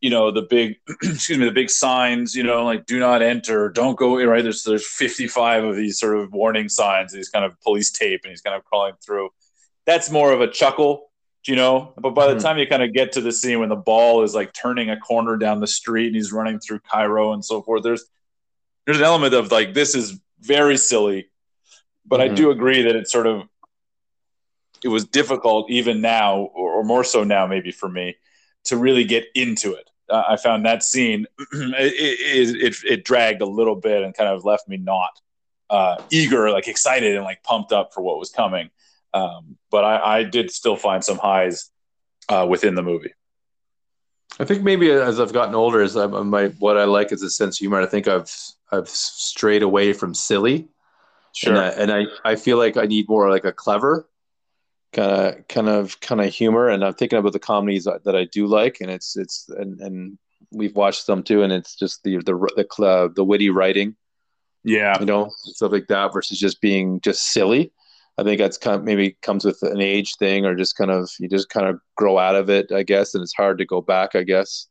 you 0.00 0.10
know 0.10 0.30
the 0.30 0.42
big 0.42 0.76
excuse 1.02 1.38
me 1.38 1.44
the 1.44 1.52
big 1.52 1.70
signs 1.70 2.34
you 2.34 2.42
know 2.42 2.64
like 2.64 2.86
do 2.86 2.98
not 2.98 3.22
enter 3.22 3.68
don't 3.68 3.96
go 3.96 4.22
right? 4.24 4.42
There's 4.42 4.62
there's 4.64 4.86
55 4.86 5.64
of 5.64 5.76
these 5.76 5.98
sort 5.98 6.18
of 6.18 6.32
warning 6.32 6.68
signs 6.68 7.12
these 7.12 7.28
kind 7.28 7.44
of 7.44 7.60
police 7.60 7.90
tape 7.90 8.20
and 8.24 8.30
he's 8.30 8.40
kind 8.40 8.56
of 8.56 8.64
crawling 8.64 8.94
through. 9.04 9.30
That's 9.86 10.10
more 10.10 10.32
of 10.32 10.40
a 10.40 10.48
chuckle 10.48 11.10
you 11.46 11.56
know? 11.56 11.94
But 11.98 12.10
by 12.10 12.26
the 12.26 12.34
mm-hmm. 12.34 12.42
time 12.42 12.58
you 12.58 12.66
kind 12.66 12.82
of 12.82 12.92
get 12.92 13.12
to 13.12 13.20
the 13.20 13.32
scene 13.32 13.60
when 13.60 13.70
the 13.70 13.76
ball 13.76 14.22
is 14.22 14.34
like 14.34 14.52
turning 14.52 14.90
a 14.90 14.98
corner 14.98 15.36
down 15.36 15.60
the 15.60 15.66
street 15.66 16.08
and 16.08 16.16
he's 16.16 16.32
running 16.32 16.60
through 16.60 16.80
cairo 16.80 17.32
and 17.32 17.44
so 17.44 17.62
forth 17.62 17.82
there's 17.82 18.04
there's 18.84 18.98
an 18.98 19.04
element 19.04 19.34
of 19.34 19.50
like 19.50 19.74
this 19.74 19.94
is 19.94 20.20
very 20.40 20.76
silly. 20.76 21.30
But 22.06 22.20
mm-hmm. 22.20 22.32
i 22.32 22.34
do 22.34 22.50
agree 22.50 22.82
that 22.82 22.96
it's 22.96 23.12
sort 23.12 23.26
of 23.26 23.42
it 24.82 24.88
was 24.88 25.04
difficult 25.04 25.70
even 25.70 26.00
now 26.00 26.38
or, 26.38 26.72
or 26.72 26.84
more 26.84 27.04
so 27.04 27.24
now 27.24 27.46
maybe 27.46 27.70
for 27.70 27.88
me 27.88 28.16
to 28.64 28.76
really 28.76 29.04
get 29.04 29.24
into 29.34 29.74
it 29.74 29.89
uh, 30.10 30.24
I 30.28 30.36
found 30.36 30.66
that 30.66 30.82
scene 30.82 31.26
it, 31.52 32.56
it, 32.62 32.76
it, 32.84 33.04
dragged 33.04 33.42
a 33.42 33.46
little 33.46 33.76
bit 33.76 34.02
and 34.02 34.14
kind 34.14 34.28
of 34.28 34.44
left 34.44 34.68
me 34.68 34.76
not 34.76 35.20
uh, 35.70 35.96
eager, 36.10 36.50
like 36.50 36.68
excited 36.68 37.14
and 37.14 37.24
like 37.24 37.42
pumped 37.42 37.72
up 37.72 37.94
for 37.94 38.02
what 38.02 38.18
was 38.18 38.30
coming. 38.30 38.70
Um, 39.14 39.56
but 39.70 39.84
I, 39.84 40.18
I, 40.18 40.22
did 40.24 40.50
still 40.50 40.76
find 40.76 41.02
some 41.04 41.18
highs 41.18 41.70
uh, 42.28 42.46
within 42.48 42.74
the 42.74 42.82
movie. 42.82 43.12
I 44.38 44.44
think 44.44 44.62
maybe 44.62 44.90
as 44.90 45.18
I've 45.18 45.32
gotten 45.32 45.54
older, 45.54 45.80
as 45.80 45.96
I, 45.96 46.06
my 46.06 46.46
what 46.58 46.76
I 46.76 46.84
like 46.84 47.12
is 47.12 47.22
a 47.22 47.30
sense 47.30 47.56
of 47.56 47.58
humor. 47.60 47.80
I 47.80 47.86
think 47.86 48.06
I've 48.06 48.32
I've 48.70 48.88
strayed 48.88 49.62
away 49.62 49.92
from 49.92 50.14
silly, 50.14 50.68
sure. 51.34 51.54
and 51.54 51.58
I, 51.58 51.68
and 51.68 51.92
I, 51.92 52.30
I 52.30 52.36
feel 52.36 52.56
like 52.56 52.76
I 52.76 52.86
need 52.86 53.08
more 53.08 53.28
like 53.28 53.44
a 53.44 53.52
clever 53.52 54.08
kind 54.92 55.10
of 55.10 55.48
kind 55.48 55.68
of 55.68 56.00
kind 56.00 56.20
of 56.20 56.32
humor 56.32 56.68
and 56.68 56.84
i'm 56.84 56.94
thinking 56.94 57.18
about 57.18 57.32
the 57.32 57.38
comedies 57.38 57.84
that 57.84 58.16
i 58.16 58.24
do 58.24 58.46
like 58.46 58.80
and 58.80 58.90
it's 58.90 59.16
it's 59.16 59.48
and, 59.48 59.80
and 59.80 60.18
we've 60.52 60.74
watched 60.74 61.06
them 61.06 61.22
too 61.22 61.42
and 61.42 61.52
it's 61.52 61.76
just 61.76 62.02
the 62.02 62.18
the 62.18 62.34
the, 62.56 62.84
uh, 62.84 63.08
the 63.14 63.24
witty 63.24 63.50
writing. 63.50 63.96
Yeah. 64.64 64.98
You 65.00 65.06
know 65.06 65.30
stuff 65.38 65.72
like 65.72 65.88
that 65.88 66.12
versus 66.12 66.38
just 66.38 66.60
being 66.60 67.00
just 67.00 67.32
silly. 67.32 67.72
I 68.18 68.22
think 68.22 68.38
that's 68.38 68.58
kind 68.58 68.76
of 68.76 68.84
maybe 68.84 69.16
comes 69.22 69.44
with 69.44 69.62
an 69.62 69.80
age 69.80 70.16
thing 70.16 70.44
or 70.44 70.54
just 70.54 70.76
kind 70.76 70.90
of 70.90 71.10
you 71.18 71.28
just 71.28 71.48
kind 71.48 71.66
of 71.66 71.80
grow 71.96 72.18
out 72.18 72.36
of 72.36 72.50
it 72.50 72.70
i 72.70 72.82
guess 72.82 73.14
and 73.14 73.22
it's 73.22 73.32
hard 73.32 73.56
to 73.56 73.64
go 73.64 73.80
back 73.80 74.14
i 74.14 74.22
guess 74.22 74.66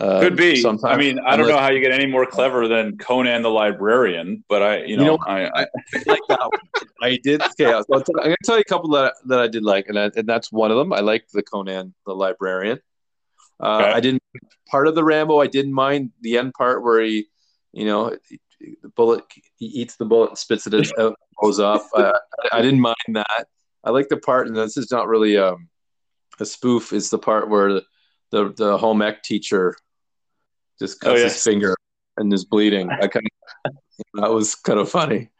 um, 0.00 0.20
Could 0.20 0.36
be. 0.36 0.56
Sometimes, 0.56 0.94
I 0.94 0.96
mean, 0.96 1.18
I 1.18 1.36
don't 1.36 1.46
know 1.46 1.58
how 1.58 1.68
you 1.68 1.80
get 1.80 1.92
any 1.92 2.06
more 2.06 2.24
clever 2.24 2.66
than 2.66 2.96
Conan 2.96 3.42
the 3.42 3.50
Librarian, 3.50 4.42
but 4.48 4.62
I, 4.62 4.84
you 4.84 4.96
know, 4.96 5.02
you 5.02 5.08
know 5.10 5.18
I, 5.26 5.44
I, 5.44 5.62
I, 5.62 5.66
like 6.06 6.22
that. 6.28 6.40
One. 6.40 6.50
I 7.02 7.18
did. 7.22 7.42
Okay, 7.42 7.66
I'm 7.66 7.84
going 7.86 8.04
to 8.04 8.36
tell 8.42 8.56
you 8.56 8.62
a 8.62 8.64
couple 8.64 8.90
that 8.90 9.14
that 9.26 9.40
I 9.40 9.46
did 9.46 9.62
like, 9.62 9.88
and 9.88 9.98
I, 9.98 10.10
and 10.16 10.26
that's 10.26 10.50
one 10.50 10.70
of 10.70 10.78
them. 10.78 10.94
I 10.94 11.00
liked 11.00 11.32
the 11.32 11.42
Conan 11.42 11.92
the 12.06 12.14
Librarian. 12.14 12.80
Uh, 13.62 13.80
okay. 13.80 13.92
I 13.92 14.00
didn't 14.00 14.22
part 14.68 14.88
of 14.88 14.94
the 14.94 15.04
Rambo. 15.04 15.38
I 15.38 15.46
didn't 15.46 15.74
mind 15.74 16.12
the 16.22 16.38
end 16.38 16.54
part 16.54 16.82
where 16.82 17.02
he, 17.02 17.26
you 17.72 17.84
know, 17.84 18.16
the 18.58 18.88
bullet 18.96 19.24
he 19.56 19.66
eats 19.66 19.96
the 19.96 20.06
bullet 20.06 20.30
and 20.30 20.38
spits 20.38 20.66
it 20.66 20.92
out, 20.98 21.14
goes 21.42 21.60
off. 21.60 21.86
Uh, 21.94 22.12
I 22.52 22.62
didn't 22.62 22.80
mind 22.80 22.96
that. 23.08 23.48
I 23.84 23.90
like 23.90 24.08
the 24.08 24.16
part, 24.16 24.46
and 24.46 24.56
this 24.56 24.78
is 24.78 24.90
not 24.90 25.08
really 25.08 25.36
um, 25.36 25.68
a 26.38 26.46
spoof. 26.46 26.94
Is 26.94 27.10
the 27.10 27.18
part 27.18 27.50
where 27.50 27.74
the 27.74 27.84
the, 28.30 28.52
the 28.54 28.78
home 28.78 29.02
ec 29.02 29.22
teacher 29.22 29.76
just 30.80 30.98
oh, 31.04 31.10
cuts 31.10 31.20
oh, 31.20 31.24
his 31.24 31.42
finger 31.42 31.76
and 32.16 32.32
is 32.32 32.44
bleeding. 32.44 32.90
I 32.90 33.06
kind 33.06 33.26
of 33.64 33.72
that 34.14 34.30
was 34.30 34.54
kind 34.54 34.78
of 34.78 34.88
funny. 34.88 35.30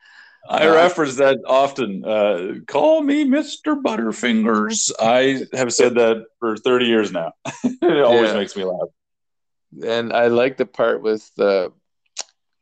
I 0.49 0.69
uh, 0.69 0.75
reference 0.75 1.17
that 1.17 1.39
often. 1.47 2.05
Uh, 2.05 2.55
call 2.67 3.03
me 3.03 3.25
Mr. 3.25 3.81
Butterfingers. 3.81 4.91
I 5.01 5.47
have 5.57 5.73
said 5.73 5.95
that 5.95 6.27
for 6.39 6.57
30 6.57 6.87
years 6.87 7.13
now. 7.13 7.33
it 7.65 8.03
always 8.05 8.31
yeah. 8.31 8.37
makes 8.37 8.57
me 8.57 8.65
laugh. 8.65 8.89
And 9.85 10.13
I 10.13 10.29
like 10.29 10.57
the 10.57 10.67
part 10.67 11.03
with 11.03 11.31
uh, 11.39 11.69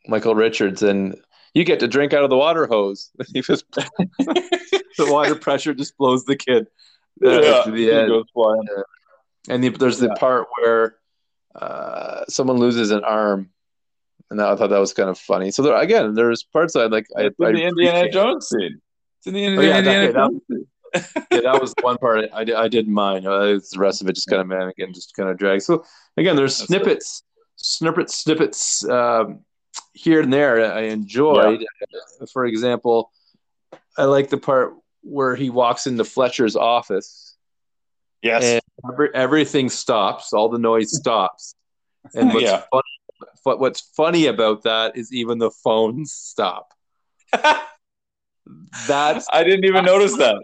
Michael 0.06 0.34
Richards 0.34 0.82
and 0.82 1.16
you 1.54 1.64
get 1.64 1.80
to 1.80 1.88
drink 1.88 2.12
out 2.12 2.24
of 2.24 2.30
the 2.30 2.36
water 2.36 2.66
hose. 2.66 3.10
he 3.32 3.40
just 3.40 3.64
the 3.72 5.06
water 5.10 5.34
pressure 5.34 5.74
just 5.74 5.96
blows 5.96 6.24
the 6.24 6.36
kid. 6.36 6.66
Yeah, 7.20 7.62
to 7.64 7.70
the 7.70 7.90
end. 7.90 8.12
And 9.48 9.64
the, 9.64 9.70
there's 9.70 9.98
the 9.98 10.08
yeah. 10.08 10.14
part 10.18 10.46
where 10.58 10.96
uh, 11.54 12.24
someone 12.28 12.58
loses 12.58 12.90
an 12.90 13.04
arm, 13.04 13.50
and 14.30 14.40
I 14.40 14.56
thought 14.56 14.70
that 14.70 14.78
was 14.78 14.92
kind 14.92 15.08
of 15.08 15.18
funny. 15.18 15.50
So 15.50 15.62
there, 15.62 15.76
again, 15.76 16.14
there's 16.14 16.44
parts 16.44 16.76
I 16.76 16.87
like. 16.87 17.06
I, 17.16 17.26
I 17.26 17.30
the 17.38 17.64
Indiana 17.64 18.11
Jones 18.11 18.48
scene. 18.48 18.80
It's 19.18 19.26
in 19.26 19.34
the 19.34 19.44
Indiana, 19.44 19.62
oh, 19.62 19.70
yeah, 19.70 19.78
Indiana 19.78 20.06
that, 20.06 20.14
Jones 20.14 20.42
scene. 20.50 20.66
yeah, 21.30 21.40
that 21.40 21.61
was 21.61 21.74
one 21.82 21.98
part 21.98 22.30
I, 22.32 22.40
I, 22.40 22.62
I 22.62 22.68
didn't 22.68 22.94
mind. 22.94 23.26
Uh, 23.26 23.46
the 23.46 23.76
rest 23.76 24.00
of 24.00 24.08
it 24.08 24.14
just 24.14 24.28
kind 24.28 24.40
of 24.40 24.46
man 24.46 24.68
again, 24.68 24.92
just 24.92 25.14
kind 25.14 25.28
of 25.28 25.37
drag. 25.37 25.61
So 25.61 25.84
again, 26.16 26.37
there's 26.37 26.56
snippets, 26.56 27.22
snippets, 27.56 28.14
snippets 28.14 28.88
um, 28.88 29.40
here 29.92 30.20
and 30.22 30.32
there. 30.32 30.72
I 30.72 30.82
enjoyed. 30.82 31.61
Yeah. 31.61 32.26
For 32.32 32.46
example, 32.46 33.11
I 33.98 34.04
like 34.04 34.30
the 34.30 34.38
part 34.38 34.74
where 35.02 35.37
he 35.37 35.50
walks 35.50 35.87
into 35.87 36.04
Fletcher's 36.04 36.56
office 36.56 37.27
Yes. 38.22 38.61
Every, 38.90 39.14
everything 39.14 39.68
stops. 39.68 40.33
All 40.33 40.48
the 40.48 40.59
noise 40.59 40.96
stops. 40.96 41.54
And 42.14 42.33
what's, 42.33 42.46
yeah. 42.46 42.62
funny, 42.70 43.59
what's 43.59 43.81
funny 43.96 44.26
about 44.26 44.62
that 44.62 44.96
is 44.96 45.12
even 45.12 45.38
the 45.38 45.50
phones 45.50 46.12
stop. 46.12 46.72
That's 48.87 49.26
I 49.31 49.44
didn't 49.44 49.66
even 49.66 49.85
notice 49.85 50.16
that. 50.16 50.42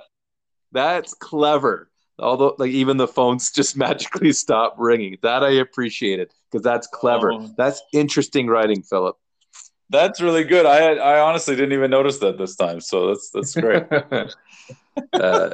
That's 0.72 1.14
clever. 1.14 1.90
Although, 2.18 2.54
like 2.58 2.70
even 2.70 2.96
the 2.96 3.08
phones 3.08 3.50
just 3.50 3.76
magically 3.78 4.32
stop 4.32 4.76
ringing. 4.78 5.16
That 5.22 5.42
I 5.42 5.50
appreciated 5.52 6.32
because 6.50 6.62
that's 6.62 6.86
clever. 6.86 7.32
Oh. 7.32 7.54
That's 7.56 7.82
interesting 7.92 8.46
writing, 8.46 8.82
Philip. 8.82 9.16
That's 9.90 10.20
really 10.20 10.44
good. 10.44 10.66
I 10.66 10.94
I 10.94 11.20
honestly 11.20 11.56
didn't 11.56 11.72
even 11.72 11.90
notice 11.90 12.18
that 12.18 12.38
this 12.38 12.56
time. 12.56 12.80
So 12.80 13.08
that's 13.08 13.30
that's 13.30 13.54
great. 13.54 13.84
uh, 15.12 15.50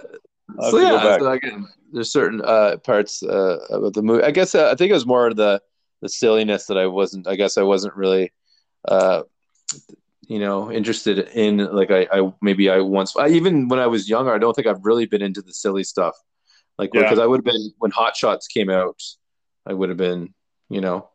so 0.71 0.79
yeah, 0.79 1.19
so 1.19 1.31
again, 1.31 1.69
there's 1.93 2.13
certain 2.13 2.41
uh, 2.43 2.77
parts 2.79 3.23
uh, 3.23 3.59
of 3.71 3.93
the 3.93 4.03
movie. 4.03 4.25
I 4.25 4.31
guess 4.31 4.55
uh, 4.55 4.71
I 4.71 4.75
think 4.75 4.91
it 4.91 4.95
was 4.95 5.07
more 5.07 5.33
the 5.33 5.61
the 6.01 6.09
silliness 6.09 6.67
that 6.67 6.79
I 6.79 6.87
wasn't. 6.87 7.27
I 7.27 7.37
guess 7.37 7.59
I 7.59 7.63
wasn't 7.63 7.95
really, 7.95 8.33
uh, 8.87 9.23
you 10.27 10.39
know, 10.39 10.71
interested 10.71 11.19
in. 11.35 11.59
Like 11.59 11.91
I, 11.91 12.07
I 12.13 12.33
maybe 12.41 12.71
I 12.71 12.81
once. 12.81 13.17
I, 13.17 13.29
even 13.29 13.69
when 13.69 13.81
I 13.81 13.87
was 13.87 14.09
younger, 14.09 14.33
I 14.33 14.39
don't 14.39 14.55
think 14.55 14.67
I've 14.67 14.85
really 14.85 15.07
been 15.07 15.23
into 15.23 15.43
the 15.43 15.53
silly 15.53 15.85
stuff. 15.85 16.17
Like 16.79 16.93
because 16.93 17.19
yeah. 17.19 17.25
I 17.25 17.27
would 17.27 17.39
have 17.39 17.45
been 17.45 17.73
when 17.79 17.91
Hot 17.91 18.17
Shots 18.17 18.47
came 18.47 18.71
out, 18.71 19.03
I 19.67 19.75
would 19.75 19.89
have 19.89 19.99
been, 19.99 20.35
you 20.69 20.81
know. 20.81 21.11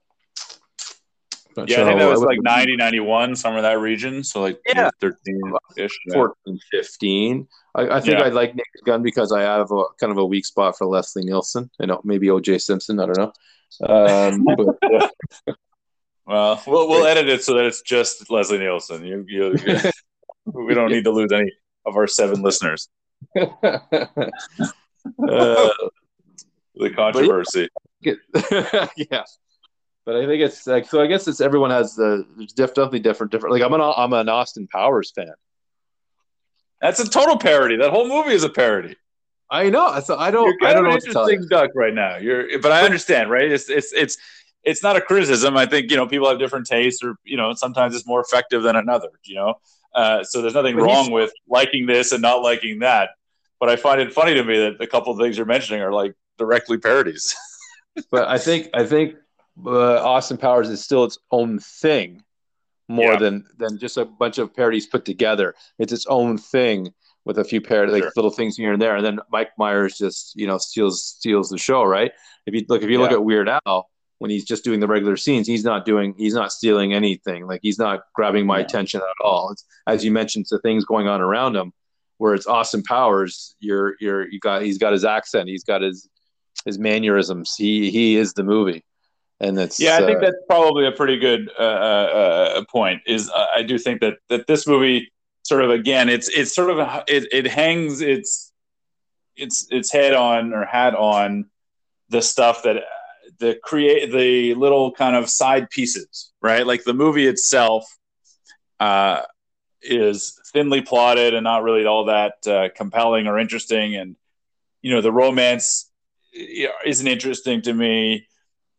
Yeah, 1.58 1.66
sure 1.68 1.86
I 1.86 1.88
think 1.88 2.00
that 2.00 2.10
was 2.10 2.22
like 2.22 2.42
90, 2.42 2.76
91, 2.76 3.36
somewhere 3.36 3.60
in 3.60 3.64
that 3.64 3.80
region. 3.80 4.24
So 4.24 4.42
like 4.42 4.60
yeah. 4.68 4.90
13 5.00 5.42
ish. 5.78 5.98
14, 6.14 6.60
15. 6.72 7.48
I, 7.76 7.82
I 7.82 8.02
think 8.02 8.20
yeah. 8.20 8.26
I 8.26 8.30
like 8.30 8.56
Naked 8.56 8.86
Gun 8.86 9.02
because 9.02 9.32
I 9.32 9.42
have 9.42 9.72
a 9.72 9.84
kind 10.00 10.12
of 10.12 10.18
a 10.18 10.26
weak 10.26 10.46
spot 10.46 10.78
for 10.78 10.86
Leslie 10.86 11.24
Nielsen. 11.24 11.70
You 11.80 11.88
know, 11.88 12.02
maybe 12.04 12.28
OJ 12.28 12.62
Simpson. 12.62 13.00
I 13.00 13.06
don't 13.06 13.18
know. 13.18 13.34
Um, 13.88 14.46
but, 14.58 14.78
yeah. 14.92 15.08
Well, 16.26 16.62
we'll 16.66 16.90
we'll 16.90 17.06
edit 17.06 17.30
it 17.30 17.44
so 17.44 17.54
that 17.56 17.66
it's 17.66 17.82
just 17.82 18.32
Leslie 18.32 18.58
Nielsen. 18.58 19.06
You, 19.06 19.26
you, 19.28 19.56
you 19.66 19.78
we 20.46 20.74
don't 20.74 20.92
need 20.92 21.04
to 21.04 21.12
lose 21.12 21.32
any 21.32 21.52
of 21.86 21.96
our 21.96 22.08
seven 22.08 22.42
listeners. 22.42 22.90
uh, 23.38 23.90
the 25.18 25.70
controversy. 26.96 27.70
Yeah. 28.02 29.24
But 30.06 30.18
I 30.18 30.28
think 30.28 30.42
it's 30.42 30.68
like 30.68 30.88
so. 30.88 31.02
I 31.02 31.08
guess 31.08 31.28
it's 31.28 31.42
everyone 31.42 31.72
has 31.72 31.96
the 31.96 32.26
definitely 32.56 33.00
different 33.00 33.32
different. 33.32 33.54
Like 33.54 33.64
I'm 33.64 33.74
an 33.74 33.82
I'm 33.82 34.14
an 34.14 34.30
Austin 34.30 34.68
Powers 34.68 35.12
fan. 35.12 35.34
That's 36.80 37.00
a 37.00 37.10
total 37.10 37.38
parody. 37.38 37.78
That 37.78 37.90
whole 37.90 38.08
movie 38.08 38.36
is 38.36 38.44
a 38.44 38.50
parody. 38.50 38.96
I 39.50 39.70
know. 39.70 40.00
So 40.02 40.16
I 40.16 40.30
don't. 40.30 40.64
I 40.64 40.74
don't 40.74 40.84
know 40.84 40.90
an 40.90 40.96
what 40.96 41.04
to 41.06 41.12
tell 41.12 41.28
interesting 41.28 41.50
duck 41.50 41.72
right 41.76 41.94
now. 41.94 42.18
You're, 42.18 42.60
but 42.60 42.72
I 42.72 42.84
understand, 42.84 43.32
right? 43.32 43.52
It's 43.52 43.70
it's 43.70 43.94
it's 43.94 44.18
it's 44.64 44.84
not 44.84 44.96
a 44.96 45.02
criticism. 45.02 45.58
I 45.58 45.66
think 45.66 45.90
you 45.90 45.98
know 45.98 46.08
people 46.08 46.30
have 46.30 46.38
different 46.38 46.68
tastes, 46.68 47.04
or 47.04 47.16
you 47.24 47.38
know 47.38 47.54
sometimes 47.54 47.96
it's 47.96 48.06
more 48.06 48.22
effective 48.22 48.64
than 48.64 48.76
another. 48.76 49.10
You 49.24 49.36
know, 49.36 49.54
uh, 49.96 50.24
so 50.24 50.42
there's 50.42 50.54
nothing 50.54 50.76
But 50.76 50.84
wrong 50.84 51.12
with 51.12 51.32
liking 51.48 51.88
this 51.88 52.12
and 52.12 52.22
not 52.22 52.42
liking 52.42 52.80
that. 52.80 53.10
But 53.60 53.70
I 53.70 53.76
find 53.76 54.02
it 54.02 54.14
funny 54.14 54.34
to 54.34 54.44
me 54.44 54.60
that 54.60 54.82
a 54.82 54.88
couple 54.88 55.14
of 55.14 55.20
things 55.20 55.38
you're 55.38 55.46
mentioning 55.46 55.82
are 55.82 55.94
like 55.94 56.14
directly 56.38 56.78
parodies. 56.78 57.36
But 58.12 58.28
I 58.28 58.38
think 58.38 58.72
I 58.74 58.86
think 58.86 59.16
uh, 59.66 60.04
Austin 60.04 60.38
Powers 60.38 60.70
is 60.70 60.84
still 60.84 61.04
its 61.06 61.18
own 61.32 61.60
thing, 61.60 62.24
more 62.88 63.14
Yeah. 63.14 63.20
than 63.20 63.46
than 63.58 63.78
just 63.78 63.98
a 63.98 64.06
bunch 64.06 64.38
of 64.38 64.54
parodies 64.56 64.86
put 64.88 65.06
together. 65.06 65.56
It's 65.80 65.94
its 65.94 66.06
own 66.08 66.38
thing 66.38 66.94
with 67.26 67.40
a 67.40 67.44
few 67.44 67.60
parody 67.62 67.92
like 67.92 68.04
Sure. 68.04 68.12
little 68.16 68.32
things 68.32 68.56
here 68.58 68.74
and 68.74 68.82
there, 68.82 68.96
and 68.96 69.06
then 69.06 69.20
Mike 69.32 69.52
Myers 69.58 69.98
just 69.98 70.34
you 70.36 70.46
know 70.48 70.58
steals 70.58 71.04
steals 71.04 71.50
the 71.50 71.58
show, 71.58 71.84
right? 71.84 72.12
If 72.46 72.54
you 72.54 72.66
look 72.70 72.84
if 72.84 72.90
you 72.90 73.00
look 73.00 73.12
at 73.12 73.24
Weird 73.24 73.50
Al 73.50 73.90
when 74.20 74.32
he's 74.32 74.46
just 74.46 74.64
doing 74.64 74.80
the 74.80 74.88
regular 74.88 75.18
scenes, 75.18 75.48
he's 75.48 75.64
not 75.64 75.86
doing 75.86 76.14
he's 76.18 76.34
not 76.36 76.52
stealing 76.52 76.94
anything. 76.94 77.48
Like 77.48 77.60
he's 77.64 77.80
not 77.80 78.02
grabbing 78.14 78.46
my 78.46 78.60
Yeah. 78.60 78.66
attention 78.66 79.02
at 79.02 79.26
all. 79.26 79.52
It's 79.52 79.66
as 79.88 80.06
you 80.06 80.12
mentioned, 80.12 80.46
the 80.50 80.60
things 80.60 80.86
going 80.86 81.08
on 81.08 81.22
around 81.22 81.56
him. 81.56 81.72
Where 82.18 82.34
it's 82.34 82.48
Austin 82.48 82.82
Powers, 82.84 83.56
you're 83.60 83.96
you're 84.00 84.26
you 84.30 84.40
got 84.40 84.62
he's 84.62 84.78
got 84.78 84.94
his 84.94 85.04
accent, 85.04 85.50
he's 85.50 85.66
got 85.66 85.82
his 85.82 86.08
his 86.64 86.80
mannerisms. 86.80 87.54
He 87.58 87.90
he 87.92 88.16
is 88.16 88.32
the 88.34 88.44
movie, 88.44 88.86
and 89.40 89.60
it's 89.60 89.80
Yeah, 89.80 89.98
I 89.98 90.06
think 90.06 90.20
uh, 90.20 90.22
that's 90.22 90.38
probably 90.48 90.88
a 90.88 90.92
pretty 90.92 91.18
good 91.18 91.50
uh, 91.60 91.62
uh, 91.62 92.54
uh, 92.58 92.64
point. 92.66 93.02
Is 93.06 93.30
uh, 93.30 93.48
I 93.56 93.64
do 93.64 93.78
think 93.78 94.02
that 94.02 94.18
that 94.30 94.48
this 94.48 94.66
movie 94.68 95.12
sort 95.44 95.64
of 95.64 95.72
again, 95.72 96.10
it's 96.10 96.30
it's 96.30 96.54
sort 96.54 96.70
of 96.70 96.80
a, 96.80 97.04
it 97.08 97.28
it 97.32 97.48
hangs 97.48 98.02
its 98.02 98.54
its 99.36 99.68
its 99.70 99.92
head 99.92 100.14
on 100.14 100.54
or 100.54 100.66
hat 100.66 100.96
on 100.96 101.46
the 102.10 102.22
stuff 102.22 102.64
that 102.64 102.84
the 103.40 103.60
create 103.64 104.12
the 104.12 104.54
little 104.54 104.92
kind 104.92 105.16
of 105.16 105.30
side 105.30 105.70
pieces, 105.70 106.32
right? 106.42 106.66
Like 106.66 106.84
the 106.84 106.94
movie 106.94 107.28
itself 107.28 107.86
uh, 108.80 109.22
is 109.82 110.40
thinly 110.54 110.82
plotted 110.82 111.34
and 111.34 111.44
not 111.44 111.64
really 111.64 111.86
all 111.86 112.06
that 112.06 112.36
uh, 112.48 112.70
compelling 112.76 113.28
or 113.28 113.38
interesting, 113.38 113.96
and 113.96 114.16
you 114.82 114.92
know 114.92 115.02
the 115.02 115.12
romance 115.12 115.92
isn't 116.86 117.08
interesting 117.08 117.62
to 117.62 117.74
me 117.74 118.28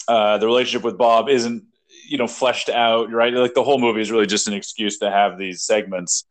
uh, 0.08 0.38
the 0.38 0.46
relationship 0.46 0.84
with 0.84 0.98
Bob 0.98 1.28
isn't 1.28 1.64
you 2.08 2.18
know 2.18 2.26
fleshed 2.26 2.68
out 2.68 3.10
right? 3.12 3.32
Like 3.32 3.54
the 3.54 3.64
whole 3.64 3.78
movie 3.78 4.00
is 4.00 4.10
really 4.10 4.26
just 4.26 4.48
an 4.48 4.54
excuse 4.54 4.98
to 4.98 5.10
have 5.10 5.38
these 5.38 5.62
segments. 5.62 6.24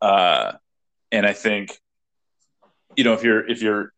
Uh, 0.00 0.52
and 1.12 1.26
I 1.26 1.32
think 1.32 1.78
you 2.96 3.04
know 3.04 3.12
if 3.14 3.22
you're 3.22 3.48
if 3.48 3.62
you're 3.62 3.92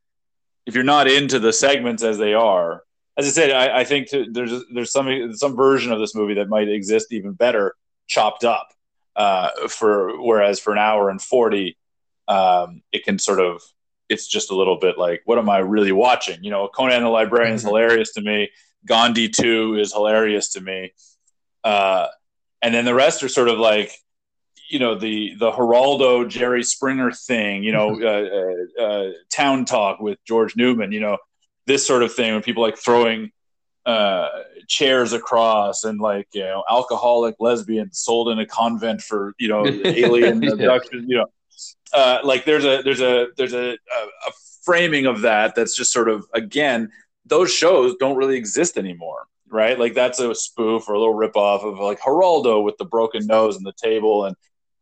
if 0.66 0.74
you're 0.74 0.84
not 0.84 1.08
into 1.08 1.38
the 1.38 1.52
segments 1.52 2.02
as 2.02 2.18
they 2.18 2.34
are 2.34 2.82
as 3.16 3.26
I 3.26 3.30
said 3.30 3.50
I, 3.50 3.80
I 3.80 3.84
think 3.84 4.08
to, 4.10 4.26
there's 4.30 4.52
there's 4.72 4.92
some 4.92 5.32
some 5.34 5.56
version 5.56 5.92
of 5.92 5.98
this 5.98 6.14
movie 6.14 6.34
that 6.34 6.48
might 6.48 6.68
exist 6.68 7.12
even 7.12 7.32
better 7.32 7.74
chopped 8.06 8.44
up 8.44 8.68
uh, 9.16 9.50
for 9.68 10.22
whereas 10.22 10.60
for 10.60 10.72
an 10.72 10.78
hour 10.78 11.10
and 11.10 11.20
40 11.20 11.76
um, 12.28 12.82
it 12.92 13.04
can 13.04 13.18
sort 13.18 13.40
of 13.40 13.62
it's 14.08 14.26
just 14.26 14.50
a 14.50 14.56
little 14.56 14.78
bit 14.78 14.98
like 14.98 15.22
what 15.24 15.38
am 15.38 15.48
I 15.48 15.58
really 15.58 15.92
watching? 15.92 16.42
You 16.44 16.50
know 16.50 16.68
Conan 16.68 17.02
the 17.02 17.08
Librarian 17.08 17.54
is 17.54 17.62
Mhm. 17.62 17.68
hilarious 17.68 18.12
to 18.14 18.20
me 18.20 18.50
Gandhi 18.86 19.28
2 19.28 19.76
is 19.76 19.92
hilarious 19.92 20.50
to 20.50 20.60
me. 20.60 20.92
Uh, 21.64 22.08
and 22.60 22.74
then 22.74 22.84
the 22.84 22.94
rest 22.94 23.22
are 23.22 23.28
sort 23.28 23.48
of 23.48 23.58
like, 23.58 23.92
you 24.68 24.78
know, 24.78 24.94
the 24.94 25.34
the 25.34 25.50
Geraldo 25.50 26.28
Jerry 26.28 26.62
Springer 26.62 27.10
thing, 27.12 27.62
you 27.62 27.72
know, 27.72 28.00
uh, 28.00 28.82
uh, 28.82 28.82
uh, 28.82 29.10
Town 29.30 29.64
Talk 29.64 30.00
with 30.00 30.18
George 30.24 30.56
Newman, 30.56 30.92
you 30.92 31.00
know, 31.00 31.18
this 31.66 31.86
sort 31.86 32.02
of 32.02 32.14
thing 32.14 32.32
when 32.32 32.42
people 32.42 32.62
like 32.62 32.78
throwing 32.78 33.30
uh, 33.84 34.28
chairs 34.68 35.12
across 35.12 35.84
and 35.84 36.00
like, 36.00 36.28
you 36.32 36.42
know, 36.42 36.64
alcoholic 36.70 37.36
lesbians 37.38 37.98
sold 37.98 38.28
in 38.28 38.38
a 38.38 38.46
convent 38.46 39.02
for, 39.02 39.34
you 39.38 39.48
know, 39.48 39.66
alien 39.84 40.42
abduction, 40.48 41.04
you 41.08 41.18
know, 41.18 41.26
uh, 41.92 42.18
like 42.24 42.44
there's 42.44 42.64
a 42.64 42.82
there's 42.82 43.00
a 43.00 43.28
there's 43.36 43.52
a, 43.52 43.70
a, 43.72 43.72
a 43.72 44.32
framing 44.64 45.06
of 45.06 45.22
that 45.22 45.54
that's 45.54 45.76
just 45.76 45.92
sort 45.92 46.08
of 46.08 46.24
again 46.34 46.90
those 47.26 47.52
shows 47.52 47.94
don't 47.98 48.16
really 48.16 48.36
exist 48.36 48.76
anymore 48.76 49.26
right? 49.52 49.78
Like 49.78 49.94
that's 49.94 50.18
a 50.18 50.34
spoof 50.34 50.88
or 50.88 50.94
a 50.94 50.98
little 50.98 51.14
ripoff 51.14 51.62
of 51.64 51.78
like 51.78 52.00
Geraldo 52.00 52.64
with 52.64 52.78
the 52.78 52.86
broken 52.86 53.26
nose 53.26 53.56
and 53.56 53.66
the 53.66 53.74
table 53.74 54.24
and 54.24 54.34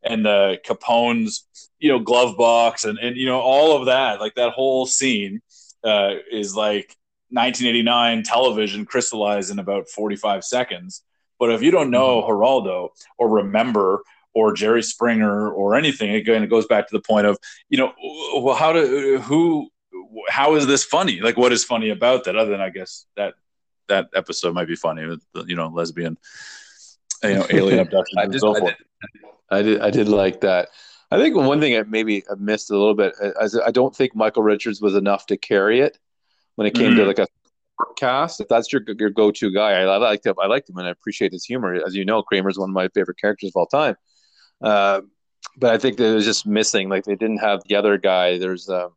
and 0.02 0.24
the 0.24 0.58
Capone's 0.64 1.46
you 1.78 1.90
know 1.90 1.98
glove 1.98 2.38
box 2.38 2.84
and 2.84 2.98
and 2.98 3.16
you 3.16 3.26
know 3.26 3.40
all 3.40 3.76
of 3.76 3.86
that. 3.86 4.20
Like 4.20 4.36
that 4.36 4.52
whole 4.52 4.86
scene 4.86 5.42
uh, 5.84 6.14
is 6.30 6.54
like 6.54 6.96
1989 7.30 8.22
television 8.22 8.86
crystallized 8.86 9.50
in 9.50 9.58
about 9.58 9.88
45 9.88 10.44
seconds. 10.44 11.02
But 11.38 11.52
if 11.52 11.62
you 11.62 11.70
don't 11.70 11.90
know 11.90 12.22
Geraldo 12.22 12.90
or 13.18 13.28
remember 13.28 14.02
or 14.32 14.52
Jerry 14.52 14.82
Springer 14.82 15.50
or 15.50 15.74
anything. 15.74 16.14
Again, 16.14 16.44
it 16.44 16.46
goes 16.46 16.64
back 16.66 16.86
to 16.86 16.92
the 16.92 17.02
point 17.02 17.26
of, 17.26 17.36
you 17.68 17.78
know, 17.78 17.92
well, 18.40 18.54
how 18.54 18.72
do 18.72 19.18
who, 19.18 19.68
how 20.28 20.54
is 20.56 20.66
this 20.66 20.84
funny? 20.84 21.20
Like, 21.20 21.36
what 21.36 21.52
is 21.52 21.64
funny 21.64 21.90
about 21.90 22.24
that? 22.24 22.36
Other 22.36 22.50
than 22.50 22.60
I 22.60 22.70
guess 22.70 23.06
that 23.16 23.34
that 23.88 24.08
episode 24.14 24.54
might 24.54 24.68
be 24.68 24.76
funny 24.76 25.04
with 25.06 25.22
the, 25.34 25.44
you 25.44 25.56
know 25.56 25.68
lesbian, 25.68 26.16
you 27.22 27.34
know, 27.34 27.46
alien 27.50 27.80
abduction. 27.86 28.18
I 28.18 28.26
did, 28.26 28.40
so 28.40 28.56
I 28.56 28.60
did, 28.60 28.76
I 29.50 29.62
did, 29.62 29.80
I 29.80 29.90
did 29.90 30.08
like 30.08 30.40
that. 30.42 30.68
I 31.10 31.18
think 31.18 31.34
one 31.36 31.60
thing 31.60 31.76
I 31.76 31.82
maybe 31.82 32.22
I 32.30 32.34
missed 32.38 32.70
a 32.70 32.76
little 32.78 32.94
bit 32.94 33.14
is 33.40 33.58
I 33.58 33.70
don't 33.70 33.94
think 33.94 34.14
Michael 34.14 34.42
Richards 34.44 34.80
was 34.80 34.94
enough 34.94 35.26
to 35.26 35.36
carry 35.36 35.80
it 35.80 35.98
when 36.54 36.66
it 36.66 36.74
came 36.74 36.94
to 36.96 37.02
Mhm. 37.02 37.06
like 37.08 37.18
a 37.18 37.26
cast. 37.96 38.40
If 38.40 38.48
that's 38.48 38.72
your 38.72 38.82
your 38.98 39.10
go 39.10 39.30
to 39.32 39.50
guy, 39.52 39.72
I, 39.72 39.82
I 39.82 39.96
liked 39.96 40.24
him. 40.26 40.34
I 40.40 40.46
liked 40.46 40.68
him 40.70 40.76
and 40.76 40.86
I 40.86 40.90
appreciate 40.90 41.32
his 41.32 41.44
humor. 41.44 41.74
As 41.74 41.94
you 41.96 42.04
know, 42.04 42.22
Kramer's 42.22 42.58
one 42.58 42.70
of 42.70 42.74
my 42.74 42.88
favorite 42.88 43.18
characters 43.18 43.50
of 43.50 43.56
all 43.56 43.66
time. 43.66 43.96
Uh, 44.62 45.00
but 45.56 45.74
I 45.74 45.78
think 45.78 45.96
that 45.96 46.12
it 46.12 46.14
was 46.14 46.24
just 46.24 46.46
missing. 46.46 46.88
Like 46.88 47.04
they 47.04 47.16
didn't 47.16 47.38
have 47.38 47.62
the 47.68 47.74
other 47.74 47.98
guy. 47.98 48.38
There's 48.38 48.68
um, 48.68 48.90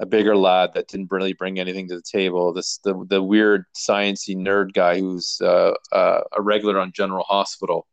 a 0.00 0.06
bigger 0.06 0.36
lad 0.36 0.74
that 0.74 0.88
didn't 0.88 1.10
really 1.12 1.32
bring 1.32 1.58
anything 1.58 1.88
to 1.88 1.96
the 1.96 2.02
table. 2.02 2.52
This 2.52 2.78
the 2.84 3.04
the 3.08 3.22
weird 3.22 3.64
sciencey 3.76 4.36
nerd 4.36 4.72
guy 4.72 4.98
who's 5.00 5.40
uh, 5.40 5.72
uh, 5.92 6.20
a 6.36 6.42
regular 6.42 6.78
on 6.78 6.92
General 6.92 7.24
Hospital. 7.24 7.86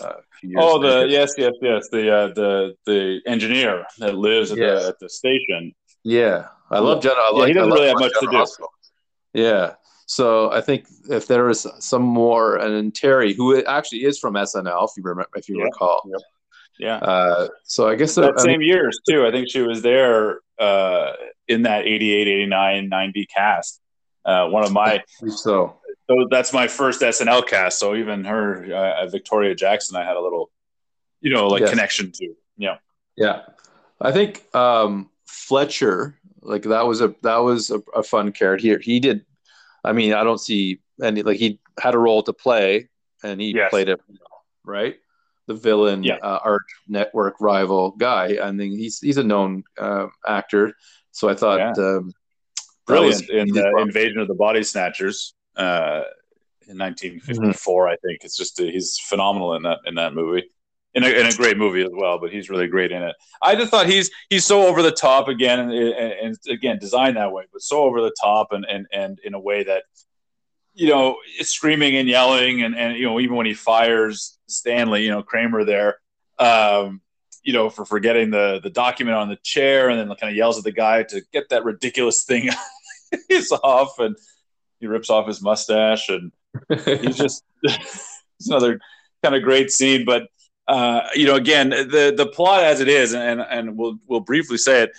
Uh, 0.00 0.06
a 0.08 0.14
few 0.40 0.50
years 0.50 0.62
Oh, 0.64 0.78
the 0.80 0.88
later. 0.88 1.06
yes, 1.06 1.34
yes, 1.38 1.52
yes, 1.60 1.88
the 1.90 2.12
uh, 2.12 2.26
the 2.34 2.74
the 2.86 3.20
engineer 3.26 3.84
that 3.98 4.14
lives 4.16 4.52
at 4.52 4.58
Yes. 4.58 4.82
the 4.82 4.88
at 4.88 4.98
the 5.00 5.08
station. 5.08 5.74
Yeah, 6.04 6.46
I 6.70 6.78
love 6.78 7.02
General. 7.02 7.22
I 7.24 7.30
Yeah, 7.32 7.38
like, 7.38 7.48
he 7.48 7.54
doesn't 7.54 7.72
I 7.72 7.74
really 7.74 7.88
have 7.88 7.98
much 7.98 8.12
to 8.20 8.26
do. 8.30 8.36
Hospital. 8.36 8.70
Yeah, 9.34 9.74
so 10.06 10.50
I 10.52 10.60
think 10.60 10.86
if 11.10 11.26
there 11.26 11.48
is 11.50 11.66
some 11.80 12.02
more, 12.02 12.56
and 12.56 12.72
then 12.74 12.90
Teri, 12.92 13.34
who 13.36 13.62
actually 13.64 14.04
is 14.04 14.18
from 14.18 14.34
SNL, 14.34 14.84
if 14.84 14.90
you 14.96 15.02
remember, 15.02 15.28
if 15.36 15.48
you 15.48 15.58
Yeah. 15.58 15.64
recall. 15.64 16.02
Yep. 16.10 16.20
Yeah, 16.78 16.96
Uh, 16.98 17.48
so 17.64 17.88
I 17.88 17.94
guess 17.96 18.14
that 18.16 18.34
I 18.38 18.42
same 18.42 18.60
mean, 18.60 18.68
years 18.68 18.98
too. 19.08 19.26
I 19.26 19.30
think 19.30 19.48
she 19.50 19.62
was 19.62 19.82
there 19.82 20.40
uh, 20.58 21.12
in 21.48 21.62
that 21.62 21.86
88, 21.86 22.28
89, 22.28 22.88
90 22.88 23.26
cast. 23.26 23.80
Uh, 24.24 24.48
one 24.48 24.64
of 24.64 24.72
my 24.72 25.02
so. 25.28 25.78
so 26.08 26.26
that's 26.30 26.52
my 26.52 26.66
first 26.66 27.00
SNL 27.00 27.46
cast. 27.46 27.78
So 27.78 27.94
even 27.94 28.24
her, 28.24 28.64
uh, 28.74 29.06
Victoria 29.06 29.54
Jackson, 29.54 29.96
I 29.96 30.04
had 30.04 30.16
a 30.16 30.20
little, 30.20 30.50
you 31.20 31.30
know, 31.32 31.48
like 31.48 31.60
Yes. 31.60 31.70
connection 31.70 32.10
to. 32.12 32.34
Yeah, 32.56 32.78
Yeah, 33.16 33.42
I 34.00 34.10
think 34.12 34.44
um, 34.54 35.10
Fletcher, 35.26 36.18
like 36.40 36.62
that 36.62 36.86
was 36.86 37.00
a 37.00 37.14
that 37.22 37.38
was 37.38 37.70
a, 37.70 37.80
a 37.94 38.02
fun 38.02 38.32
character. 38.32 38.78
He 38.78 38.94
he 38.94 39.00
did. 39.00 39.24
I 39.84 39.92
mean, 39.92 40.12
I 40.12 40.24
don't 40.24 40.40
see 40.40 40.80
any 41.00 41.22
like 41.22 41.36
he 41.38 41.60
had 41.78 41.94
a 41.94 41.98
role 41.98 42.22
to 42.24 42.32
play, 42.32 42.88
and 43.22 43.40
he 43.40 43.54
Yes. 43.54 43.70
played 43.70 43.88
it 43.88 44.00
right. 44.64 44.96
The 45.46 45.54
villain, 45.54 46.02
Yeah. 46.02 46.16
uh, 46.22 46.40
arch 46.44 46.62
network 46.88 47.40
rival 47.40 47.92
guy. 47.92 48.36
I 48.42 48.48
think 48.56 48.74
he's 48.74 48.98
he's 49.00 49.16
a 49.16 49.22
known 49.24 49.62
uh, 49.78 50.06
actor. 50.26 50.74
So 51.12 51.28
I 51.28 51.34
thought, 51.34 51.58
Yeah. 51.58 51.72
um, 51.84 52.12
brilliant 52.86 53.28
in 53.30 53.48
the. 53.48 53.68
Invasion 53.78 54.18
of 54.18 54.28
the 54.28 54.34
Body 54.34 54.62
Snatchers 54.62 55.34
uh, 55.56 56.02
in 56.68 56.76
1954. 56.78 57.88
I 57.88 57.96
think 57.96 58.24
it's 58.24 58.36
just 58.36 58.58
he's 58.58 58.98
phenomenal 58.98 59.54
in 59.54 59.62
that 59.62 59.78
in 59.86 59.94
that 59.96 60.14
movie. 60.14 60.50
In 60.94 61.04
a, 61.04 61.08
in 61.08 61.26
a 61.26 61.32
great 61.32 61.58
movie 61.58 61.82
as 61.82 61.90
well, 61.92 62.18
but 62.18 62.32
he's 62.32 62.48
really 62.48 62.68
great 62.68 62.90
in 62.90 63.02
it. 63.02 63.14
I 63.42 63.54
just 63.54 63.70
thought 63.70 63.86
he's 63.86 64.10
he's 64.30 64.46
so 64.46 64.66
over 64.66 64.80
the 64.80 64.90
top 64.90 65.28
again, 65.28 65.58
and, 65.60 65.70
and, 65.70 66.12
and 66.12 66.36
again 66.48 66.78
designed 66.78 67.18
that 67.18 67.32
way, 67.32 67.44
but 67.52 67.60
so 67.60 67.82
over 67.82 68.00
the 68.00 68.14
top, 68.18 68.48
and 68.52 68.64
and 68.64 68.86
and 68.92 69.18
in 69.22 69.34
a 69.34 69.38
way 69.38 69.62
that 69.62 69.82
you 70.76 70.88
know, 70.88 71.16
screaming 71.40 71.96
and 71.96 72.08
yelling, 72.08 72.62
and 72.62 72.76
and 72.76 72.96
you 72.96 73.06
know, 73.06 73.18
even 73.18 73.34
when 73.36 73.46
he 73.46 73.54
fires 73.54 74.38
Stanley, 74.46 75.04
you 75.04 75.10
know, 75.10 75.22
Kramer 75.22 75.64
there, 75.64 75.96
um, 76.38 77.00
you 77.42 77.54
know, 77.54 77.70
for 77.70 77.84
forgetting 77.84 78.30
the 78.30 78.60
the 78.62 78.70
document 78.70 79.16
on 79.16 79.28
the 79.28 79.36
chair, 79.36 79.88
and 79.88 79.98
then 79.98 80.14
kind 80.16 80.30
of 80.30 80.36
yells 80.36 80.58
at 80.58 80.64
the 80.64 80.72
guy 80.72 81.02
to 81.04 81.22
get 81.32 81.48
that 81.48 81.64
ridiculous 81.64 82.24
thing 82.24 82.50
he's 83.28 83.50
off, 83.52 83.98
and 83.98 84.16
he 84.80 84.86
rips 84.86 85.08
off 85.08 85.26
his 85.26 85.42
mustache, 85.42 86.10
and 86.10 86.30
he's 86.84 87.16
just 87.16 87.42
it's 87.62 88.48
another 88.48 88.78
kind 89.22 89.34
of 89.34 89.42
great 89.42 89.70
scene. 89.70 90.04
But 90.04 90.28
uh, 90.68 91.08
you 91.14 91.26
know, 91.26 91.36
again, 91.36 91.70
the 91.70 92.12
the 92.16 92.26
plot 92.26 92.64
as 92.64 92.80
it 92.80 92.88
is, 92.88 93.14
and 93.14 93.40
and 93.40 93.78
we'll 93.78 93.98
we'll 94.06 94.20
briefly 94.20 94.58
say 94.58 94.82
it. 94.82 94.90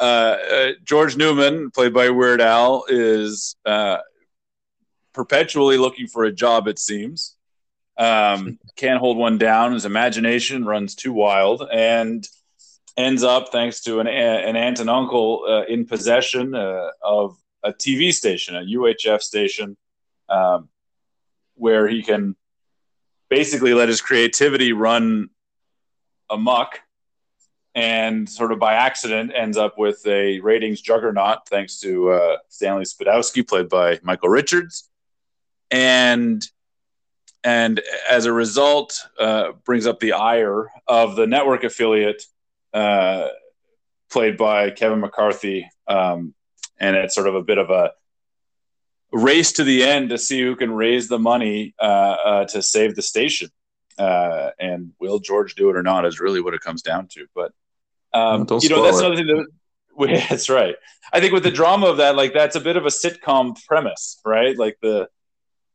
Uh, 0.00 0.36
uh, 0.52 0.68
George 0.84 1.16
Newman, 1.16 1.72
played 1.72 1.92
by 1.92 2.10
Weird 2.10 2.40
Al, 2.40 2.84
is 2.88 3.56
uh, 3.66 3.98
perpetually 5.18 5.76
looking 5.76 6.06
for 6.06 6.22
a 6.22 6.30
job. 6.30 6.68
It 6.68 6.78
seems 6.78 7.34
um, 7.98 8.56
can't 8.76 9.00
hold 9.00 9.16
one 9.16 9.36
down. 9.36 9.72
His 9.72 9.84
imagination 9.84 10.64
runs 10.64 10.94
too 10.94 11.12
wild, 11.12 11.68
and 11.72 12.24
ends 12.96 13.24
up, 13.24 13.48
thanks 13.50 13.80
to 13.80 13.98
an, 13.98 14.06
an 14.06 14.54
aunt 14.54 14.78
and 14.78 14.88
uncle, 14.88 15.44
uh, 15.48 15.64
in 15.64 15.86
possession 15.86 16.54
uh, 16.54 16.90
of 17.02 17.36
a 17.64 17.72
TV 17.72 18.14
station, 18.14 18.54
a 18.54 18.60
UHF 18.60 19.20
station, 19.20 19.76
um, 20.28 20.68
where 21.56 21.88
he 21.88 22.00
can 22.00 22.36
basically 23.28 23.74
let 23.74 23.88
his 23.88 24.00
creativity 24.00 24.72
run 24.72 25.30
amok 26.30 26.80
and 27.74 28.28
sort 28.28 28.52
of 28.52 28.60
by 28.60 28.74
accident 28.74 29.32
ends 29.34 29.56
up 29.56 29.78
with 29.78 30.04
a 30.06 30.38
ratings 30.40 30.80
juggernaut 30.80 31.38
thanks 31.48 31.80
to 31.80 32.10
uh, 32.10 32.36
Stanley 32.48 32.84
Spadowski, 32.84 33.46
played 33.46 33.68
by 33.68 33.98
Michael 34.02 34.28
Richards, 34.28 34.88
and 35.70 36.44
and 37.44 37.80
as 38.10 38.26
a 38.26 38.32
result, 38.32 39.06
uh, 39.18 39.52
brings 39.64 39.86
up 39.86 40.00
the 40.00 40.12
ire 40.12 40.70
of 40.86 41.16
the 41.16 41.26
network 41.26 41.64
affiliate, 41.64 42.22
uh, 42.74 43.28
played 44.10 44.36
by 44.36 44.70
Kevin 44.70 45.00
McCarthy, 45.00 45.70
um, 45.86 46.34
and 46.80 46.96
it's 46.96 47.14
sort 47.14 47.28
of 47.28 47.34
a 47.34 47.42
bit 47.42 47.58
of 47.58 47.70
a 47.70 47.92
race 49.12 49.52
to 49.52 49.64
the 49.64 49.84
end 49.84 50.10
to 50.10 50.18
see 50.18 50.40
who 50.40 50.56
can 50.56 50.72
raise 50.72 51.08
the 51.08 51.18
money 51.18 51.74
uh, 51.80 52.16
uh, 52.24 52.44
to 52.46 52.62
save 52.62 52.94
the 52.94 53.02
station. 53.02 53.50
Uh, 53.98 54.50
and 54.60 54.92
will 55.00 55.18
George 55.18 55.54
do 55.54 55.70
it 55.70 55.76
or 55.76 55.82
not 55.82 56.06
is 56.06 56.20
really 56.20 56.40
what 56.40 56.54
it 56.54 56.60
comes 56.60 56.82
down 56.82 57.08
to. 57.08 57.26
But 57.34 57.52
um, 58.12 58.46
you 58.60 58.68
know, 58.68 58.82
that's 58.82 58.98
it. 58.98 59.04
another 59.04 59.16
thing 59.16 59.26
that. 59.26 59.46
That's 60.30 60.48
right. 60.48 60.76
I 61.12 61.18
think 61.18 61.32
with 61.32 61.42
the 61.42 61.50
drama 61.50 61.88
of 61.88 61.96
that, 61.96 62.14
like 62.14 62.32
that's 62.32 62.54
a 62.54 62.60
bit 62.60 62.76
of 62.76 62.86
a 62.86 62.88
sitcom 62.88 63.56
premise, 63.66 64.20
right? 64.24 64.56
Like 64.56 64.78
the, 64.80 65.08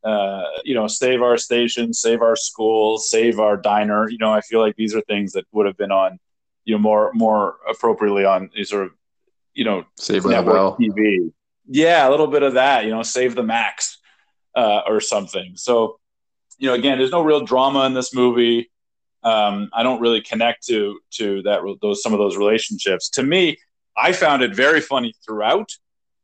uh, 0.03 0.43
you 0.63 0.75
know, 0.75 0.87
save 0.87 1.21
our 1.21 1.37
station, 1.37 1.93
save 1.93 2.21
our 2.21 2.35
school, 2.35 2.97
save 2.97 3.39
our 3.39 3.57
diner. 3.57 4.09
You 4.09 4.17
know, 4.17 4.33
I 4.33 4.41
feel 4.41 4.59
like 4.59 4.75
these 4.75 4.95
are 4.95 5.01
things 5.01 5.33
that 5.33 5.45
would 5.51 5.65
have 5.65 5.77
been 5.77 5.91
on, 5.91 6.19
you 6.65 6.75
know, 6.75 6.79
more 6.79 7.11
more 7.13 7.57
appropriately 7.69 8.25
on 8.25 8.49
sort 8.63 8.85
of, 8.85 8.91
you 9.53 9.65
know, 9.65 9.85
save 9.97 10.25
network 10.25 10.77
TV 10.77 11.31
yeah, 11.67 12.07
a 12.07 12.11
little 12.11 12.27
bit 12.27 12.43
of 12.43 12.53
that, 12.53 12.85
you 12.85 12.91
know, 12.91 13.03
save 13.03 13.35
the 13.35 13.43
max 13.43 13.99
uh, 14.55 14.81
or 14.85 14.99
something. 14.99 15.53
So, 15.55 15.99
you 16.57 16.67
know, 16.67 16.73
again, 16.73 16.97
there's 16.97 17.11
no 17.11 17.23
real 17.23 17.45
drama 17.45 17.85
in 17.85 17.93
this 17.93 18.13
movie. 18.13 18.69
Um, 19.23 19.69
I 19.73 19.83
don't 19.83 20.01
really 20.01 20.21
connect 20.21 20.65
to 20.67 20.99
to 21.11 21.41
that 21.43 21.61
those 21.81 22.03
some 22.03 22.13
of 22.13 22.19
those 22.19 22.35
relationships. 22.37 23.09
To 23.11 23.23
me, 23.23 23.57
I 23.95 24.11
found 24.11 24.43
it 24.43 24.53
very 24.53 24.81
funny 24.81 25.13
throughout. 25.25 25.69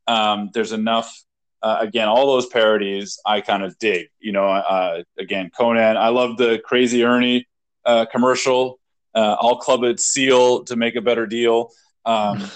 Um, 0.06 0.50
there's 0.52 0.72
enough. 0.72 1.24
Uh, 1.62 1.78
again, 1.80 2.08
all 2.08 2.26
those 2.26 2.46
parodies 2.46 3.18
I 3.26 3.40
kind 3.40 3.62
of 3.62 3.78
dig. 3.78 4.08
You 4.18 4.32
know, 4.32 4.46
uh, 4.46 5.02
again, 5.18 5.50
Conan. 5.56 5.96
I 5.96 6.08
love 6.08 6.36
the 6.36 6.60
Crazy 6.64 7.04
Ernie 7.04 7.46
uh, 7.84 8.06
commercial. 8.06 8.78
Uh, 9.14 9.36
I'll 9.40 9.56
club 9.56 9.82
it 9.84 10.00
seal 10.00 10.64
to 10.64 10.76
make 10.76 10.96
a 10.96 11.00
better 11.00 11.26
deal. 11.26 11.70
Um, 12.06 12.50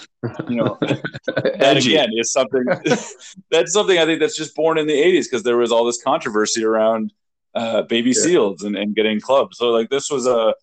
you 0.49 0.55
know, 0.55 0.77
that 0.81 1.77
again 1.77 2.09
is 2.13 2.31
something 2.31 2.65
that's 3.51 3.73
something 3.73 3.97
I 3.97 4.05
think 4.05 4.19
that's 4.19 4.37
just 4.37 4.55
born 4.55 4.77
in 4.77 4.87
the 4.87 4.93
'80s 4.93 5.25
because 5.25 5.43
there 5.43 5.57
was 5.57 5.71
all 5.71 5.85
this 5.85 6.01
controversy 6.01 6.63
around 6.63 7.13
uh, 7.53 7.83
baby 7.83 8.11
yeah. 8.11 8.21
seals 8.21 8.63
and, 8.63 8.75
and 8.75 8.95
getting 8.95 9.21
clubs. 9.21 9.57
So 9.57 9.69
like 9.69 9.89
this 9.89 10.09
was 10.09 10.25
a 10.25 10.53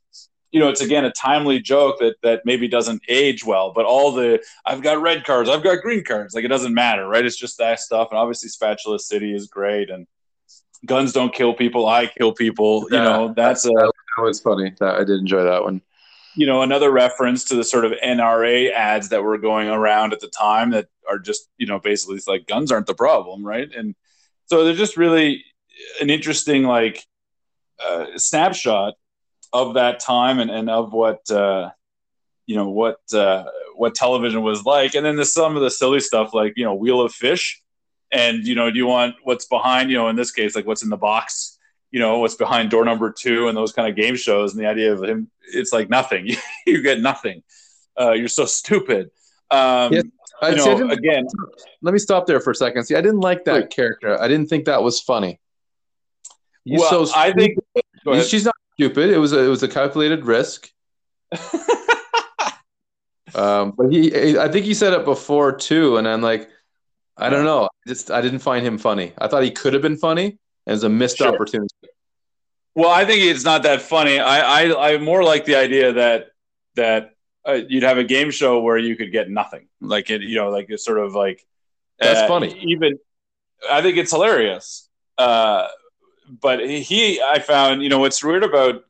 you 0.52 0.60
know, 0.60 0.68
it's 0.68 0.80
again 0.80 1.04
a 1.04 1.10
timely 1.10 1.60
joke 1.60 1.98
that 1.98 2.16
that 2.22 2.42
maybe 2.44 2.68
doesn't 2.68 3.02
age 3.08 3.44
well, 3.44 3.72
but 3.72 3.84
all 3.84 4.12
the 4.12 4.42
I've 4.64 4.82
got 4.82 5.00
red 5.00 5.24
cards, 5.24 5.48
I've 5.48 5.64
got 5.64 5.82
green 5.82 6.04
cards, 6.04 6.34
like 6.34 6.44
it 6.44 6.48
doesn't 6.48 6.74
matter, 6.74 7.08
right? 7.08 7.24
It's 7.24 7.36
just 7.36 7.58
that 7.58 7.80
stuff. 7.80 8.08
And 8.10 8.18
obviously 8.18 8.50
Spatula 8.50 8.98
City 8.98 9.34
is 9.34 9.46
great 9.48 9.90
and 9.90 10.06
guns 10.86 11.12
don't 11.12 11.34
kill 11.34 11.54
people, 11.54 11.86
I 11.86 12.06
kill 12.06 12.32
people. 12.32 12.86
Yeah, 12.90 12.98
you 12.98 13.04
know, 13.04 13.34
that's 13.34 13.64
a 13.64 13.70
that 13.70 14.22
was 14.22 14.40
funny. 14.40 14.74
That 14.78 14.96
I 14.96 15.04
did 15.04 15.18
enjoy 15.18 15.42
that 15.42 15.64
one 15.64 15.80
you 16.34 16.46
know, 16.46 16.62
another 16.62 16.90
reference 16.90 17.44
to 17.44 17.56
the 17.56 17.64
sort 17.64 17.84
of 17.84 17.92
NRA 17.92 18.72
ads 18.72 19.10
that 19.10 19.22
were 19.22 19.38
going 19.38 19.68
around 19.68 20.12
at 20.12 20.20
the 20.20 20.28
time 20.28 20.70
that 20.70 20.88
are 21.08 21.18
just, 21.18 21.48
you 21.58 21.66
know, 21.66 21.78
basically 21.78 22.16
it's 22.16 22.26
like 22.26 22.46
guns 22.46 22.72
aren't 22.72 22.86
the 22.86 22.94
problem, 22.94 23.44
right? 23.44 23.68
And 23.74 23.94
so 24.46 24.64
they're 24.64 24.74
just 24.74 24.96
really 24.96 25.44
an 26.00 26.10
interesting 26.10 26.62
like 26.62 27.04
uh, 27.86 28.06
snapshot 28.16 28.94
of 29.52 29.74
that 29.74 30.00
time 30.00 30.38
and, 30.38 30.50
and 30.50 30.70
of 30.70 30.92
what 30.92 31.30
uh, 31.30 31.70
you 32.46 32.56
know 32.56 32.70
what 32.70 33.00
uh, 33.12 33.44
what 33.76 33.94
television 33.94 34.42
was 34.42 34.64
like, 34.64 34.94
and 34.94 35.04
then 35.04 35.16
there's 35.16 35.32
some 35.32 35.56
of 35.56 35.62
the 35.62 35.70
silly 35.70 36.00
stuff 36.00 36.34
like 36.34 36.54
you 36.56 36.64
know 36.64 36.74
Wheel 36.74 37.00
of 37.00 37.12
Fish, 37.12 37.62
and 38.10 38.46
you 38.46 38.54
know 38.54 38.70
do 38.70 38.76
you 38.76 38.86
want 38.86 39.14
what's 39.22 39.46
behind 39.46 39.90
you 39.90 39.96
know 39.96 40.08
in 40.08 40.16
this 40.16 40.30
case 40.30 40.54
like 40.54 40.66
what's 40.66 40.82
in 40.82 40.90
the 40.90 40.96
box 40.96 41.58
you 41.90 42.00
know 42.00 42.18
what's 42.18 42.34
behind 42.34 42.70
door 42.70 42.84
number 42.84 43.12
two 43.12 43.48
and 43.48 43.56
those 43.56 43.72
kind 43.72 43.88
of 43.88 43.94
game 43.94 44.16
shows 44.16 44.52
and 44.52 44.62
the 44.62 44.68
idea 44.68 44.92
of 44.92 45.02
him 45.02 45.30
it's 45.52 45.72
like 45.72 45.88
nothing. 45.88 46.30
You 46.66 46.80
get 46.80 47.00
nothing. 47.00 47.42
Uh, 48.00 48.12
you're 48.12 48.28
so 48.28 48.44
stupid. 48.44 49.10
Um, 49.50 49.92
you 49.92 50.02
know, 50.42 50.90
again 50.90 51.26
let 51.82 51.92
me 51.92 51.98
stop 51.98 52.26
there 52.26 52.40
for 52.40 52.50
a 52.50 52.54
second. 52.54 52.84
See 52.84 52.96
i 52.96 53.00
didn't 53.00 53.20
like 53.20 53.44
that 53.44 53.70
character. 53.70 54.20
I 54.20 54.26
didn't 54.28 54.48
think 54.48 54.64
that 54.64 54.82
was 54.82 55.00
funny. 55.00 55.38
Well, 56.66 57.06
so 57.06 57.12
i 57.16 57.32
think 57.32 57.58
she's 58.24 58.44
not 58.44 58.54
stupid 58.74 59.10
it 59.10 59.18
was 59.18 59.32
a, 59.32 59.38
it 59.44 59.48
was 59.48 59.62
a 59.62 59.68
calculated 59.68 60.24
risk 60.24 60.70
um, 63.34 63.72
but 63.76 63.90
he 63.90 64.38
i 64.38 64.48
think 64.48 64.64
he 64.64 64.74
said 64.74 64.92
it 64.92 65.04
before 65.04 65.52
too 65.52 65.96
and 65.96 66.06
i'm 66.08 66.20
like 66.22 66.48
i 67.16 67.28
don't 67.28 67.44
know 67.44 67.68
just 67.86 68.10
i 68.10 68.20
didn't 68.20 68.40
find 68.40 68.66
him 68.66 68.78
funny 68.78 69.12
i 69.18 69.28
thought 69.28 69.42
he 69.42 69.50
could 69.50 69.72
have 69.72 69.82
been 69.82 69.96
funny 69.96 70.38
as 70.66 70.84
a 70.84 70.88
missed 70.88 71.18
sure. 71.18 71.28
opportunity. 71.28 71.74
Well, 72.74 72.90
I 72.90 73.04
think 73.04 73.22
it's 73.22 73.44
not 73.44 73.64
that 73.64 73.82
funny. 73.82 74.18
I 74.18 74.62
I, 74.62 74.92
I 74.92 74.98
more 74.98 75.22
like 75.22 75.44
the 75.44 75.56
idea 75.56 75.92
that 75.92 76.28
that 76.76 77.14
uh, 77.46 77.58
you'd 77.68 77.82
have 77.82 77.98
a 77.98 78.04
game 78.04 78.30
show 78.30 78.60
where 78.60 78.78
you 78.78 78.96
could 78.96 79.12
get 79.12 79.28
nothing, 79.28 79.68
like 79.80 80.10
it, 80.10 80.22
you 80.22 80.36
know, 80.36 80.50
like 80.50 80.66
it's 80.68 80.84
sort 80.84 80.98
of 80.98 81.14
like 81.14 81.44
that's 81.98 82.20
uh, 82.20 82.28
funny. 82.28 82.58
Even 82.66 82.98
I 83.70 83.82
think 83.82 83.98
it's 83.98 84.10
hilarious. 84.10 84.88
Uh, 85.18 85.68
but 86.28 86.60
he, 86.60 87.20
I 87.20 87.38
found, 87.38 87.82
you 87.82 87.88
know, 87.88 87.98
what's 87.98 88.22
weird 88.22 88.44
about 88.44 88.84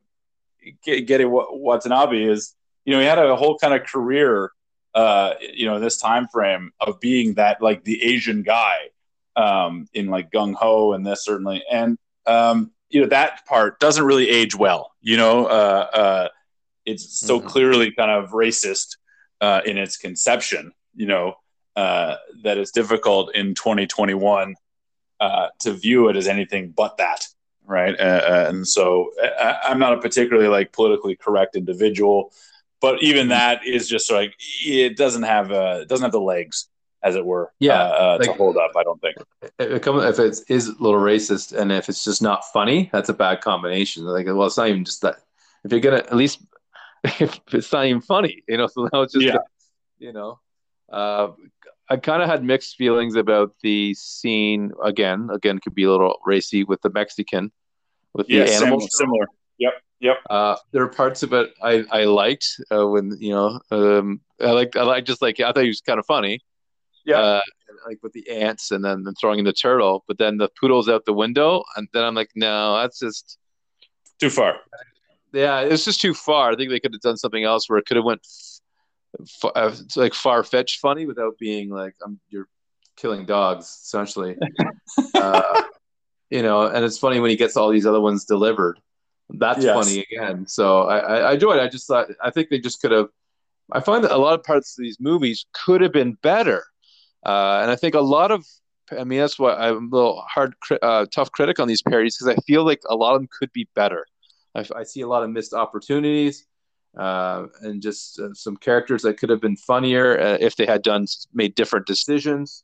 Gedde 0.85 1.29
Watanabe 1.29 2.23
is, 2.23 2.53
you 2.85 2.93
know, 2.93 2.99
he 2.99 3.05
had 3.05 3.19
a 3.19 3.35
whole 3.35 3.57
kind 3.57 3.73
of 3.73 3.85
career, 3.85 4.51
uh, 4.93 5.33
you 5.41 5.65
know, 5.65 5.79
this 5.79 5.97
time 5.97 6.27
frame 6.27 6.71
of 6.79 6.99
being 6.99 7.35
that 7.35 7.61
like 7.61 7.83
the 7.83 8.01
Asian 8.03 8.43
guy 8.43 8.89
um, 9.35 9.87
in 9.93 10.07
like 10.07 10.31
Gung 10.31 10.53
Ho 10.55 10.93
and 10.93 11.05
this 11.05 11.23
certainly, 11.23 11.63
and 11.71 11.97
um, 12.25 12.71
you 12.89 13.01
know 13.01 13.07
that 13.07 13.45
part 13.45 13.79
doesn't 13.79 14.05
really 14.05 14.29
age 14.29 14.55
well. 14.55 14.91
You 15.01 15.17
know, 15.17 15.45
uh, 15.45 15.87
uh, 15.93 16.29
it's 16.85 17.19
so 17.19 17.39
mm-hmm. 17.39 17.47
clearly 17.47 17.91
kind 17.91 18.11
of 18.11 18.31
racist 18.31 18.97
uh, 19.41 19.61
in 19.65 19.77
its 19.77 19.97
conception. 19.97 20.71
You 20.95 21.07
know 21.07 21.35
uh, 21.75 22.17
that 22.43 22.57
it's 22.57 22.71
difficult 22.71 23.35
in 23.35 23.55
2021 23.55 24.55
uh, 25.19 25.47
to 25.59 25.73
view 25.73 26.09
it 26.09 26.15
as 26.15 26.27
anything 26.27 26.73
but 26.75 26.97
that, 26.97 27.27
right? 27.65 27.99
Uh, 27.99 28.45
and 28.49 28.67
so 28.67 29.11
I, 29.21 29.59
I'm 29.65 29.79
not 29.79 29.93
a 29.93 30.01
particularly 30.01 30.47
like 30.47 30.71
politically 30.71 31.15
correct 31.15 31.55
individual, 31.55 32.31
but 32.81 33.01
even 33.01 33.23
mm-hmm. 33.23 33.29
that 33.29 33.65
is 33.65 33.87
just 33.87 34.11
like 34.11 34.33
it 34.65 34.97
doesn't 34.97 35.23
have 35.23 35.51
uh, 35.51 35.79
it 35.81 35.87
doesn't 35.87 36.03
have 36.03 36.11
the 36.11 36.21
legs 36.21 36.67
as 37.03 37.15
it 37.15 37.25
were, 37.25 37.51
yeah, 37.59 37.81
uh, 37.81 37.85
uh, 37.85 38.17
like, 38.19 38.29
to 38.29 38.33
hold 38.33 38.57
up. 38.57 38.71
I 38.77 38.83
don't 38.83 39.01
think. 39.01 39.17
If 39.59 40.19
it 40.19 40.39
is 40.47 40.67
a 40.69 40.71
little 40.79 40.99
racist 40.99 41.57
and 41.57 41.71
if 41.71 41.89
it's 41.89 42.03
just 42.03 42.21
not 42.21 42.45
funny, 42.53 42.89
that's 42.93 43.09
a 43.09 43.13
bad 43.13 43.41
combination. 43.41 44.05
Like, 44.05 44.25
well, 44.27 44.45
it's 44.45 44.57
not 44.57 44.69
even 44.69 44.85
just 44.85 45.01
that. 45.01 45.17
If 45.65 45.71
you're 45.71 45.81
gonna 45.81 45.97
at 45.97 46.15
least, 46.15 46.41
if 47.03 47.39
it's 47.51 47.71
not 47.71 47.85
even 47.85 48.01
funny, 48.01 48.43
you 48.47 48.57
know. 48.57 48.67
So 48.67 48.89
now 48.91 49.01
it's 49.01 49.13
just, 49.13 49.25
yeah. 49.25 49.37
you 49.99 50.13
know, 50.13 50.39
uh, 50.89 51.31
I 51.89 51.97
kind 51.97 52.21
of 52.21 52.29
had 52.29 52.43
mixed 52.43 52.75
feelings 52.77 53.15
about 53.15 53.55
the 53.61 53.93
scene. 53.93 54.71
Again, 54.83 55.29
again, 55.31 55.59
could 55.59 55.75
be 55.75 55.83
a 55.83 55.91
little 55.91 56.19
racy 56.25 56.63
with 56.63 56.81
the 56.81 56.89
Mexican, 56.89 57.51
with 58.13 58.27
the 58.27 58.35
yeah, 58.35 58.43
animals. 58.43 58.87
Similar. 58.97 59.27
Yep. 59.59 59.73
Yep. 59.99 60.17
Uh, 60.29 60.55
there 60.71 60.83
are 60.83 60.89
parts 60.89 61.23
of 61.23 61.31
it 61.31 61.53
I, 61.61 61.85
I 61.89 62.03
liked 62.03 62.45
uh, 62.69 62.85
when 62.85 63.15
you 63.19 63.31
know 63.31 63.59
um, 63.71 64.19
I 64.41 64.51
like 64.51 64.75
I 64.75 64.83
like 64.83 65.05
just 65.05 65.21
like 65.21 65.39
I 65.39 65.51
thought 65.51 65.63
he 65.63 65.69
was 65.69 65.79
kind 65.81 65.97
of 65.97 66.05
funny, 66.05 66.39
yeah. 67.05 67.19
Uh, 67.19 67.41
like 67.87 67.99
with 68.03 68.13
the 68.13 68.29
ants 68.29 68.71
and 68.71 68.83
then 68.83 69.05
throwing 69.19 69.39
in 69.39 69.45
the 69.45 69.53
turtle, 69.53 70.03
but 70.07 70.17
then 70.17 70.37
the 70.37 70.49
poodle's 70.59 70.89
out 70.89 71.05
the 71.05 71.13
window, 71.13 71.63
and 71.75 71.87
then 71.93 72.03
I'm 72.03 72.15
like, 72.15 72.29
no, 72.35 72.77
that's 72.81 72.99
just 72.99 73.37
too 74.19 74.29
far. 74.29 74.55
Yeah, 75.33 75.61
it's 75.61 75.85
just 75.85 76.01
too 76.01 76.13
far. 76.13 76.51
I 76.51 76.55
think 76.55 76.69
they 76.69 76.79
could 76.79 76.93
have 76.93 77.01
done 77.01 77.17
something 77.17 77.43
else 77.43 77.69
where 77.69 77.79
it 77.79 77.85
could 77.85 77.97
have 77.97 78.05
went 78.05 78.21
uh, 79.43 79.75
like 79.95 80.13
far 80.13 80.43
fetched 80.43 80.79
funny 80.79 81.05
without 81.05 81.37
being 81.37 81.69
like, 81.69 81.95
I'm 82.03 82.19
you're 82.29 82.47
killing 82.95 83.25
dogs 83.25 83.65
essentially. 83.65 84.37
uh, 85.15 85.63
you 86.29 86.41
know, 86.41 86.63
and 86.63 86.83
it's 86.83 86.97
funny 86.97 87.19
when 87.19 87.29
he 87.29 87.35
gets 87.35 87.55
all 87.55 87.69
these 87.69 87.85
other 87.85 88.01
ones 88.01 88.25
delivered. 88.25 88.79
That's 89.29 89.63
yes. 89.63 89.73
funny 89.73 90.05
again. 90.11 90.47
So 90.47 90.83
I, 90.83 90.97
I, 90.97 91.17
I 91.17 91.33
enjoyed 91.33 91.57
it. 91.57 91.61
I 91.61 91.67
just 91.67 91.87
thought 91.87 92.07
I 92.21 92.29
think 92.29 92.49
they 92.49 92.59
just 92.59 92.81
could 92.81 92.91
have. 92.91 93.09
I 93.71 93.79
find 93.79 94.03
that 94.03 94.11
a 94.11 94.17
lot 94.17 94.33
of 94.33 94.43
parts 94.43 94.77
of 94.77 94.83
these 94.83 94.99
movies 94.99 95.45
could 95.53 95.81
have 95.81 95.93
been 95.93 96.17
better, 96.21 96.63
uh, 97.25 97.59
and 97.61 97.71
I 97.71 97.75
think 97.75 97.95
a 97.95 98.01
lot 98.01 98.31
of. 98.31 98.45
I 98.91 99.05
mean, 99.05 99.19
that's 99.19 99.39
why 99.39 99.53
I'm 99.53 99.91
a 99.91 99.95
little 99.95 100.23
hard, 100.27 100.53
uh, 100.81 101.05
tough 101.11 101.31
critic 101.31 101.59
on 101.59 101.67
these 101.67 101.81
parodies 101.81 102.17
because 102.17 102.35
I 102.37 102.41
feel 102.45 102.65
like 102.65 102.81
a 102.87 102.95
lot 102.95 103.15
of 103.15 103.21
them 103.21 103.29
could 103.39 103.51
be 103.53 103.67
better. 103.73 104.05
I, 104.53 104.65
I 104.75 104.83
see 104.83 105.01
a 105.01 105.07
lot 105.07 105.23
of 105.23 105.29
missed 105.29 105.53
opportunities, 105.53 106.45
uh, 106.97 107.47
and 107.61 107.81
just 107.81 108.19
uh, 108.19 108.33
some 108.33 108.55
characters 108.57 109.01
that 109.01 109.17
could 109.17 109.29
have 109.29 109.41
been 109.41 109.57
funnier 109.57 110.19
uh, 110.19 110.37
if 110.39 110.55
they 110.55 110.65
had 110.65 110.81
done 110.81 111.05
made 111.33 111.55
different 111.55 111.87
decisions 111.87 112.63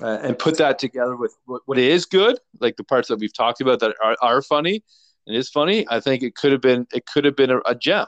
uh, 0.00 0.18
and 0.22 0.38
put 0.38 0.56
that 0.58 0.78
together 0.78 1.16
with 1.16 1.36
what, 1.44 1.62
what 1.66 1.78
is 1.78 2.06
good, 2.06 2.38
like 2.60 2.76
the 2.76 2.84
parts 2.84 3.08
that 3.08 3.18
we've 3.18 3.34
talked 3.34 3.60
about 3.60 3.80
that 3.80 3.94
are, 4.02 4.16
are 4.22 4.42
funny 4.42 4.82
and 5.26 5.36
is 5.36 5.48
funny. 5.48 5.86
I 5.90 6.00
think 6.00 6.22
it 6.22 6.34
could 6.34 6.52
have 6.52 6.60
been 6.60 6.86
it 6.92 7.04
could 7.06 7.24
have 7.24 7.36
been 7.36 7.50
a, 7.50 7.58
a 7.66 7.74
gem. 7.74 8.06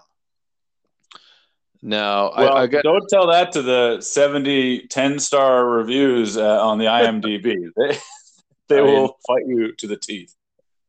Now, 1.82 2.32
well, 2.35 2.57
I, 2.57 2.62
I 2.62 2.66
don't 2.66 3.07
tell 3.11 3.26
that 3.26 3.53
to 3.53 3.62
the 3.62 4.01
70 4.01 4.87
10 4.87 5.18
star 5.18 5.66
reviews 5.66 6.39
uh, 6.39 6.64
on 6.64 6.78
the 6.78 6.85
IMDb. 6.87 7.57
they 7.76 7.99
they 8.68 8.78
I 8.78 8.82
will 8.82 9.01
mean, 9.03 9.11
fight 9.26 9.43
you 9.47 9.72
to 9.72 9.87
the 9.87 9.97
teeth. 9.97 10.35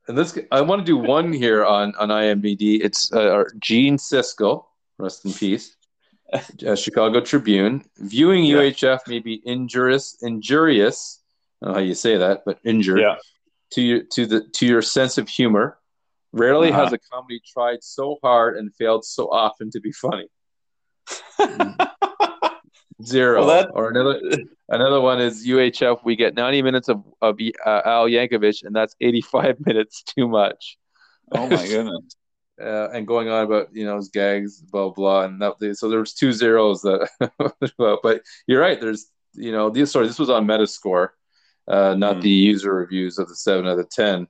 And 0.08 0.18
this, 0.18 0.38
I 0.51 0.62
want 0.62 0.82
to 0.82 0.86
do 0.86 0.97
one 0.97 1.34
here 1.34 1.66
on 1.66 1.95
on 1.95 2.10
IMDb. 2.10 2.80
It's 2.82 3.12
uh, 3.12 3.43
Gene 3.60 3.97
Siskel, 3.97 4.66
rest 4.99 5.26
in 5.26 5.34
peace 5.34 5.76
uh, 6.34 6.76
Chicago 6.76 7.22
Tribune. 7.22 7.84
Viewing 7.97 8.43
yeah. 8.45 8.58
UHF 8.58 9.08
may 9.08 9.20
be 9.20 9.41
injurious, 9.45 10.18
injurious. 10.22 11.22
I 11.62 11.66
don't 11.66 11.74
know 11.74 11.80
how 11.80 11.86
you 11.86 11.95
say 11.95 12.18
that, 12.18 12.43
but 12.45 12.60
injured 12.64 12.99
yeah. 12.99 13.16
to 13.72 13.82
your 13.82 14.03
to 14.14 14.26
the 14.26 14.41
to 14.41 14.66
your 14.66 14.82
sense 14.82 15.18
of 15.18 15.30
humor. 15.30 15.78
Rarely 16.32 16.70
uh-huh. 16.70 16.86
has 16.86 16.93
a 16.93 16.97
comedy 16.97 17.41
tried 17.45 17.82
so 17.82 18.18
hard 18.22 18.58
and 18.58 18.74
failed 18.76 19.06
so 19.06 19.32
often 19.32 19.72
to 19.72 19.80
be 19.80 19.93
funny. 19.93 20.28
Zero. 23.04 23.46
Well. 23.46 23.72
Or 23.74 23.89
another 23.89 24.20
another 24.70 25.02
one 25.02 25.20
is 25.20 25.46
UHF. 25.46 26.00
We 26.06 26.16
get 26.16 26.36
90 26.36 26.62
minutes 26.62 26.89
of 26.89 27.04
of 27.22 27.38
uh, 27.66 27.82
Al 27.86 28.08
Yankovic, 28.08 28.64
and 28.64 28.76
that's 28.76 28.96
85 29.02 29.58
minutes 29.66 30.04
too 30.04 30.28
much. 30.28 30.78
Oh 31.32 31.48
my 31.48 31.68
goodness 31.68 32.16
uh, 32.62 32.89
and 32.91 33.06
going 33.06 33.30
on 33.30 33.43
about 33.43 33.70
you 33.74 33.86
know 33.86 33.98
his 33.98 34.10
gags, 34.10 34.62
blah 34.62 34.89
blah, 34.89 35.24
and 35.24 35.41
that, 35.41 35.76
so 35.78 35.89
there 35.89 36.00
was 36.00 36.14
two 36.14 36.32
zeros 36.32 36.82
that. 36.82 37.10
but 37.78 38.22
you're 38.48 38.62
right. 38.62 38.80
There's 38.80 39.08
you 39.34 39.52
know 39.52 39.70
this 39.70 39.91
sorry 39.91 40.08
this 40.08 40.20
was 40.20 40.30
on 40.30 40.46
Metascore, 40.46 41.10
uh, 41.68 41.96
not 41.96 42.18
mm. 42.18 42.22
the 42.22 42.30
user 42.30 42.74
reviews 42.74 43.20
of 43.20 43.28
the 43.28 43.36
seven 43.36 43.68
out 43.68 43.80
of 43.80 43.89
ten. 43.89 44.28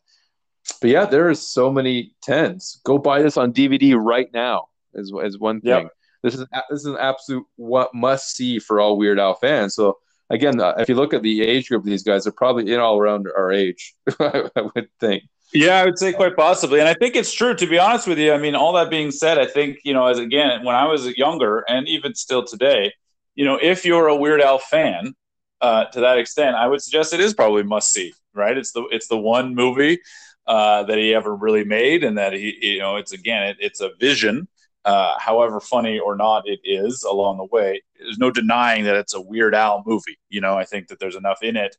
But 0.82 0.89
yeah, 0.89 1.05
there 1.05 1.30
are 1.30 1.36
so 1.36 1.72
many 1.72 2.16
tens. 2.24 2.82
Go 2.84 2.97
buy 2.97 3.22
this 3.22 3.38
on 3.38 3.53
DVD 3.53 3.95
right 3.97 4.30
now. 4.34 4.70
Is 4.93 5.13
is 5.24 5.38
one 5.38 5.61
thing. 5.61 5.84
Yep. 5.84 5.91
This 6.26 6.36
is 6.36 6.45
this 6.69 6.80
is 6.80 6.86
an 6.86 6.97
absolute 6.99 7.45
what 7.55 7.93
must 7.93 8.36
see 8.36 8.57
for 8.59 8.80
all 8.80 8.97
Weird 8.97 9.19
Al 9.19 9.36
fans. 9.36 9.76
So 9.76 9.99
again, 10.30 10.59
uh, 10.59 10.73
if 10.80 10.89
you 10.89 10.95
look 10.95 11.13
at 11.13 11.21
the 11.21 11.43
age 11.43 11.69
group 11.69 11.84
of 11.84 11.86
these 11.86 12.03
guys, 12.03 12.23
they're 12.23 12.34
probably 12.34 12.73
in 12.73 12.80
all 12.80 12.97
around 12.97 13.28
our 13.38 13.51
age. 13.51 13.93
I 14.19 14.49
would 14.55 14.89
think. 14.99 15.23
Yeah, 15.53 15.80
I 15.80 15.86
would 15.86 15.97
say 15.97 16.11
quite 16.13 16.36
possibly. 16.36 16.80
And 16.80 16.89
I 16.89 16.95
think 16.95 17.15
it's 17.15 17.32
true, 17.32 17.53
to 17.55 17.67
be 17.67 17.78
honest 17.78 18.07
with 18.07 18.17
you. 18.17 18.34
I 18.34 18.38
mean, 18.38 18.55
all 18.55 18.73
that 18.73 18.89
being 18.89 19.11
said, 19.11 19.38
I 19.38 19.45
think, 19.45 19.78
you 19.84 19.93
know, 19.93 20.07
as 20.07 20.19
again, 20.19 20.65
when 20.65 20.76
I 20.76 20.88
was 20.88 21.07
younger 21.15 21.63
and 21.69 21.88
even 21.88 22.15
still 22.15 22.43
today, 22.43 22.91
you 23.36 23.45
know, 23.45 23.59
if 23.61 23.86
you're 23.86 24.07
a 24.07 24.15
Weird 24.15 24.41
Al 24.41 24.59
fan 24.59 25.13
uh, 25.61 25.86
to 25.86 25.99
that 26.01 26.17
extent, 26.17 26.55
I 26.55 26.67
would 26.67 26.82
suggest 26.82 27.13
it 27.13 27.19
is 27.19 27.34
probably 27.34 27.63
must 27.63 27.93
see, 27.93 28.13
right? 28.34 28.57
It's 28.57 28.71
the, 28.71 28.86
it's 28.91 29.07
the 29.07 29.17
one 29.17 29.55
movie 29.55 29.99
uh, 30.47 30.84
that 30.84 30.97
he 30.97 31.13
ever 31.13 31.34
really 31.36 31.63
made. 31.63 32.03
And 32.03 32.17
that 32.17 32.34
he, 32.34 32.57
you 32.61 32.80
know, 32.80 32.97
it's 32.97 33.13
again, 33.13 33.43
it, 33.43 33.57
it's 33.59 33.80
a 33.80 33.91
vision, 33.99 34.47
uh, 34.86 35.17
however 35.19 35.59
funny 35.59 35.99
or 35.99 36.15
not 36.15 36.47
it 36.47 36.59
is 36.63 37.03
along 37.03 37.38
the 37.38 37.45
way. 37.45 37.81
There's 37.99 38.17
no 38.17 38.31
denying 38.31 38.86
that 38.86 38.95
it's 38.95 39.13
a 39.13 39.21
Weird 39.21 39.55
Al 39.55 39.83
movie. 39.86 40.19
You 40.29 40.41
know, 40.41 40.57
I 40.57 40.63
think 40.63 40.88
that 40.88 40.99
there's 40.99 41.15
enough 41.15 41.41
in 41.41 41.57
it 41.57 41.75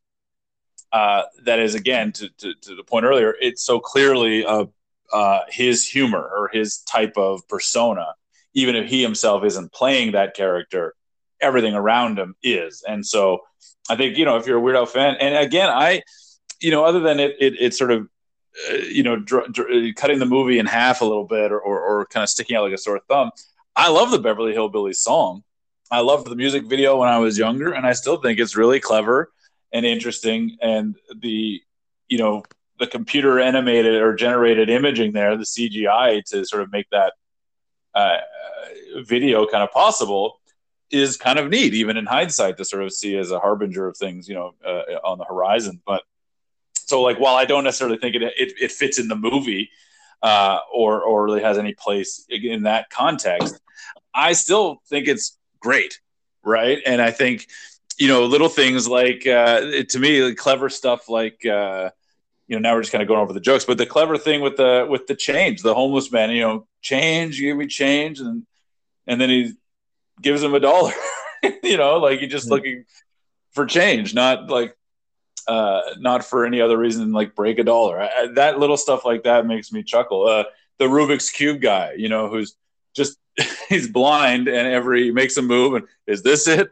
uh, 0.92 1.22
that 1.44 1.58
is 1.58 1.74
again 1.74 2.12
to, 2.12 2.28
to, 2.38 2.54
to, 2.62 2.74
the 2.74 2.84
point 2.84 3.04
earlier 3.04 3.34
it's 3.40 3.62
so 3.62 3.78
clearly 3.78 4.44
a, 4.44 4.66
uh, 5.12 5.40
his 5.48 5.86
humor 5.86 6.30
or 6.36 6.48
his 6.52 6.78
type 6.78 7.14
of 7.16 7.46
persona 7.48 8.14
even 8.54 8.74
if 8.74 8.88
he 8.88 9.02
himself 9.02 9.44
isn't 9.44 9.72
playing 9.72 10.12
that 10.12 10.34
character 10.34 10.94
everything 11.40 11.74
around 11.74 12.18
him 12.18 12.34
is 12.42 12.82
and 12.88 13.04
so 13.04 13.40
i 13.90 13.96
think 13.96 14.16
you 14.16 14.24
know 14.24 14.36
if 14.36 14.46
you're 14.46 14.56
a 14.56 14.60
Weird 14.60 14.76
Al 14.76 14.86
fan 14.86 15.16
and 15.20 15.34
again 15.36 15.68
i 15.68 16.02
you 16.60 16.70
know 16.70 16.84
other 16.84 17.00
than 17.00 17.20
it 17.20 17.36
it, 17.40 17.60
it 17.60 17.74
sort 17.74 17.90
of 17.90 18.08
uh, 18.70 18.74
you 18.74 19.02
know 19.02 19.16
dr- 19.16 19.52
dr- 19.52 19.94
cutting 19.96 20.18
the 20.18 20.26
movie 20.26 20.58
in 20.58 20.66
half 20.66 21.00
a 21.00 21.04
little 21.04 21.26
bit 21.26 21.52
or, 21.52 21.60
or, 21.60 21.80
or 21.80 22.06
kind 22.06 22.22
of 22.22 22.28
sticking 22.28 22.56
out 22.56 22.62
like 22.64 22.72
a 22.72 22.78
sore 22.78 23.00
thumb 23.08 23.30
i 23.74 23.88
love 23.88 24.10
the 24.10 24.18
beverly 24.18 24.52
hillbillies 24.52 24.96
song 24.96 25.42
i 25.90 26.00
loved 26.00 26.26
the 26.26 26.36
music 26.36 26.64
video 26.64 26.96
when 26.98 27.08
i 27.08 27.18
was 27.18 27.38
younger 27.38 27.72
and 27.72 27.86
i 27.86 27.92
still 27.92 28.16
think 28.16 28.38
it's 28.38 28.56
really 28.56 28.80
clever 28.80 29.30
and 29.72 29.84
interesting. 29.84 30.56
And 30.62 30.96
the, 31.14 31.60
you 32.08 32.18
know, 32.18 32.44
the 32.78 32.86
computer 32.86 33.40
animated 33.40 33.94
or 33.94 34.14
generated 34.14 34.70
imaging 34.70 35.12
there, 35.12 35.36
the 35.36 35.44
CGI 35.44 36.24
to 36.30 36.44
sort 36.44 36.62
of 36.62 36.72
make 36.72 36.88
that 36.90 37.12
uh, 37.94 38.18
video 39.06 39.46
kind 39.46 39.62
of 39.62 39.70
possible 39.70 40.40
is 40.90 41.16
kind 41.16 41.38
of 41.38 41.50
neat, 41.50 41.74
even 41.74 41.96
in 41.96 42.06
hindsight, 42.06 42.56
to 42.58 42.64
sort 42.64 42.84
of 42.84 42.92
see 42.92 43.16
as 43.16 43.30
a 43.30 43.40
harbinger 43.40 43.86
of 43.86 43.96
things, 43.96 44.28
you 44.28 44.34
know, 44.34 44.54
uh, 44.64 44.82
on 45.04 45.18
the 45.18 45.24
horizon. 45.24 45.80
But 45.86 46.02
so, 46.86 47.02
like, 47.02 47.18
while 47.18 47.36
I 47.36 47.44
don't 47.44 47.64
necessarily 47.64 47.98
think 47.98 48.16
it 48.16 48.22
it, 48.22 48.54
it 48.60 48.72
fits 48.72 48.98
in 48.98 49.08
the 49.08 49.16
movie 49.16 49.70
uh, 50.22 50.58
or 50.72 51.02
or 51.02 51.24
really 51.24 51.42
has 51.42 51.58
any 51.58 51.74
place 51.74 52.24
in 52.28 52.62
that 52.62 52.90
context, 52.90 53.60
I 54.14 54.32
still 54.32 54.80
think 54.88 55.08
it's 55.08 55.38
great, 55.60 56.00
right? 56.42 56.78
And 56.86 57.02
I 57.02 57.10
think 57.10 57.46
you 57.98 58.08
know, 58.08 58.26
little 58.26 58.48
things 58.48 58.86
like 58.86 59.26
uh, 59.26 59.60
to 59.88 59.98
me, 59.98 60.22
like 60.22 60.36
clever 60.36 60.68
stuff 60.68 61.08
like 61.08 61.44
uh, 61.46 61.90
you 62.46 62.56
know, 62.56 62.60
now 62.60 62.74
we're 62.74 62.82
just 62.82 62.92
kind 62.92 63.02
of 63.02 63.08
going 63.08 63.20
over 63.20 63.32
the 63.32 63.40
jokes, 63.40 63.64
but 63.64 63.78
the 63.78 63.86
clever 63.86 64.18
thing 64.18 64.40
with 64.40 64.56
the 64.56 64.86
with 64.88 65.06
the 65.06 65.16
change, 65.16 65.62
the 65.62 65.74
homeless 65.74 66.12
man, 66.12 66.30
you 66.30 66.40
know, 66.40 66.66
change, 66.82 67.40
give 67.40 67.56
me 67.56 67.66
change, 67.66 68.20
and 68.20 68.46
and 69.06 69.20
then 69.20 69.28
he 69.28 69.52
gives 70.20 70.42
him 70.42 70.54
a 70.54 70.60
dollar, 70.60 70.92
you 71.62 71.76
know, 71.76 71.98
like 71.98 72.20
he's 72.20 72.30
just 72.30 72.46
mm-hmm. 72.46 72.54
looking 72.54 72.84
for 73.52 73.66
change, 73.66 74.14
not 74.14 74.48
like 74.48 74.76
uh, 75.48 75.80
not 75.98 76.24
for 76.24 76.44
any 76.44 76.60
other 76.60 76.76
reason 76.76 77.12
like 77.12 77.34
break 77.34 77.58
a 77.58 77.64
dollar. 77.64 78.00
I, 78.00 78.28
that 78.34 78.58
little 78.58 78.76
stuff 78.76 79.04
like 79.04 79.24
that 79.24 79.46
makes 79.46 79.72
me 79.72 79.82
chuckle. 79.82 80.26
Uh, 80.26 80.44
the 80.78 80.86
Rubik's 80.86 81.30
cube 81.30 81.60
guy, 81.60 81.94
you 81.96 82.08
know, 82.08 82.28
who's 82.28 82.56
just 82.94 83.18
he's 83.68 83.88
blind 83.88 84.48
and 84.48 84.68
every 84.68 85.10
makes 85.12 85.36
a 85.36 85.42
move 85.42 85.74
and 85.74 85.86
is 86.06 86.22
this 86.22 86.46
it? 86.46 86.70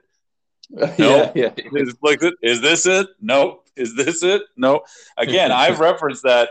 No. 0.71 0.93
yeah, 0.99 1.33
yeah. 1.35 1.51
Is, 1.75 1.97
like, 2.03 2.21
is 2.43 2.61
this 2.61 2.87
it? 2.87 3.09
No. 3.21 3.61
Is 3.77 3.95
this 3.97 4.23
it? 4.23 4.43
No. 4.57 4.83
Again, 5.17 5.53
I've 5.53 5.81
referenced 5.81 6.23
that 6.25 6.51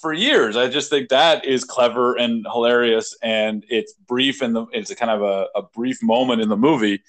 for 0.00 0.12
years. 0.12 0.56
I 0.56 0.68
just 0.68 0.90
think 0.90 1.10
that 1.10 1.44
is 1.44 1.64
clever 1.64 2.14
and 2.14 2.46
hilarious, 2.50 3.16
and 3.22 3.64
it's 3.68 3.92
brief 3.92 4.42
and 4.42 4.66
it's 4.72 4.90
a 4.90 4.96
kind 4.96 5.10
of 5.10 5.22
a, 5.22 5.46
a, 5.54 5.62
brief 5.62 6.02
moment 6.02 6.40
in 6.40 6.48
the 6.48 6.56
movie, 6.56 7.02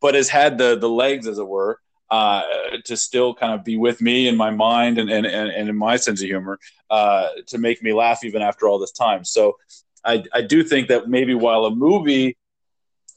but 0.00 0.14
has 0.14 0.28
had 0.28 0.58
the 0.58 0.76
the 0.78 0.88
legs, 0.88 1.26
as 1.26 1.38
it 1.38 1.48
were, 1.48 1.80
uh, 2.10 2.42
to 2.84 2.96
still 2.96 3.34
kind 3.34 3.52
of 3.52 3.64
be 3.64 3.76
with 3.76 4.00
me 4.00 4.28
in 4.28 4.36
my 4.36 4.50
mind 4.50 4.98
and 4.98 5.10
and, 5.10 5.26
and, 5.26 5.50
and 5.50 5.68
in 5.68 5.76
my 5.76 5.96
sense 5.96 6.22
of 6.22 6.28
humor 6.28 6.58
uh, 6.90 7.28
to 7.46 7.58
make 7.58 7.82
me 7.82 7.92
laugh 7.92 8.24
even 8.24 8.42
after 8.42 8.68
all 8.68 8.78
this 8.78 8.92
time. 8.92 9.24
So 9.24 9.56
I 10.04 10.24
I 10.32 10.42
do 10.42 10.62
think 10.62 10.88
that 10.88 11.08
maybe 11.08 11.34
while 11.34 11.64
a 11.64 11.74
movie, 11.74 12.36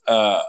uh, 0.07 0.41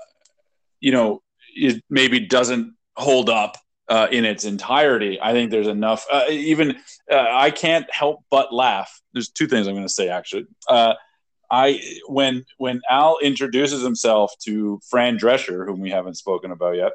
you 0.80 0.93
know 0.93 1.22
it 1.55 1.82
maybe 1.91 2.20
doesn't 2.20 2.74
hold 2.97 3.28
up 3.28 3.57
uh, 3.88 4.07
in 4.11 4.24
its 4.24 4.45
entirety. 4.45 5.18
I 5.20 5.32
think 5.32 5.51
there's 5.51 5.66
enough. 5.66 6.07
Uh, 6.11 6.24
even 6.30 6.76
uh, 7.11 7.26
I 7.28 7.51
can't 7.51 7.93
help 7.93 8.24
but 8.30 8.55
laugh. 8.55 9.01
There's 9.12 9.28
two 9.28 9.49
things 9.49 9.66
I'm 9.66 9.74
going 9.74 9.86
to 9.86 9.93
say 9.93 10.09
actually. 10.09 10.47
Uh, 10.68 10.95
I 11.51 11.82
when 12.07 12.45
when 12.59 12.80
Al 12.88 13.18
introduces 13.20 13.82
himself 13.82 14.32
to 14.45 14.80
Fran 14.88 15.18
Drescher, 15.18 15.66
whom 15.66 15.80
we 15.80 15.91
haven't 15.91 16.14
spoken 16.14 16.53
about 16.53 16.76
yet, 16.76 16.93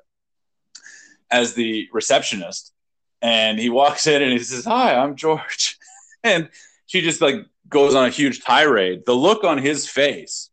as 1.32 1.54
the 1.54 1.88
receptionist, 1.92 2.74
and 3.22 3.60
he 3.60 3.70
walks 3.70 4.08
in 4.08 4.22
and 4.22 4.32
he 4.32 4.40
says, 4.40 4.66
"Hi, 4.66 4.96
I'm 4.96 5.16
George," 5.16 5.78
and 6.24 6.50
she 6.86 7.02
just 7.02 7.22
like 7.22 7.46
goes 7.68 7.96
on 7.96 8.06
a 8.06 8.10
huge 8.10 8.44
tirade. 8.44 9.06
The 9.06 9.16
look 9.16 9.44
on 9.44 9.58
his 9.58 9.88
face 9.88 10.50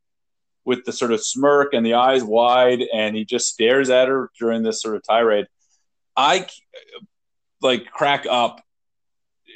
with 0.65 0.85
the 0.85 0.93
sort 0.93 1.13
of 1.13 1.25
smirk 1.25 1.75
and 1.75 1.85
the 1.85 1.95
eyes 1.95 2.23
wide, 2.23 2.83
and 2.95 3.17
he 3.17 3.25
just 3.25 3.49
stares 3.49 3.91
at 3.91 4.09
her 4.09 4.31
during 4.39 4.63
this 4.63 4.81
sort 4.81 4.97
of 4.97 5.03
tirade. 5.03 5.47
I 6.17 6.47
like 7.61 7.91
crack 7.91 8.27
up 8.29 8.63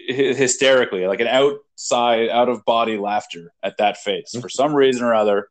hysterically, 0.08 1.06
like 1.06 1.20
an 1.20 1.26
outside, 1.26 2.28
out 2.28 2.48
of 2.48 2.64
body 2.64 2.96
laughter 2.96 3.52
at 3.62 3.78
that 3.78 3.98
face 3.98 4.34
for 4.40 4.48
some 4.48 4.74
reason 4.74 5.04
or 5.04 5.14
other. 5.14 5.48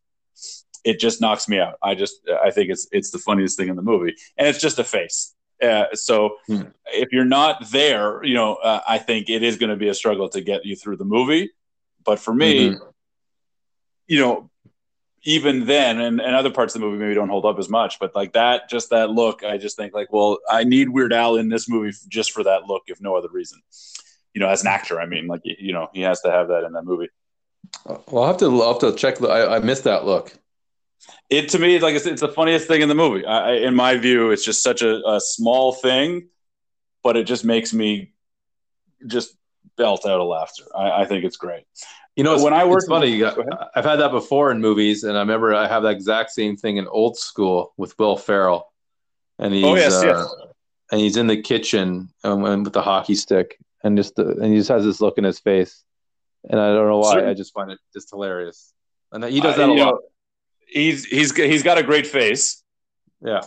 It 0.83 0.99
just 0.99 1.19
knocks 1.19 1.49
me 1.49 1.59
out. 1.59 1.75
I 1.81 1.95
just, 1.95 2.15
I 2.43 2.51
think 2.51 2.69
it's 2.69 2.87
it's 2.91 3.11
the 3.11 3.17
funniest 3.17 3.57
thing 3.57 3.69
in 3.69 3.75
the 3.75 3.81
movie, 3.81 4.15
and 4.37 4.47
it's 4.47 4.61
just 4.61 4.79
a 4.79 4.83
face. 4.83 5.34
Uh, 5.61 5.85
so 5.93 6.37
hmm. 6.47 6.63
if 6.87 7.11
you're 7.11 7.25
not 7.25 7.69
there, 7.71 8.23
you 8.23 8.33
know, 8.33 8.55
uh, 8.55 8.81
I 8.87 8.97
think 8.97 9.29
it 9.29 9.43
is 9.43 9.57
going 9.57 9.69
to 9.69 9.75
be 9.75 9.87
a 9.87 9.93
struggle 9.93 10.29
to 10.29 10.41
get 10.41 10.65
you 10.65 10.75
through 10.75 10.97
the 10.97 11.05
movie. 11.05 11.51
But 12.03 12.19
for 12.19 12.33
me, 12.33 12.69
mm-hmm. 12.69 12.83
you 14.07 14.19
know, 14.19 14.49
even 15.23 15.65
then, 15.65 15.99
and, 15.99 16.21
and 16.21 16.35
other 16.35 16.51
parts 16.51 16.75
of 16.75 16.81
the 16.81 16.87
movie 16.87 16.99
maybe 16.99 17.15
don't 17.15 17.29
hold 17.29 17.45
up 17.45 17.57
as 17.57 17.67
much, 17.67 17.99
but 17.99 18.15
like 18.15 18.33
that, 18.33 18.69
just 18.69 18.91
that 18.91 19.09
look, 19.09 19.43
I 19.43 19.57
just 19.57 19.75
think 19.75 19.93
like, 19.93 20.13
well, 20.13 20.37
I 20.49 20.63
need 20.63 20.89
Weird 20.89 21.13
Al 21.13 21.37
in 21.37 21.49
this 21.49 21.67
movie 21.67 21.97
just 22.07 22.31
for 22.31 22.43
that 22.43 22.65
look, 22.65 22.83
if 22.87 23.01
no 23.01 23.15
other 23.15 23.29
reason. 23.31 23.59
You 24.35 24.41
know, 24.41 24.49
as 24.49 24.61
an 24.61 24.67
actor, 24.67 24.99
I 24.99 25.07
mean, 25.07 25.27
like 25.27 25.41
you 25.43 25.73
know, 25.73 25.87
he 25.93 26.01
has 26.01 26.21
to 26.21 26.31
have 26.31 26.49
that 26.49 26.63
in 26.63 26.73
that 26.73 26.83
movie. 26.83 27.09
Well, 27.85 28.23
I'll 28.23 28.27
have 28.27 28.37
to, 28.37 28.61
I'll 28.61 28.73
have 28.73 28.81
to 28.81 28.93
check. 28.95 29.17
The, 29.17 29.29
I, 29.29 29.55
I 29.55 29.59
missed 29.59 29.85
that 29.85 30.05
look. 30.05 30.37
It 31.29 31.49
to 31.49 31.59
me, 31.59 31.79
like 31.79 31.95
it's, 31.95 32.05
it's 32.05 32.21
the 32.21 32.29
funniest 32.29 32.67
thing 32.67 32.81
in 32.81 32.89
the 32.89 32.95
movie. 32.95 33.25
I, 33.25 33.53
in 33.53 33.75
my 33.75 33.97
view, 33.97 34.31
it's 34.31 34.45
just 34.45 34.61
such 34.61 34.81
a, 34.81 35.01
a 35.07 35.19
small 35.19 35.73
thing, 35.73 36.29
but 37.03 37.17
it 37.17 37.25
just 37.25 37.43
makes 37.43 37.73
me 37.73 38.13
just 39.07 39.35
belt 39.75 40.05
out 40.05 40.19
of 40.19 40.27
laughter. 40.27 40.63
I, 40.75 41.01
I 41.01 41.05
think 41.05 41.23
it's 41.23 41.37
great. 41.37 41.65
You 42.15 42.23
know, 42.23 42.41
when 42.41 42.53
I 42.53 42.63
worked, 42.63 42.83
it's 42.83 42.89
funny. 42.89 43.23
I've 43.23 43.83
had 43.83 43.97
that 43.97 44.11
before 44.11 44.49
in 44.51 44.61
movies, 44.61 45.03
and 45.03 45.17
I 45.17 45.19
remember 45.19 45.53
I 45.53 45.67
have 45.67 45.83
that 45.83 45.91
exact 45.91 46.31
same 46.31 46.55
thing 46.55 46.77
in 46.77 46.87
Old 46.87 47.17
School 47.17 47.73
with 47.75 47.97
Will 47.99 48.15
Ferrell, 48.15 48.71
and 49.37 49.53
he's 49.53 49.65
oh, 49.65 49.75
yes, 49.75 49.93
uh, 49.95 50.05
yes. 50.05 50.33
and 50.91 51.01
he's 51.01 51.17
in 51.17 51.27
the 51.27 51.41
kitchen 51.41 52.09
um, 52.23 52.41
with 52.41 52.71
the 52.71 52.81
hockey 52.81 53.15
stick, 53.15 53.57
and 53.83 53.97
just 53.97 54.15
the, 54.15 54.27
and 54.27 54.45
he 54.45 54.55
just 54.55 54.69
has 54.69 54.85
this 54.85 55.01
look 55.01 55.17
in 55.17 55.25
his 55.25 55.39
face, 55.39 55.83
and 56.49 56.57
I 56.57 56.67
don't 56.67 56.87
know 56.87 56.99
why. 56.99 57.27
I 57.27 57.33
just 57.33 57.53
find 57.53 57.69
it 57.69 57.79
just 57.91 58.11
hilarious, 58.11 58.73
and 59.11 59.21
he 59.25 59.41
does 59.41 59.57
that 59.57 59.69
uh, 59.69 59.73
a 59.73 59.75
lot. 59.75 59.85
Know, 59.95 60.01
he's 60.67 61.05
he's 61.05 61.35
he's 61.35 61.63
got 61.63 61.77
a 61.77 61.83
great 61.83 62.07
face. 62.07 62.63
Yeah. 63.21 63.41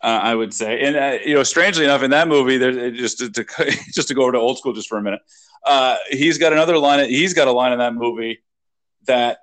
Uh, 0.00 0.20
I 0.22 0.34
would 0.34 0.54
say, 0.54 0.80
and 0.80 0.96
uh, 0.96 1.18
you 1.24 1.34
know, 1.34 1.42
strangely 1.42 1.84
enough, 1.84 2.04
in 2.04 2.12
that 2.12 2.28
movie, 2.28 2.56
there 2.56 2.92
just 2.92 3.18
to, 3.18 3.30
to, 3.30 3.44
just 3.92 4.06
to 4.08 4.14
go 4.14 4.22
over 4.22 4.32
to 4.32 4.38
old 4.38 4.56
school 4.56 4.72
just 4.72 4.88
for 4.88 4.96
a 4.96 5.02
minute, 5.02 5.20
uh, 5.66 5.96
he's 6.10 6.38
got 6.38 6.52
another 6.52 6.78
line. 6.78 7.08
He's 7.08 7.34
got 7.34 7.48
a 7.48 7.52
line 7.52 7.72
in 7.72 7.78
that 7.78 7.94
movie 7.94 8.38
that 9.06 9.38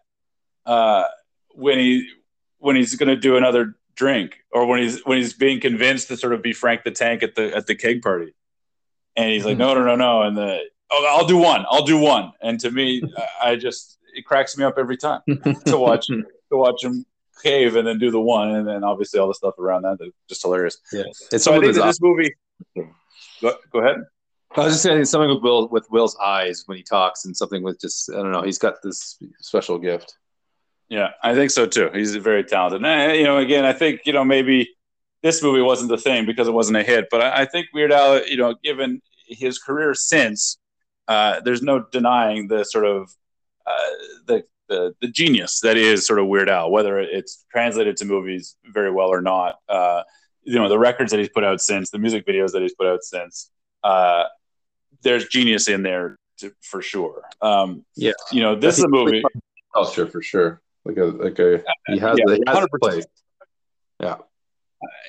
uh, 0.65 1.03
when 1.51 1.77
he 1.77 2.09
when 2.59 2.77
he's 2.77 2.95
going 2.95 3.09
to 3.09 3.17
do 3.17 3.35
another 3.35 3.75
drink, 3.95 4.37
or 4.49 4.65
when 4.65 4.81
he's 4.81 5.05
when 5.05 5.17
he's 5.17 5.33
being 5.33 5.59
convinced 5.59 6.07
to 6.07 6.17
sort 6.17 6.31
of 6.31 6.41
be 6.41 6.53
Frank 6.53 6.83
the 6.83 6.91
Tank 6.91 7.21
at 7.21 7.35
the 7.35 7.53
at 7.53 7.67
the 7.67 7.75
keg 7.75 8.01
party, 8.01 8.33
and 9.17 9.29
he's 9.29 9.43
like, 9.43 9.57
mm-hmm. 9.57 9.59
no, 9.59 9.73
no, 9.73 9.83
no, 9.83 9.95
no, 9.95 10.21
and 10.21 10.37
the 10.37 10.61
oh, 10.89 11.17
I'll 11.17 11.27
do 11.27 11.37
one, 11.37 11.65
I'll 11.69 11.85
do 11.85 11.99
one, 11.99 12.31
and 12.41 12.59
to 12.61 12.71
me, 12.71 13.03
I 13.43 13.57
just 13.57 13.99
it 14.13 14.25
cracks 14.25 14.57
me 14.57 14.63
up 14.63 14.75
every 14.77 14.95
time 14.95 15.21
to 15.65 15.77
watch 15.77 16.09
to 16.55 16.59
watch 16.59 16.83
him 16.83 17.05
cave 17.43 17.75
and 17.75 17.87
then 17.87 17.99
do 17.99 18.11
the 18.11 18.19
one, 18.19 18.51
and 18.51 18.67
then 18.67 18.83
obviously 18.83 19.19
all 19.19 19.27
the 19.27 19.33
stuff 19.33 19.57
around 19.59 19.83
that 19.83 19.97
is 20.01 20.13
just 20.27 20.41
hilarious. 20.41 20.77
Yeah, 20.91 21.03
it's 21.31 21.43
so 21.43 21.53
I 21.53 21.59
think 21.59 21.75
this 21.75 22.01
movie. 22.01 22.33
Go, 23.41 23.55
go 23.71 23.79
ahead. 23.79 23.97
I 24.55 24.63
was 24.63 24.73
just 24.73 24.83
saying 24.83 25.03
something 25.05 25.29
with 25.29 25.43
Will 25.43 25.67
with 25.67 25.85
Will's 25.91 26.15
eyes 26.17 26.63
when 26.65 26.77
he 26.77 26.83
talks, 26.83 27.25
and 27.25 27.35
something 27.35 27.61
with 27.61 27.79
just 27.79 28.09
I 28.09 28.15
don't 28.15 28.31
know. 28.31 28.41
He's 28.41 28.57
got 28.57 28.75
this 28.83 29.17
special 29.41 29.77
gift. 29.77 30.17
Yeah, 30.89 31.09
I 31.23 31.33
think 31.33 31.51
so 31.51 31.65
too. 31.65 31.89
He's 31.93 32.15
very 32.15 32.43
talented. 32.43 32.85
And, 32.85 33.17
you 33.17 33.23
know, 33.23 33.37
again, 33.37 33.65
I 33.65 33.73
think 33.73 34.01
you 34.05 34.13
know 34.13 34.23
maybe 34.23 34.69
this 35.23 35.41
movie 35.41 35.61
wasn't 35.61 35.89
the 35.89 35.97
thing 35.97 36.25
because 36.25 36.47
it 36.47 36.53
wasn't 36.53 36.77
a 36.77 36.83
hit, 36.83 37.07
but 37.09 37.21
I, 37.21 37.41
I 37.41 37.45
think 37.45 37.67
Weird 37.73 37.91
Al, 37.91 38.25
you 38.27 38.37
know, 38.37 38.55
given 38.63 39.01
his 39.27 39.57
career 39.57 39.95
since, 39.95 40.59
uh, 41.07 41.41
there's 41.41 41.63
no 41.63 41.83
denying 41.91 42.47
the 42.47 42.63
sort 42.63 42.85
of 42.85 43.09
uh, 43.65 43.89
the, 44.27 44.43
the 44.67 44.95
the 45.01 45.07
genius 45.07 45.59
that 45.61 45.77
is 45.77 46.05
sort 46.05 46.19
of 46.19 46.27
Weird 46.27 46.49
Al, 46.49 46.71
whether 46.71 46.99
it's 46.99 47.45
translated 47.51 47.97
to 47.97 48.05
movies 48.05 48.55
very 48.65 48.91
well 48.91 49.07
or 49.07 49.21
not. 49.21 49.59
Uh, 49.67 50.03
you 50.43 50.55
know, 50.55 50.69
the 50.69 50.77
records 50.77 51.11
that 51.11 51.19
he's 51.19 51.29
put 51.29 51.43
out 51.43 51.61
since, 51.61 51.89
the 51.89 51.97
music 51.97 52.25
videos 52.25 52.51
that 52.51 52.61
he's 52.61 52.75
put 52.75 52.87
out 52.87 53.03
since. 53.03 53.49
Uh, 53.83 54.25
there's 55.01 55.27
genius 55.27 55.67
in 55.67 55.83
there 55.83 56.17
to, 56.39 56.51
for 56.61 56.81
sure. 56.81 57.23
Um, 57.41 57.85
yeah, 57.95 58.13
you 58.31 58.41
know, 58.41 58.55
this 58.55 58.77
is 58.77 58.83
a 58.83 58.89
movie 58.89 59.23
culture 59.73 60.07
for 60.07 60.21
sure. 60.21 60.61
Like 60.83 60.97
a 60.97 61.05
like 61.05 61.39
a 61.39 61.63
he 61.87 61.97
has, 61.99 62.17
yeah, 62.17 62.35
he 62.35 62.43
has 62.47 62.63
a 62.63 62.79
place. 62.79 63.05
Yeah, 63.99 64.17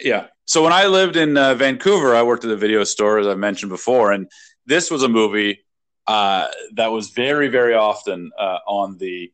yeah. 0.02 0.26
So 0.44 0.62
when 0.62 0.72
I 0.72 0.86
lived 0.86 1.16
in 1.16 1.36
uh, 1.36 1.54
Vancouver, 1.54 2.14
I 2.14 2.22
worked 2.22 2.44
at 2.44 2.50
a 2.50 2.56
video 2.56 2.84
store, 2.84 3.18
as 3.18 3.26
I 3.26 3.34
mentioned 3.34 3.70
before, 3.70 4.12
and 4.12 4.30
this 4.64 4.90
was 4.90 5.02
a 5.02 5.08
movie 5.08 5.64
uh, 6.06 6.48
that 6.74 6.92
was 6.92 7.10
very, 7.10 7.48
very 7.48 7.74
often 7.74 8.30
uh, 8.38 8.58
on 8.66 8.96
the 8.98 9.32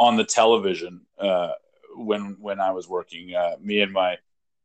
on 0.00 0.16
the 0.16 0.24
television 0.24 1.02
uh, 1.20 1.52
when 1.94 2.36
when 2.40 2.58
I 2.58 2.72
was 2.72 2.88
working. 2.88 3.34
Uh, 3.34 3.56
me 3.60 3.80
and 3.80 3.92
my 3.92 4.16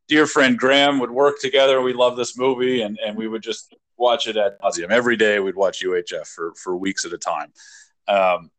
dear 0.07 0.25
friend 0.25 0.57
Graham 0.57 0.99
would 0.99 1.11
work 1.11 1.39
together. 1.39 1.81
We 1.81 1.93
loved 1.93 2.17
this 2.17 2.38
movie, 2.38 2.81
and 2.81 2.97
and 3.05 3.15
we 3.15 3.27
would 3.27 3.43
just 3.43 3.75
watch 3.97 4.27
it 4.27 4.38
at 4.38 4.59
nauseum 4.61 4.89
every 4.89 5.17
day. 5.17 5.39
We'd 5.39 5.55
watch 5.55 5.83
UHF 5.83 6.25
for 6.25 6.53
for 6.55 6.75
weeks 6.75 7.05
at 7.05 7.13
a 7.13 7.17
time. 7.17 7.51
Um, 8.07 8.49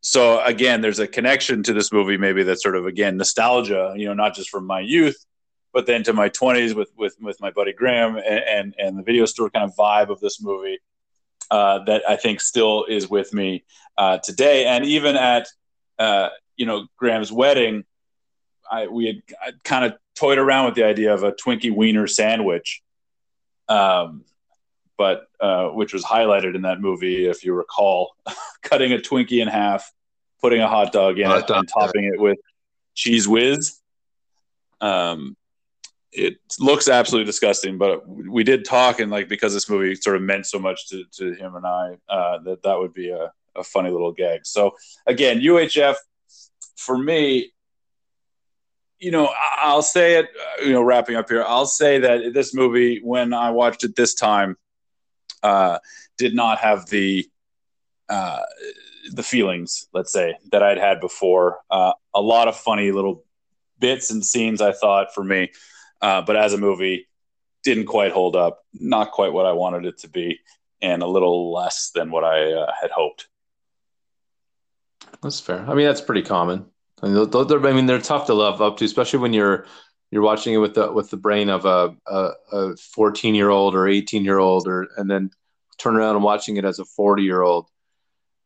so 0.00 0.42
again, 0.44 0.80
there's 0.80 0.98
a 0.98 1.06
connection 1.06 1.62
to 1.64 1.72
this 1.72 1.92
movie, 1.92 2.16
maybe 2.16 2.42
that's 2.42 2.62
sort 2.62 2.76
of 2.76 2.86
again 2.86 3.16
nostalgia. 3.16 3.94
You 3.96 4.06
know, 4.08 4.14
not 4.14 4.34
just 4.34 4.50
from 4.50 4.66
my 4.66 4.80
youth, 4.80 5.24
but 5.72 5.86
then 5.86 6.02
to 6.04 6.12
my 6.12 6.28
20s 6.28 6.74
with 6.74 6.90
with 6.96 7.14
with 7.20 7.40
my 7.40 7.50
buddy 7.52 7.72
Graham 7.72 8.16
and 8.16 8.26
and, 8.26 8.74
and 8.76 8.98
the 8.98 9.04
video 9.04 9.24
store 9.24 9.50
kind 9.50 9.64
of 9.64 9.76
vibe 9.76 10.10
of 10.10 10.18
this 10.20 10.42
movie. 10.42 10.78
Uh, 11.50 11.82
that 11.84 12.02
I 12.06 12.16
think 12.16 12.42
still 12.42 12.84
is 12.84 13.08
with 13.08 13.32
me 13.32 13.64
uh, 13.96 14.18
today, 14.18 14.66
and 14.66 14.84
even 14.84 15.16
at 15.16 15.48
uh, 15.98 16.28
you 16.56 16.66
know 16.66 16.86
Graham's 16.96 17.32
wedding, 17.32 17.84
I 18.70 18.86
we 18.86 19.22
had 19.40 19.62
kind 19.64 19.84
of 19.84 19.94
toyed 20.14 20.38
around 20.38 20.66
with 20.66 20.74
the 20.74 20.84
idea 20.84 21.14
of 21.14 21.22
a 21.22 21.32
Twinkie 21.32 21.74
wiener 21.74 22.06
sandwich, 22.06 22.82
um, 23.68 24.24
but 24.96 25.26
uh, 25.40 25.68
which 25.68 25.92
was 25.92 26.04
highlighted 26.04 26.54
in 26.54 26.62
that 26.62 26.80
movie, 26.80 27.26
if 27.26 27.44
you 27.44 27.54
recall, 27.54 28.14
cutting 28.62 28.92
a 28.92 28.96
Twinkie 28.96 29.40
in 29.40 29.48
half, 29.48 29.90
putting 30.40 30.60
a 30.60 30.68
hot 30.68 30.92
dog 30.92 31.18
in 31.18 31.26
hot 31.26 31.40
it, 31.40 31.46
dog, 31.46 31.58
and 31.58 31.68
topping 31.68 32.04
it 32.04 32.20
with 32.20 32.38
Cheez 32.96 33.26
Whiz. 33.26 33.78
Um, 34.80 35.36
it 36.10 36.38
looks 36.58 36.88
absolutely 36.88 37.26
disgusting, 37.26 37.78
but 37.78 38.08
we 38.08 38.42
did 38.42 38.64
talk, 38.64 39.00
and 39.00 39.10
like 39.10 39.28
because 39.28 39.54
this 39.54 39.68
movie 39.68 39.94
sort 39.94 40.16
of 40.16 40.22
meant 40.22 40.46
so 40.46 40.58
much 40.58 40.88
to, 40.88 41.04
to 41.12 41.34
him 41.34 41.54
and 41.54 41.66
I, 41.66 41.96
uh, 42.08 42.38
that 42.44 42.62
that 42.62 42.78
would 42.78 42.94
be 42.94 43.10
a, 43.10 43.32
a 43.58 43.64
funny 43.64 43.90
little 43.90 44.12
gag. 44.12 44.40
So 44.44 44.76
again, 45.06 45.40
UHF 45.40 45.96
for 46.76 46.96
me, 46.96 47.52
you 48.98 49.10
know, 49.10 49.32
I'll 49.58 49.82
say 49.82 50.18
it, 50.18 50.28
you 50.64 50.72
know, 50.72 50.82
wrapping 50.82 51.16
up 51.16 51.28
here, 51.28 51.44
I'll 51.46 51.66
say 51.66 52.00
that 52.00 52.32
this 52.34 52.54
movie, 52.54 53.00
when 53.02 53.32
I 53.32 53.50
watched 53.50 53.84
it 53.84 53.94
this 53.94 54.14
time, 54.14 54.56
uh, 55.42 55.78
did 56.16 56.34
not 56.34 56.58
have 56.58 56.86
the 56.86 57.28
uh, 58.08 58.40
the 59.12 59.22
feelings, 59.22 59.86
let's 59.92 60.12
say, 60.12 60.36
that 60.50 60.62
I'd 60.62 60.78
had 60.78 61.00
before. 61.00 61.60
Uh, 61.70 61.92
a 62.14 62.20
lot 62.20 62.48
of 62.48 62.56
funny 62.56 62.90
little 62.90 63.24
bits 63.78 64.10
and 64.10 64.24
scenes, 64.24 64.60
I 64.60 64.72
thought, 64.72 65.14
for 65.14 65.22
me, 65.22 65.52
uh, 66.00 66.22
but 66.22 66.36
as 66.36 66.52
a 66.52 66.58
movie, 66.58 67.06
didn't 67.62 67.86
quite 67.86 68.12
hold 68.12 68.34
up. 68.34 68.64
Not 68.72 69.12
quite 69.12 69.32
what 69.32 69.46
I 69.46 69.52
wanted 69.52 69.84
it 69.84 69.98
to 69.98 70.08
be, 70.08 70.40
and 70.80 71.02
a 71.02 71.06
little 71.06 71.52
less 71.52 71.90
than 71.94 72.10
what 72.10 72.24
I 72.24 72.52
uh, 72.52 72.72
had 72.80 72.90
hoped. 72.90 73.28
That's 75.22 75.40
fair. 75.40 75.64
I 75.68 75.74
mean, 75.74 75.86
that's 75.86 76.00
pretty 76.00 76.22
common. 76.22 76.66
I 77.02 77.08
mean, 77.08 77.30
they're, 77.30 77.66
I 77.66 77.72
mean, 77.72 77.86
they're 77.86 78.00
tough 78.00 78.26
to 78.26 78.34
love 78.34 78.60
up 78.60 78.76
to, 78.78 78.84
especially 78.84 79.20
when 79.20 79.32
you're 79.32 79.66
you're 80.10 80.22
watching 80.22 80.54
it 80.54 80.58
with 80.58 80.74
the 80.74 80.90
with 80.92 81.10
the 81.10 81.16
brain 81.16 81.48
of 81.48 81.64
a 81.64 81.94
a, 82.06 82.30
a 82.52 82.76
14 82.76 83.34
year 83.34 83.50
old 83.50 83.74
or 83.74 83.86
18 83.86 84.24
year 84.24 84.38
old 84.38 84.66
or 84.66 84.88
and 84.96 85.10
then 85.10 85.30
turn 85.78 85.96
around 85.96 86.16
and 86.16 86.24
watching 86.24 86.56
it 86.56 86.64
as 86.64 86.78
a 86.78 86.84
40 86.84 87.22
year 87.22 87.42
old 87.42 87.68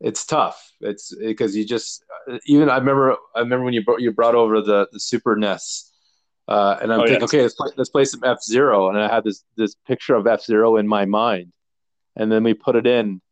it's 0.02 0.26
tough. 0.26 0.72
It's 0.80 1.14
because 1.14 1.56
you 1.56 1.64
just 1.64 2.04
even 2.46 2.68
i 2.68 2.76
remember 2.76 3.16
i 3.34 3.40
remember 3.40 3.64
when 3.64 3.74
you 3.74 3.84
brought 3.84 4.00
you 4.00 4.12
brought 4.12 4.34
over 4.34 4.60
the 4.60 4.88
the 4.92 5.00
super 5.00 5.36
nes 5.36 5.92
uh, 6.46 6.76
and 6.80 6.92
i'm 6.92 7.00
oh, 7.00 7.06
thinking 7.06 7.24
okay 7.24 7.42
let's 7.42 7.54
play, 7.54 7.70
let's 7.76 7.90
play 7.90 8.04
some 8.04 8.22
f-zero 8.24 8.88
and 8.88 8.98
i 8.98 9.12
had 9.12 9.24
this 9.24 9.44
this 9.56 9.74
picture 9.86 10.14
of 10.14 10.26
f-zero 10.26 10.76
in 10.76 10.86
my 10.86 11.04
mind. 11.04 11.52
And 12.14 12.30
then 12.30 12.44
we 12.44 12.52
put 12.52 12.76
it 12.76 12.86
in 12.86 13.22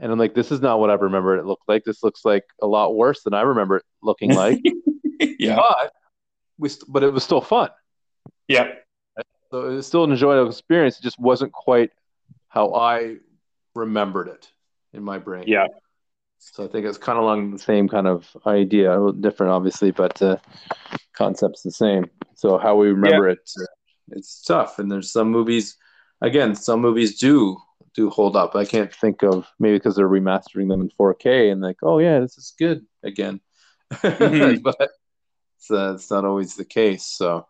and 0.00 0.10
i'm 0.10 0.18
like 0.18 0.34
this 0.34 0.50
is 0.50 0.60
not 0.60 0.80
what 0.80 0.90
i 0.90 0.94
remember 0.94 1.36
it 1.36 1.46
looked 1.46 1.68
like 1.68 1.84
this 1.84 2.02
looks 2.02 2.24
like 2.24 2.44
a 2.62 2.66
lot 2.66 2.96
worse 2.96 3.22
than 3.22 3.34
i 3.34 3.42
remember 3.42 3.76
it 3.76 3.84
looking 4.02 4.34
like 4.34 4.60
yeah 5.38 5.56
but 5.56 5.92
we 6.60 6.68
st- 6.68 6.92
but 6.92 7.02
it 7.02 7.12
was 7.12 7.24
still 7.24 7.40
fun. 7.40 7.70
Yeah. 8.46 8.68
So 9.50 9.66
it 9.66 9.74
was 9.74 9.86
still 9.86 10.04
an 10.04 10.12
enjoyable 10.12 10.48
experience. 10.48 10.98
It 10.98 11.02
just 11.02 11.18
wasn't 11.18 11.52
quite 11.52 11.90
how 12.48 12.74
I 12.74 13.16
remembered 13.74 14.28
it 14.28 14.48
in 14.92 15.02
my 15.02 15.18
brain. 15.18 15.44
Yeah. 15.46 15.66
So 16.38 16.64
I 16.64 16.68
think 16.68 16.86
it's 16.86 16.98
kind 16.98 17.18
of 17.18 17.24
along 17.24 17.50
the 17.50 17.58
same 17.58 17.88
kind 17.88 18.06
of 18.06 18.28
idea, 18.46 18.90
a 18.90 18.92
little 18.92 19.12
different, 19.12 19.52
obviously, 19.52 19.90
but 19.90 20.20
uh, 20.22 20.36
concept's 21.14 21.62
the 21.62 21.70
same. 21.70 22.08
So 22.34 22.58
how 22.58 22.76
we 22.76 22.88
remember 22.88 23.26
yeah. 23.26 23.32
it, 23.32 23.50
uh, 23.60 23.64
it's 24.12 24.42
tough. 24.42 24.78
And 24.78 24.90
there's 24.90 25.12
some 25.12 25.30
movies, 25.30 25.76
again, 26.20 26.54
some 26.54 26.80
movies 26.80 27.18
do 27.18 27.58
do 27.94 28.10
hold 28.10 28.36
up. 28.36 28.54
I 28.54 28.64
can't 28.64 28.94
think 28.94 29.22
of 29.22 29.46
maybe 29.58 29.76
because 29.76 29.96
they're 29.96 30.08
remastering 30.08 30.68
them 30.68 30.80
in 30.80 30.90
4K 30.90 31.50
and 31.50 31.60
like, 31.60 31.78
oh 31.82 31.98
yeah, 31.98 32.20
this 32.20 32.38
is 32.38 32.54
good 32.58 32.86
again. 33.02 33.40
Mm-hmm. 33.92 34.60
but 34.62 34.90
it's, 35.56 35.70
uh, 35.70 35.94
it's 35.94 36.10
not 36.10 36.24
always 36.24 36.56
the 36.56 36.64
case. 36.64 37.04
So, 37.04 37.46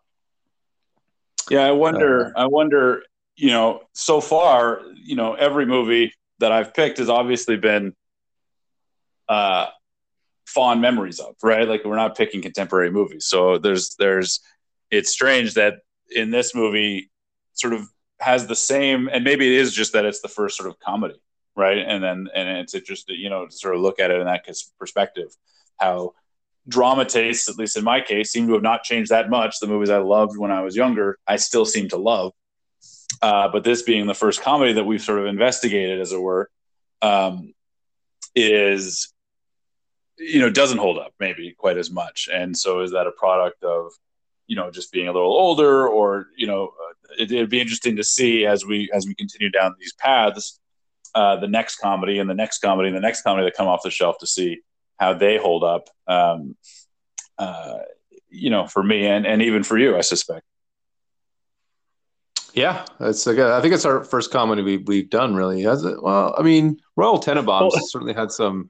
yeah, 1.49 1.65
I 1.65 1.71
wonder. 1.71 2.27
Uh, 2.27 2.43
I 2.43 2.45
wonder. 2.47 3.03
You 3.37 3.49
know, 3.49 3.81
so 3.93 4.21
far, 4.21 4.81
you 4.93 5.15
know, 5.15 5.33
every 5.33 5.65
movie 5.65 6.13
that 6.39 6.51
I've 6.51 6.73
picked 6.73 6.99
has 6.99 7.09
obviously 7.09 7.55
been 7.55 7.95
uh, 9.29 9.67
fond 10.45 10.81
memories 10.81 11.19
of, 11.19 11.35
right? 11.41 11.67
Like 11.67 11.85
we're 11.85 11.95
not 11.95 12.17
picking 12.17 12.41
contemporary 12.41 12.91
movies. 12.91 13.25
So 13.25 13.57
there's 13.57 13.95
there's 13.97 14.41
it's 14.91 15.09
strange 15.09 15.53
that 15.53 15.75
in 16.13 16.29
this 16.29 16.53
movie 16.53 17.09
sort 17.53 17.73
of 17.73 17.87
has 18.21 18.47
the 18.47 18.55
same 18.55 19.09
and 19.11 19.23
maybe 19.23 19.47
it 19.47 19.59
is 19.59 19.73
just 19.73 19.93
that 19.93 20.05
it's 20.05 20.21
the 20.21 20.27
first 20.27 20.57
sort 20.57 20.69
of 20.69 20.79
comedy, 20.79 21.19
right? 21.55 21.79
And 21.79 22.03
then 22.03 22.27
and 22.33 22.49
it's 22.59 22.73
interesting, 22.73 23.17
you 23.19 23.29
know, 23.29 23.47
to 23.47 23.51
sort 23.51 23.75
of 23.75 23.81
look 23.81 23.99
at 23.99 24.11
it 24.11 24.19
in 24.19 24.25
that 24.25 24.45
perspective, 24.79 25.35
how 25.77 26.13
drama 26.67 27.05
tastes, 27.05 27.49
at 27.49 27.57
least 27.57 27.77
in 27.77 27.83
my 27.83 28.01
case, 28.01 28.31
seem 28.31 28.47
to 28.47 28.53
have 28.53 28.61
not 28.61 28.83
changed 28.83 29.11
that 29.11 29.29
much. 29.29 29.59
The 29.59 29.67
movies 29.67 29.89
I 29.89 29.97
loved 29.97 30.37
when 30.37 30.51
I 30.51 30.61
was 30.61 30.75
younger, 30.75 31.17
I 31.27 31.37
still 31.37 31.65
seem 31.65 31.89
to 31.89 31.97
love. 31.97 32.33
Uh, 33.21 33.49
but 33.49 33.63
this 33.63 33.81
being 33.81 34.07
the 34.07 34.13
first 34.13 34.41
comedy 34.41 34.73
that 34.73 34.83
we've 34.83 35.01
sort 35.01 35.19
of 35.19 35.25
investigated, 35.25 35.99
as 35.99 36.11
it 36.11 36.21
were, 36.21 36.49
um, 37.01 37.53
is 38.35 39.13
you 40.17 40.39
know 40.39 40.49
doesn't 40.49 40.77
hold 40.77 40.99
up 40.99 41.13
maybe 41.19 41.53
quite 41.57 41.77
as 41.77 41.89
much 41.89 42.29
and 42.31 42.55
so 42.55 42.81
is 42.81 42.91
that 42.91 43.07
a 43.07 43.11
product 43.11 43.63
of 43.63 43.91
you 44.47 44.55
know 44.55 44.69
just 44.69 44.91
being 44.91 45.07
a 45.07 45.11
little 45.11 45.31
older 45.31 45.87
or 45.87 46.27
you 46.37 46.47
know 46.47 46.71
it, 47.17 47.31
would 47.31 47.49
be 47.49 47.61
interesting 47.61 47.95
to 47.95 48.03
see 48.03 48.45
as 48.45 48.65
we 48.65 48.89
as 48.93 49.05
we 49.05 49.15
continue 49.15 49.49
down 49.49 49.75
these 49.79 49.93
paths 49.93 50.59
uh, 51.13 51.35
the 51.37 51.47
next 51.47 51.77
comedy 51.77 52.19
and 52.19 52.29
the 52.29 52.33
next 52.33 52.59
comedy 52.59 52.87
and 52.87 52.95
the 52.95 53.01
next 53.01 53.21
comedy 53.21 53.45
that 53.45 53.55
come 53.55 53.67
off 53.67 53.81
the 53.83 53.91
shelf 53.91 54.17
to 54.19 54.27
see 54.27 54.61
how 54.99 55.13
they 55.13 55.37
hold 55.37 55.63
up 55.63 55.89
um, 56.07 56.55
uh, 57.37 57.79
you 58.29 58.49
know 58.49 58.67
for 58.67 58.83
me 58.83 59.07
and 59.07 59.25
and 59.25 59.41
even 59.41 59.63
for 59.63 59.77
you 59.77 59.97
i 59.97 60.01
suspect 60.01 60.45
yeah, 62.53 62.85
it's 62.99 63.25
like 63.25 63.37
I 63.37 63.61
think 63.61 63.73
it's 63.73 63.85
our 63.85 64.03
first 64.03 64.31
comedy 64.31 64.61
we, 64.61 64.77
we've 64.77 65.09
done. 65.09 65.35
Really, 65.35 65.61
has 65.61 65.85
it? 65.85 66.01
Well, 66.01 66.35
I 66.37 66.41
mean, 66.41 66.81
Royal 66.95 67.19
Tenenbaums 67.19 67.71
certainly 67.83 68.13
had 68.13 68.31
some 68.31 68.69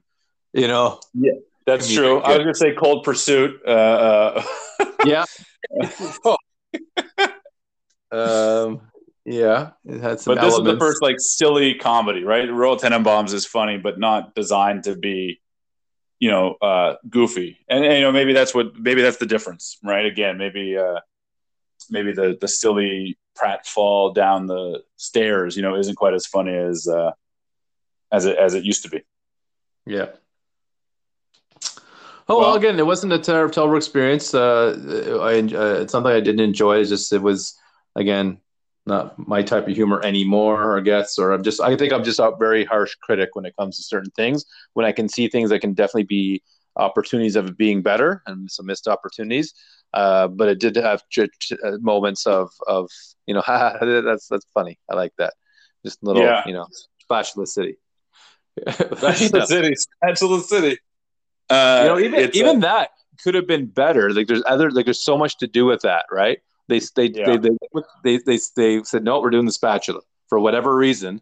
you 0.52 0.68
know. 0.68 1.00
Yeah, 1.14 1.32
that's 1.66 1.92
true. 1.92 2.18
I 2.20 2.30
was 2.30 2.38
gonna 2.38 2.54
say 2.54 2.74
Cold 2.74 3.04
Pursuit. 3.04 3.60
Uh, 3.66 3.70
uh. 3.70 4.44
yeah. 5.04 5.24
Um. 8.12 8.80
Yeah, 9.24 9.70
it 9.84 10.00
had 10.00 10.18
some. 10.18 10.34
But 10.34 10.42
this 10.42 10.54
elements. 10.54 10.72
is 10.72 10.74
the 10.74 10.78
first 10.80 11.00
like 11.00 11.16
silly 11.20 11.74
comedy, 11.74 12.24
right? 12.24 12.50
Royal 12.52 12.76
Tenenbaums 12.76 13.32
is 13.32 13.46
funny, 13.46 13.78
but 13.78 13.96
not 13.96 14.34
designed 14.34 14.82
to 14.84 14.96
be, 14.96 15.40
you 16.18 16.28
know, 16.28 16.56
uh, 16.60 16.96
goofy. 17.08 17.58
And, 17.68 17.84
and, 17.84 17.94
you 17.94 18.00
know, 18.00 18.10
maybe 18.10 18.32
that's 18.32 18.52
what 18.52 18.76
maybe 18.76 19.00
that's 19.00 19.18
the 19.18 19.26
difference, 19.26 19.78
right? 19.84 20.06
Again, 20.06 20.38
maybe 20.38 20.76
uh, 20.76 20.98
maybe 21.88 22.12
the 22.12 22.36
the 22.40 22.48
silly 22.48 23.16
Pratt 23.36 23.64
fall 23.64 24.12
down 24.12 24.48
the 24.48 24.82
stairs, 24.96 25.56
you 25.56 25.62
know, 25.62 25.76
isn't 25.76 25.94
quite 25.94 26.14
as 26.14 26.26
funny 26.26 26.56
as 26.56 26.88
uh, 26.88 27.12
as 28.10 28.26
it 28.26 28.36
as 28.36 28.54
it 28.54 28.64
used 28.64 28.82
to 28.82 28.90
be. 28.90 29.04
Yeah. 29.86 30.06
Oh 32.28 32.38
well, 32.38 32.40
well, 32.40 32.54
again, 32.56 32.76
it 32.78 32.86
wasn't 32.86 33.12
a 33.12 33.18
terrible 33.20 33.76
experience. 33.76 34.34
Uh, 34.34 35.20
I 35.22 35.38
uh, 35.38 35.82
it's 35.82 35.92
something 35.92 36.12
I 36.12 36.18
didn't 36.18 36.40
enjoy. 36.40 36.78
It's 36.78 36.90
just 36.90 37.12
it 37.12 37.22
was 37.22 37.56
again 37.96 38.38
not 38.86 39.16
my 39.28 39.42
type 39.42 39.68
of 39.68 39.74
humor 39.74 40.00
anymore, 40.04 40.76
I 40.78 40.80
guess. 40.80 41.18
Or 41.18 41.32
I'm 41.32 41.42
just 41.42 41.60
I 41.60 41.76
think 41.76 41.92
I'm 41.92 42.04
just 42.04 42.18
a 42.18 42.32
very 42.38 42.64
harsh 42.64 42.94
critic 42.96 43.30
when 43.34 43.44
it 43.44 43.54
comes 43.56 43.76
to 43.76 43.82
certain 43.82 44.10
things. 44.12 44.44
When 44.74 44.84
I 44.84 44.92
can 44.92 45.08
see 45.08 45.28
things 45.28 45.50
that 45.50 45.60
can 45.60 45.74
definitely 45.74 46.04
be 46.04 46.42
opportunities 46.76 47.36
of 47.36 47.48
it 47.48 47.56
being 47.56 47.82
better 47.82 48.22
and 48.26 48.50
some 48.50 48.66
missed 48.66 48.88
opportunities. 48.88 49.52
Uh, 49.92 50.26
but 50.26 50.48
it 50.48 50.58
did 50.58 50.74
have 50.76 51.02
ch- 51.10 51.28
ch- 51.38 51.52
uh, 51.64 51.76
moments 51.80 52.26
of 52.26 52.50
of 52.66 52.90
you 53.26 53.34
know 53.34 53.42
that's 53.48 54.28
that's 54.28 54.46
funny. 54.54 54.78
I 54.90 54.94
like 54.94 55.12
that. 55.18 55.34
Just 55.84 56.02
little 56.02 56.22
yeah. 56.22 56.42
you 56.46 56.52
know 56.52 56.66
splash 57.00 57.30
of 57.30 57.40
the 57.40 57.46
city. 57.46 57.76
splash 58.68 59.22
of 59.22 59.32
the 59.32 59.46
city. 59.46 59.74
Splash 59.76 60.22
of 60.22 60.30
the 60.30 60.40
city. 60.40 60.78
Uh, 61.50 61.80
you 61.82 61.88
know, 61.88 61.98
even 62.00 62.30
even 62.34 62.56
a, 62.58 62.60
that 62.60 62.90
could 63.22 63.34
have 63.34 63.46
been 63.46 63.66
better. 63.66 64.10
Like 64.10 64.26
there's 64.26 64.42
other 64.46 64.70
like 64.70 64.86
there's 64.86 65.04
so 65.04 65.18
much 65.18 65.38
to 65.38 65.46
do 65.46 65.66
with 65.66 65.82
that, 65.82 66.06
right? 66.10 66.38
They 66.68 66.80
they 66.94 67.06
yeah. 67.06 67.36
they, 67.36 67.50
they, 68.04 68.18
they, 68.18 68.38
they 68.56 68.82
said 68.84 69.04
no, 69.04 69.20
we're 69.20 69.30
doing 69.30 69.46
the 69.46 69.52
spatula 69.52 70.00
for 70.28 70.38
whatever 70.38 70.74
reason. 70.74 71.20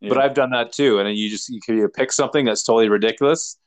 Yeah. 0.00 0.10
But 0.10 0.18
I've 0.18 0.34
done 0.34 0.50
that 0.50 0.72
too, 0.72 0.98
and 1.00 1.16
you 1.16 1.28
just 1.28 1.48
you 1.48 1.60
can 1.60 1.76
you 1.76 1.88
pick 1.88 2.12
something 2.12 2.44
that's 2.44 2.62
totally 2.62 2.88
ridiculous, 2.88 3.58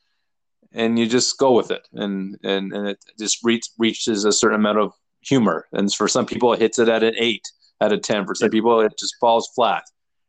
and 0.72 0.98
you 0.98 1.06
just 1.06 1.38
go 1.38 1.52
with 1.52 1.70
it, 1.70 1.86
and 1.92 2.38
and 2.42 2.72
and 2.72 2.88
it 2.88 2.98
just 3.18 3.38
reach, 3.44 3.68
reaches 3.78 4.24
a 4.24 4.32
certain 4.32 4.58
amount 4.58 4.78
of 4.78 4.92
humor. 5.20 5.66
And 5.72 5.92
for 5.92 6.08
some 6.08 6.26
people, 6.26 6.52
it 6.52 6.60
hits 6.60 6.78
it 6.78 6.88
at 6.88 7.02
an 7.02 7.14
eight 7.18 7.46
out 7.80 7.92
of 7.92 8.02
ten. 8.02 8.26
For 8.26 8.34
some 8.34 8.50
people, 8.50 8.80
it 8.80 8.94
just 8.98 9.16
falls 9.20 9.48
flat. 9.54 9.84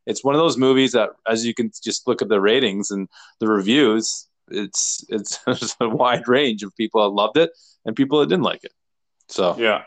It's 0.06 0.24
one 0.24 0.36
of 0.36 0.40
those 0.40 0.58
movies 0.58 0.92
that, 0.92 1.12
as 1.28 1.46
you 1.46 1.54
can 1.54 1.72
just 1.82 2.08
look 2.08 2.22
at 2.22 2.28
the 2.28 2.42
ratings 2.42 2.92
and 2.92 3.08
the 3.40 3.48
reviews, 3.48 4.28
it's 4.50 5.06
it's 5.10 5.40
a 5.80 5.90
wide 5.90 6.28
range 6.28 6.64
of 6.64 6.76
people 6.76 7.02
that 7.02 7.16
loved 7.16 7.38
it 7.38 7.52
and 7.86 7.96
people 7.96 8.20
that 8.20 8.28
didn't 8.28 8.44
like 8.44 8.64
it. 8.64 8.74
So 9.30 9.56
yeah, 9.58 9.84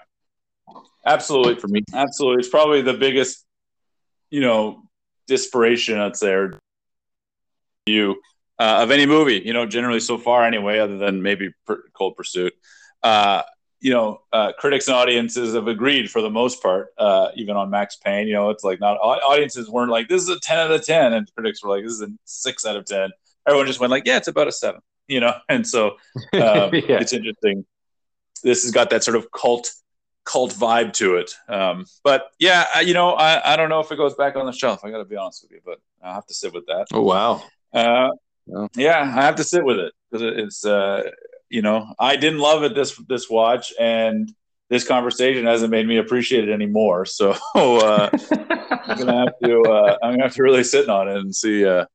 absolutely 1.06 1.56
for 1.56 1.68
me, 1.68 1.82
absolutely, 1.92 2.40
it's 2.40 2.48
probably 2.48 2.82
the 2.82 2.94
biggest, 2.94 3.44
you 4.30 4.40
know, 4.40 4.82
desperation 5.26 5.98
I'd 5.98 6.16
say 6.16 6.32
or 6.32 6.58
you 7.86 8.20
uh, 8.58 8.80
of 8.82 8.90
any 8.90 9.06
movie. 9.06 9.42
You 9.44 9.52
know, 9.52 9.66
generally 9.66 10.00
so 10.00 10.18
far 10.18 10.44
anyway, 10.44 10.78
other 10.78 10.98
than 10.98 11.22
maybe 11.22 11.52
Cold 11.92 12.16
Pursuit. 12.16 12.52
Uh, 13.02 13.42
you 13.78 13.92
know, 13.92 14.22
uh, 14.32 14.52
critics 14.58 14.88
and 14.88 14.96
audiences 14.96 15.54
have 15.54 15.68
agreed 15.68 16.10
for 16.10 16.22
the 16.22 16.30
most 16.30 16.62
part, 16.62 16.88
uh, 16.98 17.28
even 17.36 17.56
on 17.56 17.70
Max 17.70 17.96
Payne. 17.96 18.26
You 18.26 18.34
know, 18.34 18.50
it's 18.50 18.64
like 18.64 18.80
not 18.80 18.96
audiences 18.96 19.70
weren't 19.70 19.90
like 19.90 20.08
this 20.08 20.22
is 20.22 20.28
a 20.28 20.40
ten 20.40 20.58
out 20.58 20.72
of 20.72 20.84
ten, 20.84 21.12
and 21.12 21.30
critics 21.34 21.62
were 21.62 21.70
like 21.70 21.84
this 21.84 21.92
is 21.92 22.02
a 22.02 22.08
six 22.24 22.66
out 22.66 22.76
of 22.76 22.84
ten 22.84 23.10
everyone 23.46 23.66
just 23.66 23.80
went 23.80 23.90
like, 23.90 24.04
yeah, 24.06 24.16
it's 24.16 24.28
about 24.28 24.48
a 24.48 24.52
seven, 24.52 24.80
you 25.08 25.20
know? 25.20 25.34
And 25.48 25.66
so 25.66 25.90
um, 26.34 26.74
yeah. 26.74 27.00
it's 27.00 27.12
interesting. 27.12 27.64
This 28.42 28.62
has 28.62 28.72
got 28.72 28.90
that 28.90 29.04
sort 29.04 29.16
of 29.16 29.30
cult 29.30 29.70
cult 30.26 30.52
vibe 30.52 30.92
to 30.94 31.16
it. 31.16 31.32
Um, 31.48 31.86
but 32.04 32.30
yeah, 32.38 32.66
I, 32.74 32.80
you 32.82 32.92
know, 32.92 33.12
I, 33.12 33.54
I 33.54 33.56
don't 33.56 33.70
know 33.70 33.80
if 33.80 33.90
it 33.90 33.96
goes 33.96 34.14
back 34.14 34.36
on 34.36 34.44
the 34.44 34.52
shelf. 34.52 34.84
I 34.84 34.90
got 34.90 34.98
to 34.98 35.04
be 35.04 35.16
honest 35.16 35.44
with 35.44 35.52
you, 35.52 35.60
but 35.64 35.78
I'll 36.02 36.14
have 36.14 36.26
to 36.26 36.34
sit 36.34 36.52
with 36.52 36.66
that. 36.66 36.88
Oh, 36.92 37.02
wow. 37.02 37.42
Uh, 37.72 38.10
yeah, 38.74 39.00
I 39.00 39.22
have 39.22 39.36
to 39.36 39.44
sit 39.44 39.64
with 39.64 39.78
it 39.78 39.94
because 40.10 40.34
it's, 40.36 40.66
uh, 40.66 41.04
you 41.48 41.62
know, 41.62 41.94
I 41.98 42.16
didn't 42.16 42.40
love 42.40 42.64
it 42.64 42.74
this, 42.74 43.00
this 43.08 43.30
watch 43.30 43.72
and 43.78 44.30
this 44.68 44.86
conversation 44.86 45.46
hasn't 45.46 45.70
made 45.70 45.86
me 45.86 45.96
appreciate 45.96 46.48
it 46.48 46.52
anymore. 46.52 47.06
So, 47.06 47.30
uh, 47.54 48.10
I'm 48.12 48.96
going 48.96 49.06
to 49.06 49.14
have 49.14 49.38
to, 49.44 49.62
uh, 49.62 49.96
I'm 50.02 50.12
gonna 50.12 50.24
have 50.24 50.34
to 50.34 50.42
really 50.42 50.64
sit 50.64 50.88
on 50.88 51.08
it 51.08 51.16
and 51.16 51.34
see, 51.34 51.64
uh, 51.64 51.86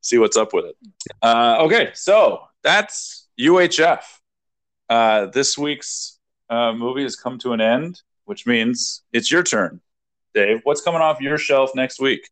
see 0.00 0.18
what's 0.18 0.36
up 0.36 0.52
with 0.52 0.66
it. 0.66 0.76
Uh, 1.22 1.58
okay, 1.60 1.90
so 1.94 2.42
that's 2.62 3.28
UHF. 3.40 4.02
Uh, 4.88 5.26
this 5.26 5.56
week's 5.56 6.11
uh, 6.52 6.72
movie 6.74 7.02
has 7.02 7.16
come 7.16 7.38
to 7.38 7.52
an 7.52 7.60
end, 7.60 8.02
which 8.26 8.46
means 8.46 9.02
it's 9.12 9.30
your 9.30 9.42
turn, 9.42 9.80
Dave. 10.34 10.60
What's 10.64 10.82
coming 10.82 11.00
off 11.00 11.20
your 11.20 11.38
shelf 11.38 11.70
next 11.74 11.98
week? 11.98 12.28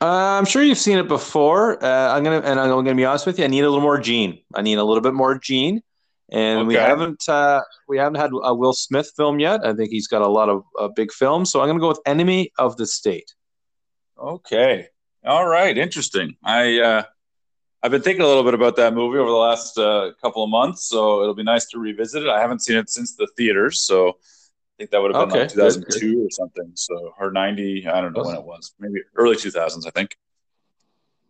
Uh, 0.00 0.38
I'm 0.38 0.44
sure 0.44 0.62
you've 0.62 0.78
seen 0.78 0.98
it 0.98 1.08
before. 1.08 1.82
Uh, 1.84 2.14
I'm 2.14 2.22
gonna 2.22 2.40
and 2.40 2.60
I'm 2.60 2.68
gonna 2.68 2.94
be 2.94 3.04
honest 3.04 3.26
with 3.26 3.38
you. 3.38 3.44
I 3.44 3.48
need 3.48 3.64
a 3.64 3.68
little 3.68 3.82
more 3.82 3.98
Gene. 3.98 4.38
I 4.54 4.62
need 4.62 4.78
a 4.78 4.84
little 4.84 5.02
bit 5.02 5.12
more 5.12 5.38
Gene, 5.38 5.82
and 6.30 6.60
okay. 6.60 6.68
we 6.68 6.74
haven't 6.74 7.28
uh, 7.28 7.62
we 7.88 7.98
haven't 7.98 8.20
had 8.20 8.30
a 8.32 8.54
Will 8.54 8.74
Smith 8.74 9.12
film 9.16 9.40
yet. 9.40 9.66
I 9.66 9.74
think 9.74 9.90
he's 9.90 10.06
got 10.06 10.22
a 10.22 10.28
lot 10.28 10.48
of 10.48 10.62
uh, 10.78 10.88
big 10.88 11.12
films, 11.12 11.50
so 11.50 11.60
I'm 11.60 11.68
gonna 11.68 11.80
go 11.80 11.88
with 11.88 12.00
Enemy 12.06 12.52
of 12.58 12.76
the 12.76 12.86
State. 12.86 13.34
Okay, 14.16 14.86
all 15.24 15.46
right, 15.46 15.76
interesting. 15.76 16.36
I 16.44 16.78
uh, 16.78 17.02
I've 17.82 17.90
been 17.90 18.02
thinking 18.02 18.22
a 18.22 18.26
little 18.26 18.44
bit 18.44 18.54
about 18.54 18.76
that 18.76 18.92
movie 18.92 19.18
over 19.18 19.30
the 19.30 19.36
last 19.36 19.78
uh, 19.78 20.12
couple 20.20 20.44
of 20.44 20.50
months, 20.50 20.84
so 20.84 21.22
it'll 21.22 21.34
be 21.34 21.42
nice 21.42 21.66
to 21.66 21.78
revisit 21.78 22.22
it. 22.22 22.28
I 22.28 22.40
haven't 22.40 22.62
seen 22.62 22.76
it 22.76 22.90
since 22.90 23.14
the 23.14 23.26
theaters, 23.38 23.80
so 23.80 24.10
I 24.10 24.12
think 24.78 24.90
that 24.90 25.00
would 25.00 25.14
have 25.14 25.28
been 25.28 25.38
okay, 25.38 25.40
like 25.44 25.52
2002 25.52 26.14
good, 26.14 26.26
or 26.26 26.30
something. 26.30 26.72
So 26.74 27.14
or 27.18 27.30
90, 27.30 27.88
I 27.88 28.00
don't 28.02 28.14
know 28.14 28.22
when 28.22 28.36
it 28.36 28.44
was, 28.44 28.74
maybe 28.78 29.00
early 29.16 29.36
2000s, 29.36 29.86
I 29.86 29.90
think. 29.90 30.16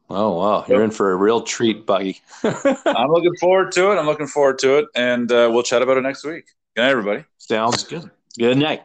Oh 0.08 0.36
wow, 0.36 0.64
you're 0.66 0.82
in 0.82 0.90
for 0.90 1.12
a 1.12 1.16
real 1.16 1.42
treat, 1.42 1.86
Buggy. 1.86 2.20
I'm 2.42 3.12
looking 3.12 3.36
forward 3.36 3.70
to 3.72 3.92
it. 3.92 3.96
I'm 3.96 4.06
looking 4.06 4.26
forward 4.26 4.58
to 4.58 4.78
it, 4.78 4.86
and 4.96 5.30
uh, 5.30 5.48
we'll 5.52 5.62
chat 5.62 5.82
about 5.82 5.98
it 5.98 6.00
next 6.00 6.24
week. 6.24 6.46
Good 6.74 6.82
night, 6.82 6.90
everybody. 6.90 7.24
Sounds 7.38 7.84
good. 7.84 8.10
Good 8.36 8.58
night. 8.58 8.82